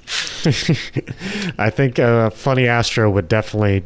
I 1.59 1.69
think 1.71 1.99
uh, 1.99 2.31
Funnyastro 2.31 3.13
would 3.13 3.29
definitely 3.29 3.83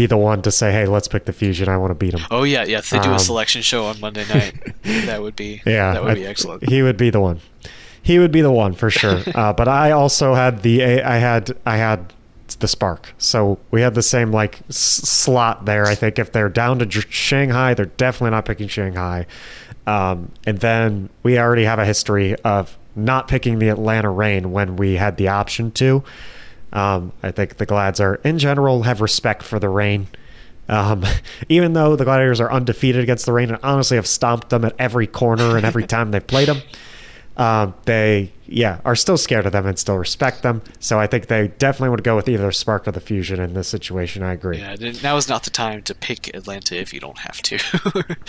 be 0.00 0.06
the 0.06 0.16
one 0.16 0.40
to 0.42 0.50
say, 0.50 0.72
"Hey, 0.72 0.86
let's 0.86 1.08
pick 1.08 1.24
the 1.26 1.32
Fusion. 1.32 1.68
I 1.68 1.76
want 1.76 1.90
to 1.90 1.94
beat 1.94 2.12
them." 2.12 2.22
Oh 2.30 2.42
yeah, 2.44 2.64
yeah. 2.64 2.78
If 2.78 2.90
they 2.90 2.98
do 3.00 3.10
Um, 3.10 3.16
a 3.16 3.18
selection 3.18 3.62
show 3.62 3.84
on 3.86 4.00
Monday 4.00 4.24
night, 4.28 4.54
that 5.06 5.20
would 5.22 5.36
be 5.36 5.60
Yeah, 5.66 5.92
that 5.94 6.02
would 6.02 6.12
I- 6.12 6.14
be 6.14 6.26
excellent. 6.26 6.68
He 6.68 6.82
would 6.82 6.96
be 6.96 7.10
the 7.10 7.20
one. 7.20 7.40
He 8.02 8.18
would 8.18 8.32
be 8.32 8.40
the 8.40 8.50
one 8.50 8.72
for 8.74 8.88
sure. 8.90 9.20
uh, 9.34 9.52
but 9.52 9.68
I 9.68 9.90
also 9.90 10.34
had 10.34 10.62
the 10.62 11.02
I 11.02 11.18
had 11.18 11.54
I 11.66 11.76
had 11.76 12.12
the 12.58 12.66
spark. 12.68 13.12
So 13.18 13.58
we 13.70 13.80
had 13.82 13.94
the 13.94 14.02
same 14.02 14.32
like 14.32 14.60
s- 14.70 14.76
slot 14.76 15.66
there. 15.66 15.86
I 15.86 15.94
think 15.94 16.18
if 16.18 16.32
they're 16.32 16.48
down 16.48 16.78
to 16.80 16.86
J- 16.86 17.02
Shanghai, 17.10 17.74
they're 17.74 17.86
definitely 17.86 18.30
not 18.30 18.44
picking 18.46 18.68
Shanghai. 18.68 19.26
Um, 19.86 20.32
and 20.46 20.58
then 20.60 21.10
we 21.22 21.38
already 21.38 21.64
have 21.64 21.78
a 21.78 21.84
history 21.84 22.34
of 22.36 22.76
not 22.96 23.28
picking 23.28 23.58
the 23.60 23.68
Atlanta 23.68 24.10
Reign 24.10 24.50
when 24.52 24.76
we 24.76 24.94
had 24.96 25.16
the 25.16 25.28
option 25.28 25.70
to. 25.72 26.02
Um, 26.72 27.12
I 27.22 27.30
think 27.30 27.56
the 27.56 27.66
Glads 27.66 28.00
are 28.00 28.16
in 28.16 28.38
general 28.38 28.82
have 28.84 29.00
respect 29.00 29.42
for 29.42 29.58
the 29.58 29.68
Reign. 29.68 30.08
Um, 30.68 31.04
even 31.48 31.72
though 31.72 31.96
the 31.96 32.04
Gladiators 32.04 32.40
are 32.40 32.52
undefeated 32.52 33.02
against 33.02 33.26
the 33.26 33.32
Reign 33.32 33.50
and 33.50 33.58
honestly 33.62 33.96
have 33.96 34.06
stomped 34.06 34.50
them 34.50 34.64
at 34.64 34.74
every 34.78 35.06
corner 35.06 35.56
and 35.56 35.64
every 35.66 35.86
time 35.86 36.10
they've 36.10 36.26
played 36.26 36.48
them, 36.48 36.62
um, 37.36 37.74
they 37.84 38.32
yeah 38.46 38.80
are 38.84 38.96
still 38.96 39.16
scared 39.16 39.46
of 39.46 39.52
them 39.52 39.66
and 39.66 39.78
still 39.78 39.96
respect 39.96 40.42
them. 40.42 40.62
So 40.78 40.98
I 40.98 41.06
think 41.06 41.26
they 41.26 41.48
definitely 41.58 41.90
would 41.90 42.04
go 42.04 42.16
with 42.16 42.28
either 42.28 42.52
Spark 42.52 42.86
or 42.86 42.92
the 42.92 43.00
Fusion 43.00 43.40
in 43.40 43.54
this 43.54 43.68
situation. 43.68 44.22
I 44.22 44.32
agree. 44.32 44.58
Yeah, 44.58 44.76
now 45.02 45.16
is 45.16 45.28
not 45.28 45.44
the 45.44 45.50
time 45.50 45.82
to 45.82 45.94
pick 45.94 46.34
Atlanta 46.34 46.78
if 46.78 46.92
you 46.92 47.00
don't 47.00 47.18
have 47.18 47.40
to. 47.42 48.16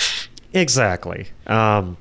Exactly. 0.53 1.27
Um, 1.47 1.97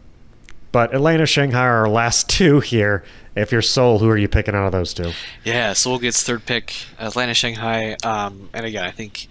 but 0.72 0.94
Atlanta, 0.94 1.26
Shanghai 1.26 1.64
are 1.66 1.78
our 1.80 1.88
last 1.88 2.28
two 2.28 2.60
here. 2.60 3.04
If 3.40 3.52
you're 3.52 3.62
Seoul, 3.62 3.98
who 3.98 4.08
are 4.08 4.16
you 4.16 4.28
picking 4.28 4.54
out 4.54 4.66
of 4.66 4.72
those 4.72 4.94
two? 4.94 5.12
yeah, 5.44 5.72
Seoul 5.72 5.98
gets 5.98 6.22
third 6.22 6.46
pick. 6.46 6.74
Atlanta, 6.98 7.34
Shanghai, 7.34 7.96
um, 8.04 8.50
and 8.52 8.66
again, 8.66 8.84
I 8.84 8.90
think 8.90 9.28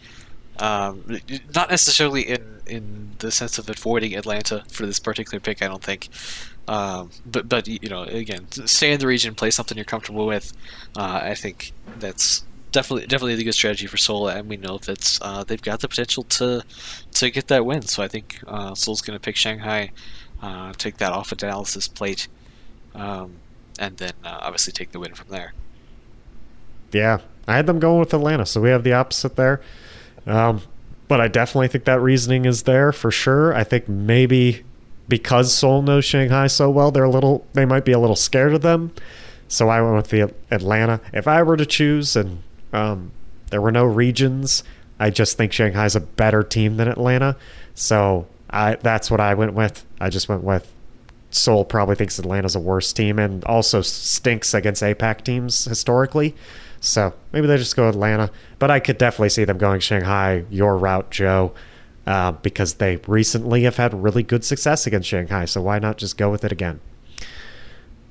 um, 0.59 1.19
not 1.55 1.69
necessarily 1.69 2.23
in 2.23 2.59
in 2.65 3.11
the 3.19 3.31
sense 3.31 3.57
of 3.57 3.69
avoiding 3.69 4.15
Atlanta 4.15 4.63
for 4.69 4.85
this 4.85 4.99
particular 4.99 5.39
pick. 5.39 5.61
I 5.61 5.67
don't 5.67 5.83
think. 5.83 6.09
Um, 6.67 7.09
but 7.25 7.49
but 7.49 7.67
you 7.67 7.89
know, 7.89 8.03
again, 8.03 8.51
stay 8.51 8.91
in 8.91 8.99
the 8.99 9.07
region, 9.07 9.33
play 9.35 9.51
something 9.51 9.77
you're 9.77 9.85
comfortable 9.85 10.27
with. 10.27 10.53
Uh, 10.95 11.21
I 11.23 11.33
think 11.33 11.71
that's 11.97 12.43
definitely 12.71 13.07
definitely 13.07 13.35
the 13.35 13.43
good 13.43 13.53
strategy 13.53 13.87
for 13.87 13.97
Seoul, 13.97 14.27
and 14.27 14.47
we 14.47 14.57
know 14.57 14.77
that 14.79 15.17
uh, 15.21 15.43
they've 15.43 15.61
got 15.61 15.79
the 15.79 15.87
potential 15.87 16.23
to 16.23 16.63
to 17.13 17.31
get 17.31 17.47
that 17.47 17.65
win. 17.65 17.83
So 17.83 18.03
I 18.03 18.07
think 18.07 18.39
uh, 18.47 18.75
Seoul's 18.75 19.01
going 19.01 19.17
to 19.17 19.21
pick 19.21 19.35
Shanghai, 19.35 19.91
uh, 20.41 20.73
take 20.73 20.97
that 20.97 21.11
off 21.11 21.31
of 21.31 21.39
Dallas's 21.39 21.87
plate, 21.87 22.27
um, 22.93 23.37
and 23.79 23.97
then 23.97 24.13
uh, 24.23 24.37
obviously 24.41 24.73
take 24.73 24.91
the 24.91 24.99
win 24.99 25.15
from 25.15 25.29
there. 25.29 25.53
Yeah, 26.91 27.19
I 27.47 27.55
had 27.55 27.65
them 27.65 27.79
going 27.79 27.99
with 27.99 28.13
Atlanta, 28.13 28.45
so 28.45 28.61
we 28.61 28.69
have 28.69 28.83
the 28.83 28.93
opposite 28.93 29.35
there. 29.35 29.61
Um, 30.27 30.61
but 31.07 31.19
I 31.19 31.27
definitely 31.27 31.69
think 31.69 31.85
that 31.85 32.01
reasoning 32.01 32.45
is 32.45 32.63
there 32.63 32.91
for 32.91 33.09
sure. 33.09 33.53
I 33.53 33.63
think 33.63 33.87
maybe 33.87 34.63
because 35.07 35.53
Seoul 35.53 35.81
knows 35.81 36.05
Shanghai 36.05 36.47
so 36.47 36.69
well, 36.69 36.91
they're 36.91 37.03
a 37.03 37.09
little, 37.09 37.47
they 37.53 37.65
might 37.65 37.85
be 37.85 37.91
a 37.91 37.99
little 37.99 38.15
scared 38.15 38.53
of 38.53 38.61
them. 38.61 38.91
So 39.47 39.69
I 39.69 39.81
went 39.81 39.95
with 39.95 40.09
the 40.09 40.31
Atlanta. 40.51 41.01
If 41.11 41.27
I 41.27 41.41
were 41.41 41.57
to 41.57 41.65
choose, 41.65 42.15
and 42.15 42.43
um, 42.71 43.11
there 43.49 43.61
were 43.61 43.71
no 43.71 43.85
regions, 43.85 44.63
I 44.99 45.09
just 45.09 45.37
think 45.37 45.51
Shanghai's 45.51 45.95
a 45.95 46.01
better 46.01 46.43
team 46.43 46.77
than 46.77 46.87
Atlanta. 46.87 47.35
So 47.73 48.27
I 48.49 48.75
that's 48.75 49.09
what 49.09 49.19
I 49.19 49.33
went 49.33 49.53
with. 49.53 49.85
I 49.99 50.09
just 50.09 50.29
went 50.29 50.43
with 50.43 50.71
Seoul 51.31 51.65
probably 51.65 51.95
thinks 51.95 52.17
Atlanta's 52.17 52.55
a 52.55 52.59
worse 52.59 52.91
team 52.91 53.19
and 53.19 53.43
also 53.45 53.81
stinks 53.81 54.53
against 54.53 54.81
APAC 54.81 55.23
teams 55.23 55.65
historically. 55.65 56.35
So 56.81 57.13
maybe 57.31 57.47
they 57.47 57.57
just 57.57 57.75
go 57.75 57.87
Atlanta. 57.89 58.31
But 58.57 58.71
I 58.71 58.79
could 58.79 58.97
definitely 58.97 59.29
see 59.29 59.43
them 59.43 59.57
going 59.57 59.79
Shanghai, 59.79 60.45
your 60.49 60.77
route, 60.77 61.11
Joe, 61.11 61.53
uh, 62.07 62.31
because 62.31 62.75
they 62.75 62.97
recently 63.07 63.63
have 63.63 63.77
had 63.77 63.93
really 63.93 64.23
good 64.23 64.43
success 64.43 64.87
against 64.87 65.07
Shanghai. 65.07 65.45
So 65.45 65.61
why 65.61 65.79
not 65.79 65.97
just 65.97 66.17
go 66.17 66.31
with 66.31 66.43
it 66.43 66.51
again? 66.51 66.79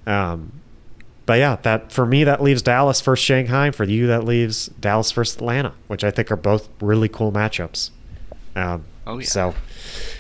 Um, 0.07 0.61
but 1.27 1.39
yeah, 1.39 1.57
that 1.63 1.93
for 1.93 2.07
me 2.07 2.25
that 2.25 2.43
leaves 2.43 2.63
Dallas 2.63 3.01
versus 3.01 3.25
Shanghai. 3.25 3.71
For 3.71 3.85
you, 3.85 4.07
that 4.07 4.25
leaves 4.25 4.67
Dallas 4.67 5.13
versus 5.13 5.37
Atlanta, 5.37 5.75
which 5.87 6.05
I 6.05 6.11
think 6.11 6.31
are 6.31 6.37
both 6.37 6.69
really 6.81 7.09
cool 7.09 7.33
matchups. 7.33 7.91
Um, 8.55 8.85
Oh, 9.09 9.19
yeah. 9.19 9.27
So 9.27 9.55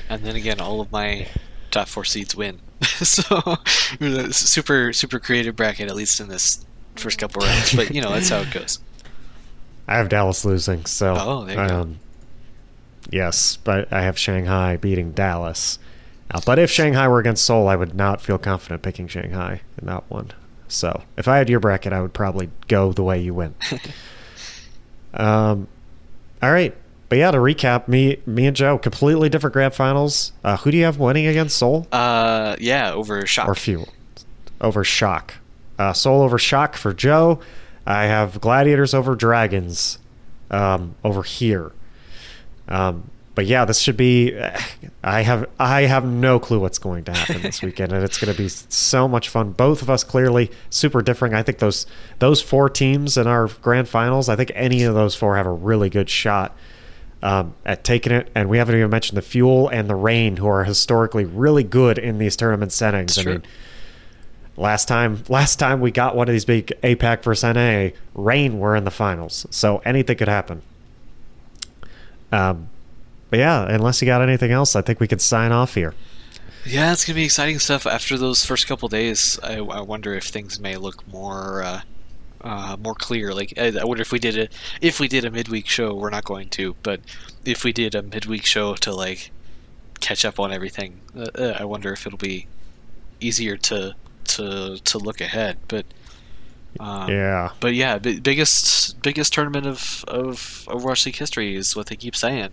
And 0.09 0.25
then 0.25 0.35
again, 0.35 0.61
all 0.61 0.81
of 0.81 0.91
my 0.91 1.29
top 1.71 1.89
four 1.89 2.05
seeds 2.05 2.35
win. 2.37 2.61
so 2.83 3.57
super 4.31 4.93
super 4.93 5.19
creative 5.19 5.57
bracket 5.57 5.89
at 5.89 5.97
least 5.97 6.21
in 6.21 6.29
this 6.29 6.64
first 6.97 7.19
couple 7.19 7.45
rounds. 7.45 7.75
But 7.75 7.95
you 7.95 8.01
know 8.01 8.11
that's 8.11 8.29
how 8.29 8.39
it 8.41 8.51
goes. 8.51 8.79
I 9.87 9.97
have 9.97 10.09
Dallas 10.09 10.45
losing. 10.45 10.85
So 10.85 11.16
Oh, 11.19 11.45
there 11.45 11.62
you 11.62 11.69
go. 11.69 11.75
um, 11.81 11.99
yes, 13.11 13.57
but 13.57 13.93
I 13.93 14.03
have 14.03 14.19
Shanghai 14.19 14.77
beating 14.77 15.12
Dallas. 15.12 15.79
Now, 16.33 16.41
but 16.45 16.59
if 16.59 16.71
Shanghai 16.71 17.09
were 17.09 17.21
against 17.21 17.45
Seoul, 17.45 17.69
I 17.69 17.77
would 17.77 17.95
not 17.95 18.21
feel 18.21 18.37
confident 18.37 18.83
picking 18.83 19.09
Shanghai 19.09 19.62
in 19.81 19.87
that 19.87 20.05
one. 20.11 20.33
So 20.69 21.05
if 21.16 21.27
I 21.27 21.39
had 21.39 21.49
your 21.49 21.61
bracket, 21.61 21.95
I 21.95 22.03
would 22.03 22.12
probably 22.12 22.51
go 22.69 22.93
the 22.93 23.03
way 23.03 23.19
you 23.23 23.33
went. 23.33 23.57
um, 25.14 25.66
all 26.43 26.53
right. 26.53 26.77
But 27.09 27.19
yeah, 27.19 27.31
to 27.31 27.39
recap, 27.39 27.89
me, 27.89 28.19
me 28.27 28.47
and 28.47 28.55
Joe, 28.55 28.77
completely 28.79 29.29
different 29.31 29.55
grand 29.55 29.75
finals. 29.75 30.33
Uh, 30.45 30.59
who 30.59 30.71
do 30.71 30.77
you 30.77 30.85
have 30.85 30.99
winning 30.99 31.27
against 31.27 31.57
Seoul 31.57 31.87
Uh, 31.91 32.55
yeah, 32.61 32.93
over 32.93 33.25
shock. 33.27 33.49
or 33.49 33.55
Fuel? 33.55 33.89
Over 34.61 34.85
Shock. 34.85 35.35
Uh, 35.79 35.93
Seoul 35.93 36.21
over 36.23 36.39
Shock 36.39 36.77
for 36.77 36.93
Joe. 36.93 37.39
I 37.87 38.05
have 38.05 38.41
Gladiators 38.41 38.93
over 38.93 39.15
Dragons 39.15 39.99
um, 40.51 40.97
over 41.03 41.23
here. 41.23 41.73
Um, 42.69 43.11
but 43.35 43.47
yeah, 43.47 43.65
this 43.65 43.81
should 43.81 43.97
be. 43.97 44.37
I 45.05 45.23
have 45.23 45.49
I 45.59 45.83
have 45.83 46.05
no 46.05 46.39
clue 46.41 46.59
what's 46.61 46.79
going 46.79 47.05
to 47.05 47.13
happen 47.13 47.41
this 47.41 47.63
weekend, 47.63 47.93
and 47.93 48.03
it's 48.05 48.19
going 48.19 48.35
to 48.35 48.37
be 48.37 48.49
so 48.49 49.07
much 49.09 49.29
fun. 49.29 49.53
Both 49.53 49.81
of 49.81 49.89
us 49.89 50.03
clearly 50.05 50.51
super 50.71 51.01
different. 51.01 51.35
I 51.35 51.43
think 51.45 51.59
those 51.59 51.87
those 52.19 52.43
four 52.43 52.69
teams 52.69 53.17
in 53.17 53.27
our 53.29 53.47
grand 53.63 53.89
finals. 53.89 54.29
I 54.29 54.37
think 54.37 54.51
any 54.55 54.83
of 54.83 54.95
those 54.95 55.15
four 55.15 55.37
have 55.37 55.47
a 55.47 55.53
really 55.53 55.89
good 55.89 56.11
shot 56.11 56.55
um, 57.23 57.55
at 57.64 57.85
taking 57.85 58.12
it. 58.12 58.31
And 58.35 58.49
we 58.49 58.59
haven't 58.59 58.77
even 58.77 58.91
mentioned 58.91 59.16
the 59.16 59.23
Fuel 59.23 59.69
and 59.69 59.89
the 59.89 59.95
Reign, 59.95 60.37
who 60.37 60.47
are 60.47 60.64
historically 60.64 61.25
really 61.25 61.64
good 61.64 61.99
in 61.99 62.19
these 62.19 62.37
tournament 62.37 62.73
settings. 62.73 63.12
It's 63.12 63.19
I 63.19 63.23
true. 63.23 63.33
mean, 63.35 63.43
last 64.57 64.89
time 64.89 65.23
last 65.29 65.57
time 65.57 65.81
we 65.81 65.91
got 65.91 66.16
one 66.16 66.29
of 66.29 66.33
these 66.33 66.45
big 66.45 66.73
APAC 66.83 67.23
versus 67.23 67.55
NA, 67.55 67.91
Reign 68.14 68.59
were 68.59 68.77
in 68.77 68.85
the 68.85 68.91
finals, 68.91 69.47
so 69.51 69.79
anything 69.85 70.16
could 70.16 70.29
happen. 70.29 70.62
Um, 72.31 72.69
but 73.31 73.39
yeah, 73.39 73.66
unless 73.69 74.03
you 74.03 74.07
got 74.07 74.23
anything 74.23 74.51
else, 74.51 74.75
I 74.77 74.83
think 74.83 75.01
we 75.01 75.09
could 75.09 75.21
sign 75.21 75.53
off 75.53 75.75
here. 75.75 75.95
Yeah, 76.66 76.93
it's 76.93 77.05
gonna 77.05 77.14
be 77.14 77.25
exciting 77.25 77.59
stuff. 77.59 77.87
After 77.87 78.19
those 78.19 78.45
first 78.45 78.66
couple 78.66 78.89
days, 78.89 79.39
I, 79.43 79.57
I 79.59 79.81
wonder 79.81 80.14
if 80.14 80.25
things 80.25 80.61
may 80.61 80.77
look 80.77 81.07
more 81.09 81.62
uh, 81.62 81.81
uh, 82.43 82.76
more 82.78 82.95
clear. 82.95 83.34
Like 83.34 83.55
I, 83.57 83.72
I 83.80 83.84
wonder 83.84 84.03
if 84.03 84.12
we 84.12 84.18
did 84.18 84.39
a 84.39 84.49
if 84.80 85.01
we 85.01 85.09
did 85.09 85.24
a 85.24 85.30
midweek 85.30 85.66
show. 85.66 85.95
We're 85.95 86.11
not 86.11 86.24
going 86.24 86.49
to, 86.51 86.76
but 86.82 87.01
if 87.45 87.64
we 87.64 87.72
did 87.72 87.95
a 87.95 88.03
midweek 88.03 88.45
show 88.45 88.74
to 88.76 88.95
like 88.95 89.30
catch 90.01 90.24
up 90.24 90.39
on 90.39 90.53
everything, 90.53 91.01
uh, 91.16 91.28
uh, 91.34 91.57
I 91.59 91.64
wonder 91.64 91.93
if 91.93 92.07
it'll 92.07 92.18
be 92.18 92.47
easier 93.20 93.57
to 93.57 93.95
to 94.24 94.78
to 94.82 94.99
look 94.99 95.20
ahead. 95.20 95.59
But 95.68 95.86
um, 96.80 97.11
yeah, 97.11 97.51
but 97.61 97.74
yeah, 97.74 97.99
bi- 97.99 98.20
biggest 98.20 99.01
biggest 99.03 99.32
tournament 99.32 99.66
of 99.66 100.05
of 100.07 100.66
Overwatch 100.68 101.07
League 101.07 101.16
history 101.16 101.57
is 101.57 101.74
what 101.74 101.86
they 101.86 101.97
keep 101.97 102.14
saying. 102.14 102.51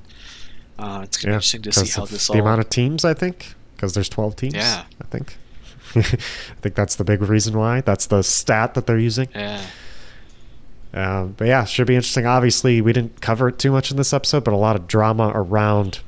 Uh, 0.78 1.02
it's 1.04 1.18
gonna 1.18 1.32
yeah. 1.32 1.36
be 1.36 1.36
interesting 1.36 1.62
to 1.62 1.72
see 1.72 2.00
how 2.00 2.06
this 2.06 2.28
the 2.28 2.34
all. 2.34 2.42
amount 2.42 2.62
of 2.62 2.70
teams, 2.70 3.06
I 3.06 3.14
think, 3.14 3.56
because 3.76 3.94
there's 3.94 4.10
12 4.10 4.36
teams. 4.36 4.56
Yeah. 4.56 4.84
I 5.02 5.06
think. 5.06 5.38
I 6.04 6.56
think 6.62 6.76
that's 6.76 6.96
the 6.96 7.04
big 7.04 7.22
reason 7.22 7.58
why. 7.58 7.82
That's 7.82 8.08
the 8.08 8.22
stat 8.24 8.74
that 8.74 8.86
they're 8.88 9.00
using. 9.00 9.28
yeah. 9.36 9.62
Um, 10.94 11.34
but 11.38 11.48
yeah, 11.48 11.66
should 11.66 11.88
be 11.88 11.96
interesting. 11.96 12.26
Obviously, 12.26 12.80
we 12.82 12.94
didn't 12.94 13.20
cover 13.20 13.50
it 13.50 13.60
too 13.60 13.72
much 13.72 13.92
in 13.92 13.98
this 13.98 14.14
episode, 14.14 14.44
but 14.46 14.54
a 14.54 14.58
lot 14.58 14.78
of 14.78 14.88
drama 14.88 15.32
around 15.36 16.00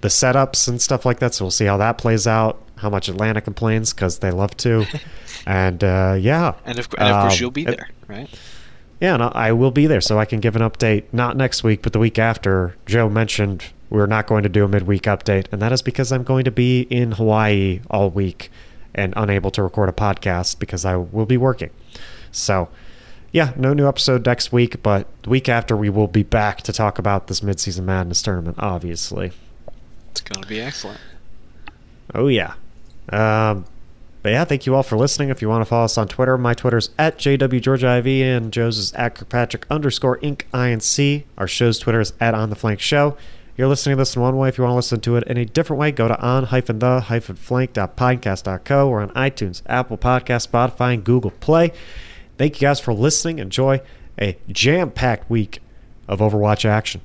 the 0.00 0.08
setups 0.08 0.68
and 0.68 0.80
stuff 0.80 1.04
like 1.04 1.18
that. 1.18 1.34
So 1.34 1.44
we'll 1.44 1.50
see 1.50 1.64
how 1.64 1.76
that 1.78 1.98
plays 1.98 2.26
out. 2.26 2.62
How 2.76 2.88
much 2.88 3.08
Atlanta 3.08 3.40
complains 3.40 3.92
because 3.92 4.20
they 4.20 4.30
love 4.30 4.56
to, 4.58 4.86
and 5.46 5.82
uh, 5.82 6.16
yeah, 6.16 6.54
And 6.64 6.78
of, 6.78 6.86
and 6.96 7.08
of 7.08 7.22
course, 7.22 7.34
Um, 7.34 7.40
you'll 7.40 7.50
be 7.50 7.62
it- 7.66 7.76
there, 7.76 7.88
right? 8.06 8.28
yeah, 9.00 9.14
and 9.14 9.22
I 9.24 9.30
I 9.34 9.52
will 9.52 9.72
be 9.72 9.88
there, 9.88 10.00
so 10.00 10.16
I 10.20 10.24
can 10.24 10.38
give 10.38 10.54
an 10.54 10.62
update. 10.62 11.04
Not 11.12 11.36
next 11.36 11.64
week, 11.64 11.82
but 11.82 11.92
the 11.92 11.98
week 11.98 12.20
after. 12.20 12.76
Joe 12.86 13.08
mentioned 13.08 13.64
we're 13.90 14.06
not 14.06 14.28
going 14.28 14.44
to 14.44 14.48
do 14.48 14.62
a 14.64 14.68
midweek 14.68 15.02
update, 15.04 15.46
and 15.50 15.60
that 15.60 15.72
is 15.72 15.82
because 15.82 16.12
I'm 16.12 16.22
going 16.22 16.44
to 16.44 16.52
be 16.52 16.82
in 16.82 17.10
Hawaii 17.12 17.80
all 17.90 18.10
week 18.10 18.48
and 18.98 19.14
unable 19.16 19.50
to 19.52 19.62
record 19.62 19.88
a 19.88 19.92
podcast 19.92 20.58
because 20.58 20.84
I 20.84 20.96
will 20.96 21.26
be 21.26 21.36
working. 21.36 21.70
So, 22.32 22.68
yeah, 23.32 23.52
no 23.56 23.72
new 23.72 23.86
episode 23.88 24.26
next 24.26 24.52
week, 24.52 24.82
but 24.82 25.06
the 25.22 25.30
week 25.30 25.48
after 25.48 25.76
we 25.76 25.88
will 25.90 26.08
be 26.08 26.22
back 26.22 26.62
to 26.62 26.72
talk 26.72 26.98
about 26.98 27.26
this 27.28 27.40
midseason 27.40 27.84
madness 27.84 28.20
tournament. 28.22 28.56
Obviously, 28.58 29.32
It's 30.10 30.20
going 30.20 30.42
to 30.42 30.48
be 30.48 30.60
excellent. 30.60 31.00
Oh 32.14 32.28
yeah. 32.28 32.54
Um, 33.10 33.64
but 34.22 34.30
yeah, 34.32 34.44
thank 34.44 34.66
you 34.66 34.74
all 34.74 34.82
for 34.82 34.96
listening. 34.96 35.28
If 35.28 35.40
you 35.40 35.48
want 35.48 35.62
to 35.62 35.64
follow 35.66 35.84
us 35.84 35.96
on 35.96 36.08
Twitter, 36.08 36.36
my 36.36 36.54
Twitter's 36.54 36.90
at 36.98 37.18
JWGeorgeIV 37.18 38.20
and 38.22 38.52
Joe's 38.52 38.76
is 38.78 38.92
at 38.94 39.14
Kirkpatrick 39.14 39.66
underscore 39.70 40.18
Inc. 40.18 40.42
INC. 40.52 41.24
Our 41.38 41.46
show's 41.46 41.78
Twitter 41.78 42.00
is 42.00 42.12
at 42.20 42.34
On 42.34 42.50
The 42.50 42.56
Flank 42.56 42.80
Show. 42.80 43.16
You're 43.58 43.68
listening 43.68 43.96
to 43.96 44.02
this 44.02 44.14
in 44.14 44.22
one 44.22 44.36
way. 44.36 44.48
If 44.48 44.56
you 44.56 44.62
want 44.62 44.70
to 44.70 44.76
listen 44.76 45.00
to 45.00 45.16
it 45.16 45.24
in 45.24 45.36
a 45.36 45.44
different 45.44 45.80
way, 45.80 45.90
go 45.90 46.06
to 46.06 46.16
on-the-flank.podcast.co 46.20 48.88
or 48.88 49.00
on 49.00 49.10
iTunes, 49.10 49.62
Apple 49.66 49.98
Podcast, 49.98 50.48
Spotify, 50.48 50.94
and 50.94 51.02
Google 51.02 51.32
Play. 51.32 51.72
Thank 52.36 52.60
you 52.60 52.68
guys 52.68 52.78
for 52.78 52.94
listening. 52.94 53.40
Enjoy 53.40 53.80
a 54.16 54.38
jam-packed 54.48 55.28
week 55.28 55.58
of 56.06 56.20
Overwatch 56.20 56.64
action. 56.64 57.00